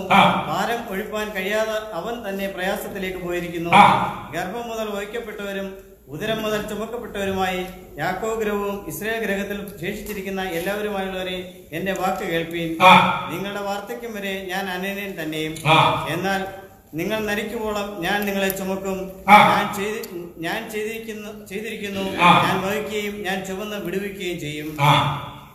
[0.47, 3.69] ഭാരം ഒഴിപ്പാൻ കഴിയാതെ അവൻ തന്നെ പ്രയാസത്തിലേക്ക് പോയിരിക്കുന്നു.
[4.33, 5.77] ഗർഭം മുതൽ വഹിക്കപ്പെട്ടവരും
[6.07, 7.65] ഉദരം മുതൽ ചുമക്കപ്പെട്ടവരുമായി
[7.99, 12.77] യാക്കോ ഗ്രഹവും ഇസ്രയേൽ ഗ്രഹത്തിൽ ശേഷിച്ചിരിക്കുന്ന എല്ലാവരുമായുള്ളവരെ എന്റെ വാക്ക് കേൾപ്പീൻ.
[13.31, 15.55] നിങ്ങളുടെ വാർദ്ധക്യം വരെ ഞാൻ അനന്യൻ തന്നെയും.
[16.09, 19.11] എന്നാൽ നിങ്ങൾ നരിക്കുവോളം ഞാൻ നിങ്ങളെ ചുമക്കും.
[19.29, 20.01] ഞാൻ ചെയ്തി
[20.37, 22.01] ഞാൻ ചെയ്തിരിക്കുന്നു ചെയ്തിരിക്കുന്നു.
[22.45, 24.77] ഞാൻ വഹിക്കുകയും ഞാൻ ചുമന്ന് വിടുവിക്കുകയും ചെയ്യും.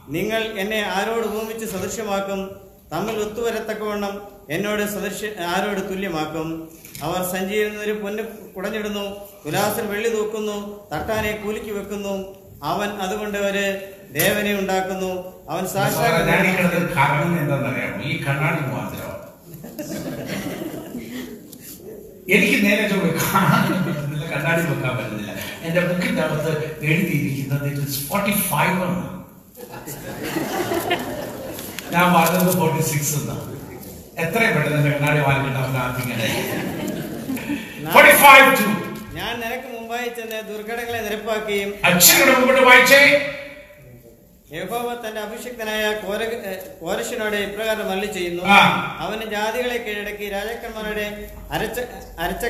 [0.09, 2.57] നിങ്ങൾ എന്നെ ആരോട് ഭൂമിച്ച് സദൃശ്യമാക്കും?
[2.93, 6.69] തമ്മിൽ ഒത്തുവരത്തക്കവണ്ണം എന്നോട് സദൃശ്യ ആരോട് തുല്യമാക്കും?
[7.03, 8.23] അവർ സഞ്ചരിക്കുന്നവര് പൊന്ന്
[8.57, 9.17] കുടഞ്ഞിടുന്നു.
[9.47, 10.89] തുലാസിൽ വെള്ളി തൂക്കുന്നു.
[10.93, 12.15] തട്ടാനെ കൂലിക്ക് വെക്കുന്നു.
[12.63, 13.65] അവൻ അതുകൊണ്ട് ഒരു
[14.13, 15.13] ദേവനെ ഉണ്ടാക്കുന്നു.
[15.51, 16.13] അവൻ സാക്ഷാൽ
[18.05, 19.12] ഈ കണ്ണാടി മാത്രം.
[22.35, 25.33] എനിക്ക് നേരെ ചൊവ്വേ കാണാൻ പറ്റുന്നില്ല കണ്ണാടി വെക്കാൻ പറ്റുന്നില്ല.
[25.67, 26.53] എന്റെ ബുക്കിന്റെ അകത്ത്
[26.89, 27.67] എഴുതിയിരിക്കുന്നത്
[28.11, 29.01] ഫോർട്ടി ഫൈവ് ആണ്
[31.95, 33.45] ഞാൻ വാങ്ങുന്നത് ഫോർട്ടി സിക്സ് എന്നാണ്.
[34.25, 35.71] എത്രയും പെട്ടെന്ന് കണ്ണാടി വാങ്ങിയിട്ടാണ്
[37.95, 38.69] ഫോർട്ടി ഫൈവ് ടു
[39.19, 43.03] ഞാൻ നിനക്ക് മുമ്പായി ചെന്ന് ദുർഘടങ്ങളെ നിരപ്പാക്കുകയും അച്ഛനോട് മുമ്പോട്ട് വായിച്ചേ.
[44.53, 46.23] യഹോവ തന്റെ അഭിഷിക്തനായ കോര
[46.81, 48.43] കോരശനോട് ഇപ്രകാരം മല്ലി ചെയ്യുന്നു.
[49.05, 51.07] അവന് ജാതികളെ കീഴടക്കി രാജാക്കന്മാരുടെ
[51.53, 51.79] അരച്ച
[52.19, 52.45] അരച്ച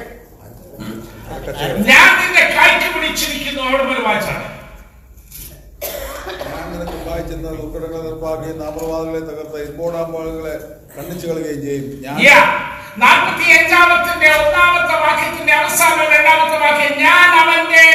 [1.88, 4.48] ഞാൻ നിന്നെ കയറ്റി പിടിച്ചിരിക്കുന്നു അവിടെ വായിച്ചാണ്
[6.48, 10.54] ഞാൻ നിനക്ക് മുമ്പായി ചെന്ന് ദുർഘടങ്ങളെ നിർപ്പാക്കുകയും നാമപ്രവാദികളെ തകർത്ത ഇപ്പോടാമ്പാളുകളെ
[10.94, 11.86] കണ്ണിച്ചു കളയുകയും ചെയ്യും.
[13.02, 17.86] നാൽപ്പത്തി അഞ്ചാമത്തിന്റെ ഒന്നാമത്തെ വാക്യത്തിന്റെ അവസാനം രണ്ടാമത്തെ വാക്യം ഞാൻ അവന്റെ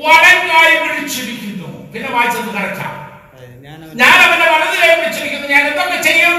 [0.00, 1.65] വലങ്ങായി വിളിച്ചിരിക്കുന്നു
[1.96, 2.86] പിന്നെ വായിച്ചത് കറക്റ്റാ.
[4.00, 5.46] ഞാൻ അവനെ വലതിലേ പിടിച്ചിരിക്കുന്നു.
[5.54, 6.38] ഞാൻ എന്തൊക്കെ ചെയ്യും?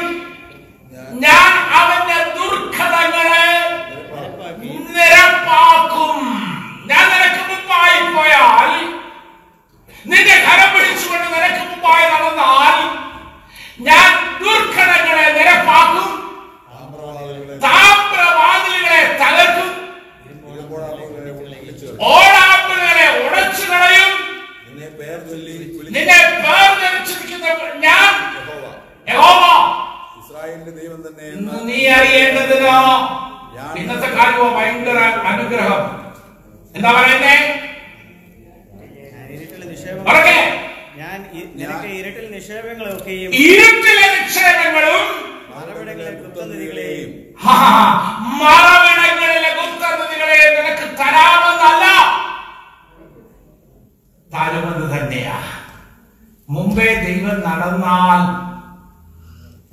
[1.24, 3.48] ഞാൻ അവന്റെ ദുർഘടങ്ങളെ
[4.96, 6.20] നിരപ്പാക്കും.
[6.92, 8.70] ഞാൻ നിനക്ക് മുമ്പായി പോയാൽ
[10.12, 12.78] നിന്റെ കരം പിടിച്ചുകൊണ്ട് നിനക്ക് മുമ്പായി നടന്നാൽ
[13.90, 14.10] ഞാൻ
[14.44, 16.08] ദുർഘടങ്ങളെ നിരപ്പാക്കും.
[17.66, 19.70] താമ്രവാതിലുകളെ തകർക്കും.
[22.12, 24.07] ഓടാമ്പുകളെ ഉടച്ചു കളയും.
[25.90, 26.98] നിന്നെ പേർ നിന്നെ
[30.78, 31.26] ദൈവം തന്നെ
[31.68, 31.80] നീ
[33.78, 35.00] ഇന്നത്തെ കാലവും ഭയങ്കര
[35.30, 35.84] അനുഗ്രഹം.
[36.76, 37.36] എന്താ പറയുന്നേ?
[40.98, 41.18] ഞാൻ
[48.40, 51.84] മറവിടങ്ങളിലെ ഗുപ്തനിധികളെയും നിനക്ക് തരാമെന്നല്ല
[54.32, 55.38] തരുമെന്ന് തന്നെയാ.
[56.50, 58.22] മുമ്പേ ദൈവം നടന്നാൽ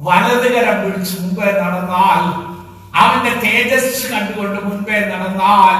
[0.00, 2.22] വലതുകരം പിടിച്ച് മുമ്പേ നടന്നാൽ
[2.94, 5.78] അവന്റെ തേജസ് കണ്ടുകൊണ്ട് മുൻപേ നടന്നാൽ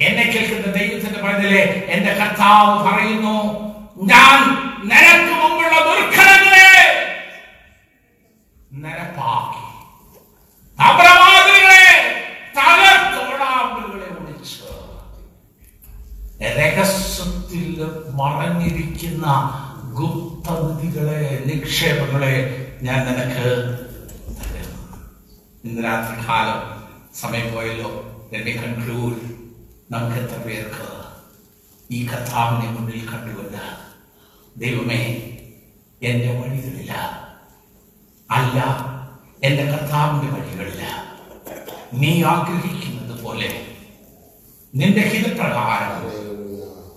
[0.00, 3.36] എന്നെ കേൾക്കുന്ന ദൈവത്തിന്റെ പതിലെ എന്റെ കർത്താവ് പറയുന്നു
[4.06, 4.38] ഞാൻ
[4.82, 6.72] നിനക്ക് മുമ്പുള്ള ദുർഘടങ്ങളെ
[21.56, 22.34] നിക്ഷേപങ്ങളെ
[22.82, 23.48] ഞാൻ നിനക്ക്
[25.64, 26.60] ഇന്ന് രാത്രി കാലം
[27.14, 27.90] സമയം പോയല്ലോ.
[28.32, 29.20] എന്നെ കൺക്ലൂഡ്
[29.90, 30.86] നമുക്ക് എത്ര പേർക്ക്?
[31.90, 33.62] ഈ കഥാവിനെ മുന്നിൽ കണ്ടുകൊണ്ട്
[34.56, 35.00] ദൈവമേ
[36.02, 36.92] എന്റെ വഴികളില്ല
[38.30, 38.58] അല്ല
[39.42, 40.84] എന്റെ കർത്താവിന്റെ വഴികളില്ല
[41.92, 43.50] നീ ആഗ്രഹിക്കുന്നത് പോലെ
[44.74, 45.92] നിന്റെ ഹിതപ്രകാരം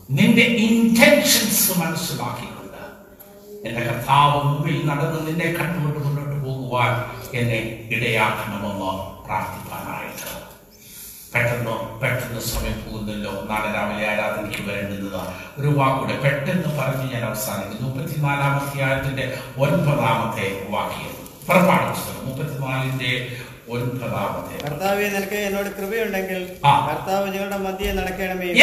[0.10, 2.49] നിന്റെ ഇന്റൻഷൻസ് മനസ്സിലാക്കിക്കൊണ്ട്
[3.66, 10.40] എന്റെ കർത്താവ് മുമ്പിൽ നടന്ന് നിന്നെ കണ്ടുകൊണ്ട് മുന്നോട്ട് പോകുവാൻ എന്നെ ഇടയാക്കണമെന്ന് പ്രാർത്ഥിക്കാനായിട്ട്
[11.34, 15.62] പെട്ടെന്ന് പെട്ടെന്ന് സമയം പോകുന്നല്ലോ നാളെ രാവിലെ ആരാധനയ്ക്ക് വരേണ്ടുന്നത്.
[15.62, 17.90] ഒരു വാക്കൂടെ പെട്ടെന്ന് പറഞ്ഞ് ഞാൻ അവസാനിക്കുന്നു.
[17.90, 21.28] മുപ്പത്തിനാലാം അധ്യായത്തിന്റെ ഒൻപതാമത്തെ വാക്യം.
[21.48, 23.38] പുറപ്പാട് പുസ്തകം മുപ്പത്തിനാലിന്റെ
[23.70, 26.56] ഒൻപതാമത്തെ കർത്താവെ നിനക്ക് എന്നോട് കൃപയുണ്ടെങ്കിൽ.
[26.90, 28.46] കർത്താവ് ഞങ്ങളുടെ മധ്യേ നടക്കണമേ.
[28.46, 28.58] ഇത്.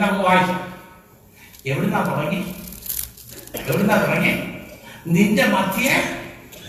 [0.00, 0.81] നമുക്ക് വായിക്കാം.
[1.64, 2.40] എവിടുന്നാ തുടങ്ങി?
[3.60, 4.32] എവിടുന്നാ തുടങ്ങി?
[5.06, 5.94] നിന്റെ മധ്യേ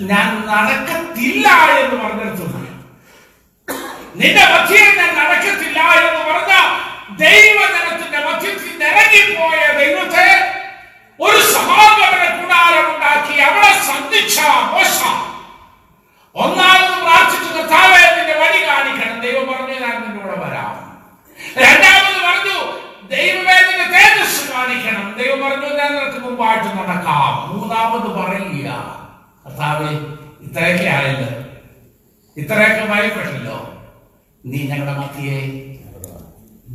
[0.01, 1.47] ഞാൻ നടക്കത്തില്ല
[1.79, 2.45] എന്ന് പറഞ്ഞെടുത്തു
[4.15, 6.53] നിന്റെ മധ്യേ ഞാൻ നടക്കത്തില്ല എന്ന് പറഞ്ഞ
[7.17, 10.27] ദൈവജനത്തിന്റെ മധ്യത്തിൽ നിറങ്ങിപ്പോയ ദൈവത്തെ
[11.19, 14.37] ഒരു സമാഗമന കൂടാരം ഉണ്ടാക്കി അവിടെ സന്ധിച്ച
[14.71, 14.99] മോശ.
[16.35, 17.49] ഒന്നാമത് പ്രാർത്ഥിച്ചു
[18.17, 19.21] നിന്റെ വഴി കാണിക്കണം.
[19.21, 19.95] ദൈവം പറഞ്ഞു ഞാൻ
[20.39, 20.71] വരാം.
[21.57, 22.57] രണ്ടാമത് പറഞ്ഞു
[23.11, 25.15] ദൈവമേ നിന്റെ തേജസ് കാണിക്കണം.
[25.17, 27.57] ദൈവം പറഞ്ഞു ഞാൻ നിനക്ക് മുമ്പായിട്ട് നടക്കാം.
[27.57, 28.69] മൂന്നാമത് പറയുക
[29.45, 29.91] കർത്താവെ
[30.45, 31.43] ഇത്രയൊക്കെ ആയല്ലോ.
[32.37, 33.69] ഇത്രയൊക്കെ ഭയപ്പെട്ടല്ലോ.
[34.45, 35.41] നീ ഞങ്ങളുടെ മധ്യയെ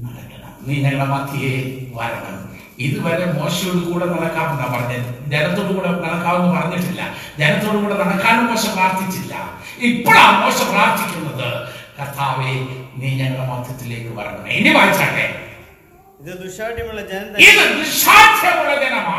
[0.04, 0.52] നടക്കണം.
[0.66, 2.54] നീ ഞങ്ങളുടെ മധ്യയെ വരണം.
[2.78, 5.30] ഇതുവരെ മോശയോട് കൂടെ നടക്കാമെന്ന പറഞ്ഞത്.
[5.30, 7.14] ജനത്തോട് കൂടെ നടക്കാമെന്ന് പറഞ്ഞിട്ടില്ല.
[7.38, 9.34] ജനത്തോട് കൂടെ നടക്കാനും മോശ പ്രാർത്ഥിച്ചില്ല.
[9.78, 11.68] ഇപ്പോഴാണ് മോശ പ്രാർത്ഥിക്കുന്നത്.
[12.00, 12.52] കർത്താവെ
[12.96, 14.46] നീ ഞങ്ങളുടെ മധ്യത്തിലേക്ക് വരണം.
[14.46, 15.47] ഇനി വായിച്ചാട്ടെ.
[16.20, 19.18] ഇത് ദുഷ്ടാഠ്യമുള്ള ജനം ഇത് തന്നെ ജനമാ?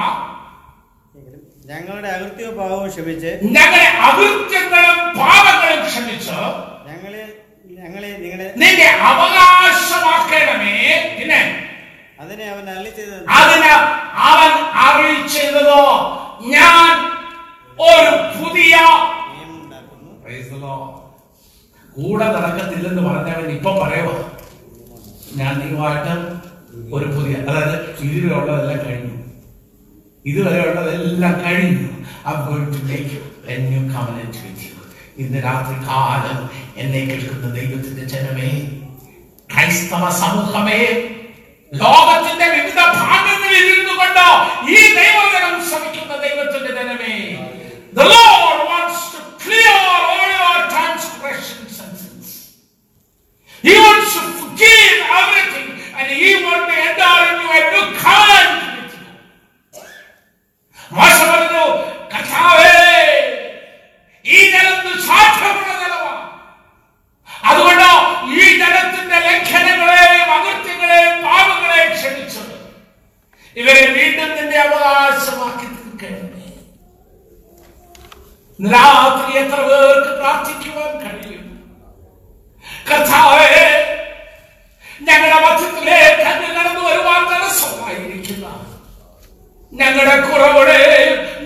[1.70, 6.38] ഞങ്ങളുടെ അകൃത്യവും പാവവും ക്ഷമിച്ച് ഞങ്ങളെ അകൃത്യങ്ങളും പാപങ്ങളും ക്ഷമിച്ച്
[6.88, 7.24] ഞങ്ങളെ
[7.80, 10.74] ഞങ്ങളെ നിങ്ങളെ നിന്റെ അവകാശമാക്കണമേ.
[11.18, 11.42] പിന്നെ
[12.20, 12.66] അതിനെ അവൻ
[12.98, 13.72] ചെയ്തത് അതിന്
[14.30, 14.52] അവൻ
[14.86, 15.84] അറിയിച്ചതോ
[16.50, 16.90] ഞാൻ
[17.80, 18.76] ഒരു പുതിയ.
[21.96, 24.10] കൂടെ നടക്കത്തില്ലെന്ന് പറഞ്ഞവൻ ഇപ്പൊ പറയുക
[25.36, 26.14] ഞാൻ നിങ്ങളുമായിട്ട്
[26.96, 27.76] ഒരു പുതിയ അതായത്
[28.06, 29.16] ഇതുവരെയുള്ളതെല്ലാം കഴിഞ്ഞു.
[30.26, 31.88] ഇതുവരെയുള്ളതെല്ലാം കഴിഞ്ഞു.
[35.22, 36.38] ഇന്ന് രാത്രി കാലം
[36.78, 38.52] എന്നെ കേൾക്കുന്ന ദൈവത്തിന്റെ ജനമേ
[39.50, 40.82] ക്രൈസ്തവ സമൂഹമേ
[41.72, 44.24] ലോകത്തിന്റെ വിവിധ ഭാഗങ്ങളിൽ ഇരുന്നു കൊണ്ട്
[44.74, 47.16] ഈ ദൈവജനം ശ്രമിക്കുന്ന ദൈവത്തിന്റെ ജനമേ.
[48.00, 49.76] The Lord wants to clear
[50.08, 52.28] all your transgressions and sins.
[53.64, 55.68] He wants to forgive everything
[55.98, 56.66] and He wants
[57.22, 58.96] covenant with
[60.92, 61.64] മോശ പറഞ്ഞു
[62.12, 62.72] കർത്താവേ
[64.26, 66.24] ഈ ജലത്തിൽ സാധ്യമുള്ള ജലമാണ്
[67.44, 67.90] അതുകൊണ്ട്
[68.36, 72.56] ഈ ജലത്തിന്റെ ലംഘനങ്ങളെയും അകൃത്യങ്ങളെയും പാപങ്ങളെയും ക്ഷണിച്ചത്.
[73.58, 76.48] ഇവരെ വീണ്ടും നിന്റെ അവകാശമാക്കി തീർക്കണമേ.
[78.60, 81.46] രാത്രി എത്ര പേർക്ക് പ്രാർത്ഥിക്കുവാൻ കഴിയും
[82.90, 83.54] കർത്താവേ
[85.02, 88.48] ഞങ്ങളുടെ മധ്യത്തിലേക്ക് അങ്ങ് കടന്നു വരുവാൻ തടസ്സമായിരിക്കുന്ന
[89.72, 90.86] ഞങ്ങളുടെ കുറവുകളെ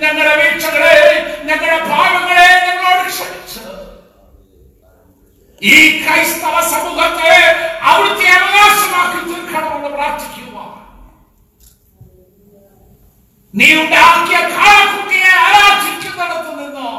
[0.03, 0.97] ഞങ്ങളുടെ വീഴ്ചകളെ
[1.45, 3.61] ഞങ്ങളുടെ ഭാവങ്ങളെ ഞങ്ങളോട് ക്ഷണിച്ച്
[5.61, 7.35] ഈ ക്രൈസ്തവ സമൂഹത്തെ
[7.83, 10.39] അവിടുത്തെ അവകാശമാക്കി തീർക്കണമെന്ന് പ്രാർത്ഥിക്കുക
[13.53, 16.91] നീ ഉണ്ടാക്കിയ കാളക്കുട്ടിയെ ആരാധിക്കുന്നിടത്ത് നിന്നോ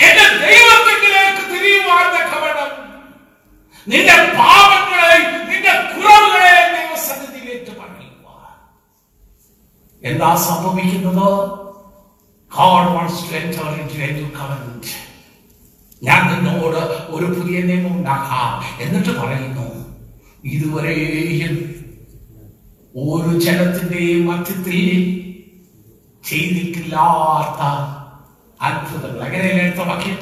[0.00, 2.70] എന്റെ ദൈവത്തിലേക്ക് തിരിയുവാൻ കവടം
[3.88, 5.14] നിന്റെ പാപങ്ങളെ
[5.50, 8.26] നിന്റെ കുറവുകളെ ദൈവസന്നിധിയിലേക്ക് പറയുക
[10.02, 11.30] എന്താ സംഭവിക്കുന്നത്?
[12.52, 14.86] God wants to enter into a new covenant.
[16.02, 16.80] ഞാൻ നിന്നോട്
[17.14, 18.52] ഒരു പുതിയ നിയമം ഉണ്ടാക്കാം
[18.84, 19.66] എന്നിട്ട് പറയുന്നു
[20.44, 21.54] ഇതുവരെയും
[22.94, 24.78] ഒരു ജനത്തിന്റെയും മധ്യത്തിൽ
[26.24, 27.60] ചെയ്തിട്ടില്ലാത്ത
[28.60, 29.20] അത്ഭുതങ്ങൾ.
[29.26, 30.18] അങ്ങനെയല്ലേ അടുത്ത വാക്യം?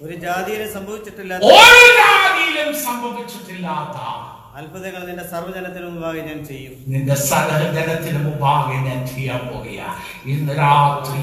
[0.00, 3.96] ഒരു ജാതിയിലും സംഭവിച്ചിട്ടില്ലാത്ത ഒരു ജാതിയിലും സംഭവിച്ചിട്ടില്ലാത്ത
[4.58, 6.72] അത്ഭുതങ്ങൾ നിന്റെ സർവജനത്തിന് മുമ്പാകെ ഞാൻ ചെയ്യും.
[6.92, 9.80] നിന്റെ സർവജനത്തിന് മുമ്പാകെ ഞാൻ ചെയ്യാൻ പോകുക
[10.32, 11.22] ഇന്ന് രാത്രി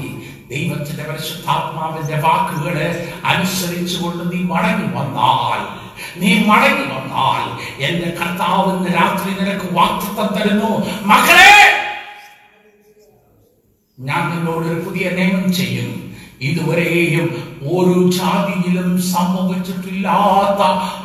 [0.52, 2.88] ദൈവത്തിന്റെ പരിശുദ്ധാത്മാവിന്റെ വാക്കുകളെ
[3.32, 5.60] അനുസരിച്ചുകൊണ്ട് നീ മടങ്ങി വന്നാൽ
[6.20, 7.44] നീ മടങ്ങി വന്നാൽ
[7.86, 10.70] എന്റെ കർത്താവ് ഇന്ന് രാത്രി നിനക്ക് വാക്തത്വം തരുന്നു
[11.12, 11.52] മകളെ
[13.98, 15.88] ഞാൻ നിന്നോട് ഒരു പുതിയ നിയമം ചെയ്യും.
[16.48, 17.24] ഇതുവരെയും
[17.70, 20.60] ഒരു ജാതിയിലും സംഭവിച്ചിട്ടില്ലാത്ത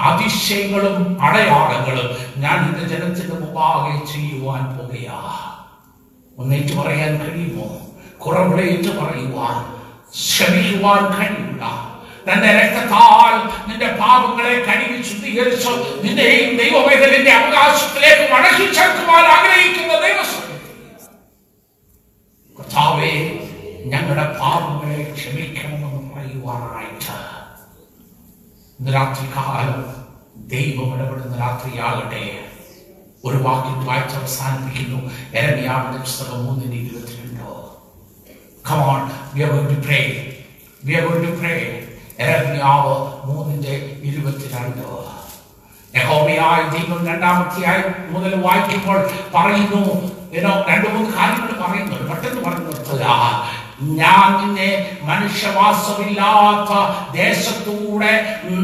[0.08, 5.20] അതിശയങ്ങളും അടയാളങ്ങളും ഞാൻ എന്റെ ജനത്തിന്റെ മുമ്പാകെ ചെയ്യുവാൻ പോകുകയാ.
[6.38, 7.70] ഒന്നേറ്റ് പറയാൻ കഴിയുമോ?
[8.18, 9.58] കുറവുകളേറ്റ് പറയുവാൻ
[10.20, 11.64] ക്ഷമിക്കുവാൻ കഴിയില്ല
[12.28, 13.34] തന്റെ രക്തത്താൽ
[13.68, 15.72] നിന്റെ പാപങ്ങളെ കഴുകി ശുദ്ധീകരിച്ചു
[16.04, 20.30] നിന്നെയും ദൈവവേദലിന്റെ അവകാശത്തിലേക്ക് മടക്കി ചേർക്കുവാൻ ആഗ്രഹിക്കുന്ന ദൈവം
[22.58, 23.12] കർത്താവേ
[23.86, 26.14] ഞങ്ങളുടെ പാപങ്ങളെ ക്ഷമിക്കണമെന്ന്
[28.80, 29.86] ഇന്ന് രാത്രികാലം
[30.48, 32.40] ദൈവം ഇടപെടുന്ന രാത്രിയാകട്ടെ.
[33.26, 35.12] ഒരു വാക്യം വായിച്ച് അവസാനിപ്പിക്കുന്നു.
[35.34, 37.84] എരമിയാവിന്റെ പുസ്തകം മൂന്നിന് ഇരുപത്തിരണ്ടോ.
[38.72, 39.12] കമോൺ.
[42.20, 45.04] എരമ്യാവ് മൂന്നിന്റെ ഇരുപത്തിരണ്ട്.
[45.98, 50.12] യഹോവയായ ദൈവം രണ്ടാമത്തെയായി മുതൽ വായിക്കുമ്പോൾ പറയുന്നു.
[50.70, 52.12] രണ്ടു മൂന്ന് കാര്യങ്ങൾ പറയുന്നുണ്ട്.
[52.12, 53.04] പെട്ടെന്ന് പറഞ്ഞു നിർത്തുക
[54.00, 54.70] ഞാൻ നിന്നെ
[55.04, 56.72] മനുഷ്യവാസമില്ലാത്ത
[57.16, 58.14] ദേശത്തൂടെ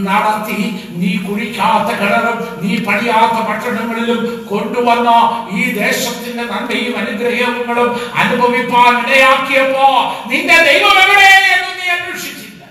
[0.03, 5.09] നടത്തി നീ കുഴിക്കാത്ത കിണറും നീ പണിയാത്ത പട്ടണങ്ങളിലും കൊണ്ടുവന്ന
[5.51, 9.87] ഈ ദേശത്തിന്റെ നന്മയും അനുഗ്രഹങ്ങളും അനുഭവിപ്പാൻ ഇടയാക്കിയപ്പോ
[10.29, 12.63] നിന്റെ ദൈവം എവിടെ എന്ന് നീ അന്വേഷിച്ചില്ല.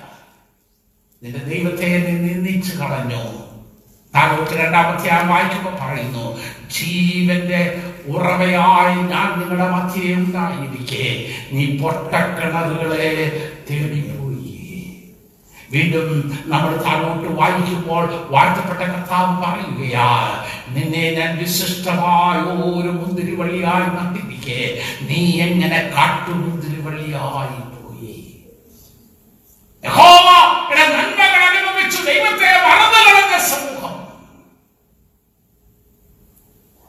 [1.23, 3.23] നിന്റെ ദൈവത്തെ നീ നിന്ദിച്ചു കളഞ്ഞു.
[4.19, 6.41] താഴോട്ട് രണ്ടാമത്തെ ആ വായിക്കുമ്പോൾ പറയുന്നു
[6.71, 11.33] ജീവന്റെ ഉറവയായി ഞാൻ നിങ്ങളുടെ മധ്യേ ഉണ്ടായിരിക്കെ.
[11.53, 13.09] നീ പൊട്ടക്കിണറുകളെ
[13.71, 14.45] തേടിപ്പോയി.
[15.71, 20.09] വീണ്ടും നമ്മൾ താഴോട്ട് വായിക്കുമ്പോൾ വാഴ്ത്തപ്പെട്ട കർത്താവ് പറയുകയാ
[20.69, 28.17] നിന്നെ ഞാൻ വിശിഷ്ടമായ ഒരു മുന്തിരിവള്ളിയായി നട്ടിരിക്കെ നീ എങ്ങനെ കാട്ടുമുന്തിരിവള്ളിയായി പോയി?
[29.85, 33.98] യഹോവയുടെ നന്മകൾ അനുഭവിച്ചു ദൈവത്തെ മറന്നു സമൂഹം.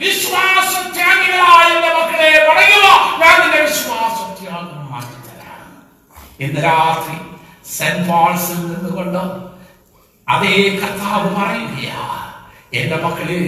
[0.00, 2.86] വിശ്വാസത്യാഗികളായ എന്റെ മക്കളെ പറയുക
[3.20, 5.60] ഞാൻ നിന്റെ വിശ്വാസത്യാഗം മാറ്റിത്തരാം.
[6.40, 7.16] ഇന്ന് രാത്രി
[7.68, 9.22] സെന്റ് പോൾസിൽ നിന്നുകൊണ്ട്
[10.28, 11.88] അതേ കർത്താവ് പറയുക
[12.74, 13.40] എന്റെ മക്കളെ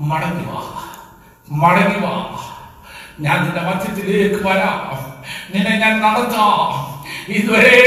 [0.00, 0.62] മടങ്ങി വാ
[1.48, 2.14] മടങ്ങി വാ.
[3.20, 4.80] ഞാൻ നിന്റെ മധ്യത്തിലേക്ക് വരാം.
[5.54, 6.72] നിന്നെ ഞാൻ നടത്താം.
[7.28, 7.78] ഇതുവരെ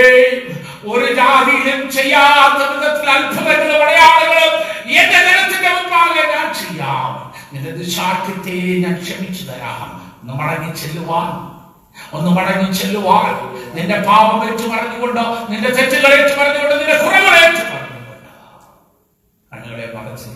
[0.86, 4.54] ഒരു ജാതിയിലും ചെയ്യാത്ത വിധത്തിൽ അത്ഭുതങ്ങളും അടയാളങ്ങളും
[4.94, 7.31] എന്റെ നിലത്തിന്റെ മുമ്പാകെ ഞാൻ ചെയ്യാം.
[7.54, 9.90] നിന്റെ ദുശാഠ്യത്തെ ഞാൻ ക്ഷമിച്ചു തരാം
[10.22, 11.32] ഒന്ന് മടങ്ങി ചെല്ലുവാൻ.
[12.18, 13.32] ഒന്ന് മടങ്ങി ചെല്ലുവാൻ.
[13.76, 18.22] നിന്റെ പാപം ഏറ്റു മറഞ്ഞുകൊണ്ടോ നിന്റെ തെറ്റുകൾ ഏറ്റു മറഞ്ഞുകൊണ്ടോ നിന്റെ കുറവുകൾ ഏറ്റു മറഞ്ഞുകൊണ്ടോ
[19.52, 20.30] കണ്ണുകളെ മറച്ച്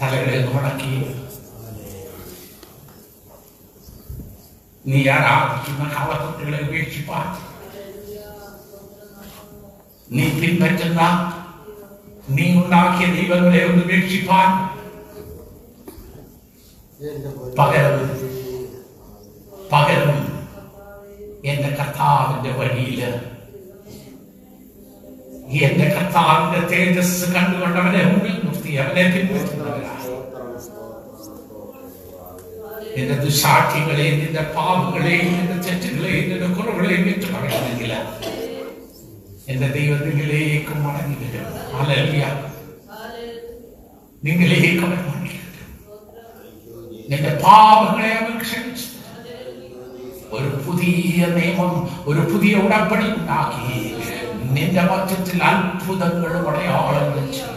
[0.00, 0.90] തലകളെ ഒന്ന് മടക്കി.
[4.86, 7.26] നീ ആരാധിക്കുന്ന കള്ളക്കുട്ടികളെ ഉപേക്ഷിപ്പാൻ.
[10.10, 11.02] നീ പിൻപറ്റുന്ന
[12.28, 14.75] നീ ഉണ്ടാക്കിയ ദൈവങ്ങളെ ഒന്ന് ഉപേക്ഷിപ്പാൻ.
[17.58, 17.96] പകരം
[19.70, 20.18] പകരം
[21.46, 23.00] എന്റെ കർത്താവിന്റെ വഴിയിൽ
[25.62, 29.92] എന്റെ കർത്താവിന്റെ തേജസ് കണ്ടുകൊണ്ടവനെ മുമ്പിൽ നിർത്തി അവനെ പിൻപറ്റുന്നവരാണ്
[32.96, 33.16] നിന്റെ
[34.20, 37.92] നിന്റെ പാപങ്ങളെയും നിന്റെ തെറ്റുകളെയും നിന്റെ കുറവുകളെയും വിട്ടു പറയണമെങ്കിൽ
[39.48, 41.44] എന്റെ ദൈവത്തിലേക്ക് മടങ്ങി വരും.
[41.78, 42.22] അലല്യ
[44.22, 45.25] നിങ്ങളിലേക്ക് മടങ്ങി
[47.06, 48.34] നിന്റെ പാപങ്ങളെ അവൻ
[50.32, 51.72] ഒരു പുതിയ നിയമം
[52.06, 53.68] ഒരു പുതിയ ഉടമ്പടി ഉണ്ടാക്കി.
[54.50, 57.54] നിന്റെ മധ്യത്തിൽ അത്ഭുതങ്ങൾ അടയാളങ്ങളും ചെയ്യുക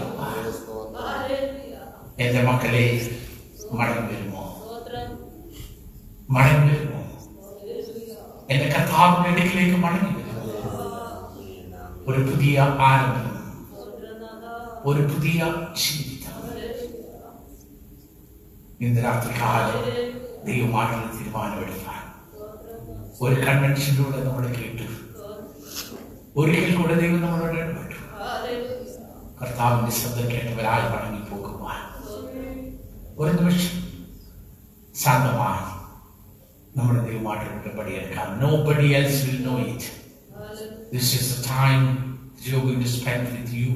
[2.20, 2.86] എന്റെ മക്കളെ
[3.72, 4.44] മടങ്ങി വരുമോ?
[6.30, 7.02] മടങ്ങി വരുമോ?
[8.50, 10.46] എന്റെ കർത്താവിന്റെ അടുക്കിലേക്ക് മടങ്ങി വരുമോ?
[12.08, 12.56] ഒരു പുതിയ
[12.88, 13.26] ആരംഭം
[14.86, 15.40] ഒരു പുതിയ
[15.80, 16.19] ജീവിതം
[18.80, 19.80] ഇന്ന് രാത്രികാലം
[20.46, 21.96] ദൈവമായിട്ടുള്ള തീരുമാനമെടുക്കാൻ.
[23.22, 24.86] ഒരു കൺവെൻഷനിലൂടെ നമ്മൾ കേട്ടു.
[26.36, 27.98] ഒരിക്കൽ കൂടെ ദൈവം നമ്മളോട് ഇടപെട്ടു.
[29.40, 31.82] കർത്താവിന്റെ ശബ്ദം കേട്ടവരായി മടങ്ങി പോകുവാൻ
[33.20, 33.76] ഒരു നിമിഷം
[34.96, 35.64] ശാന്തമായി
[36.76, 38.30] നമ്മുടെ ദൈവമായിട്ടുള്ള പടിയെടുക്കാം
[38.68, 39.90] nobody else will know it
[40.94, 41.82] this is time
[42.48, 43.74] you going to spend with you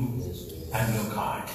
[0.75, 1.49] and your God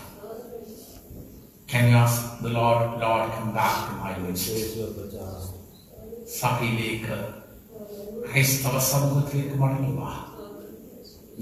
[1.69, 4.45] Can you ask the Lord, Lord, come back to my lips?
[6.39, 7.17] സഭയിലേക്ക്
[8.25, 10.03] ക്രൈസ്തവ സമൂഹത്തിലേക്ക് മടങ്ങുക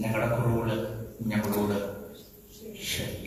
[0.02, 0.68] ഞങ്ങളുടെ കുറവുകൾ
[1.30, 1.78] ഞങ്ങളോട്
[2.76, 3.25] ക്ഷമിക്കണം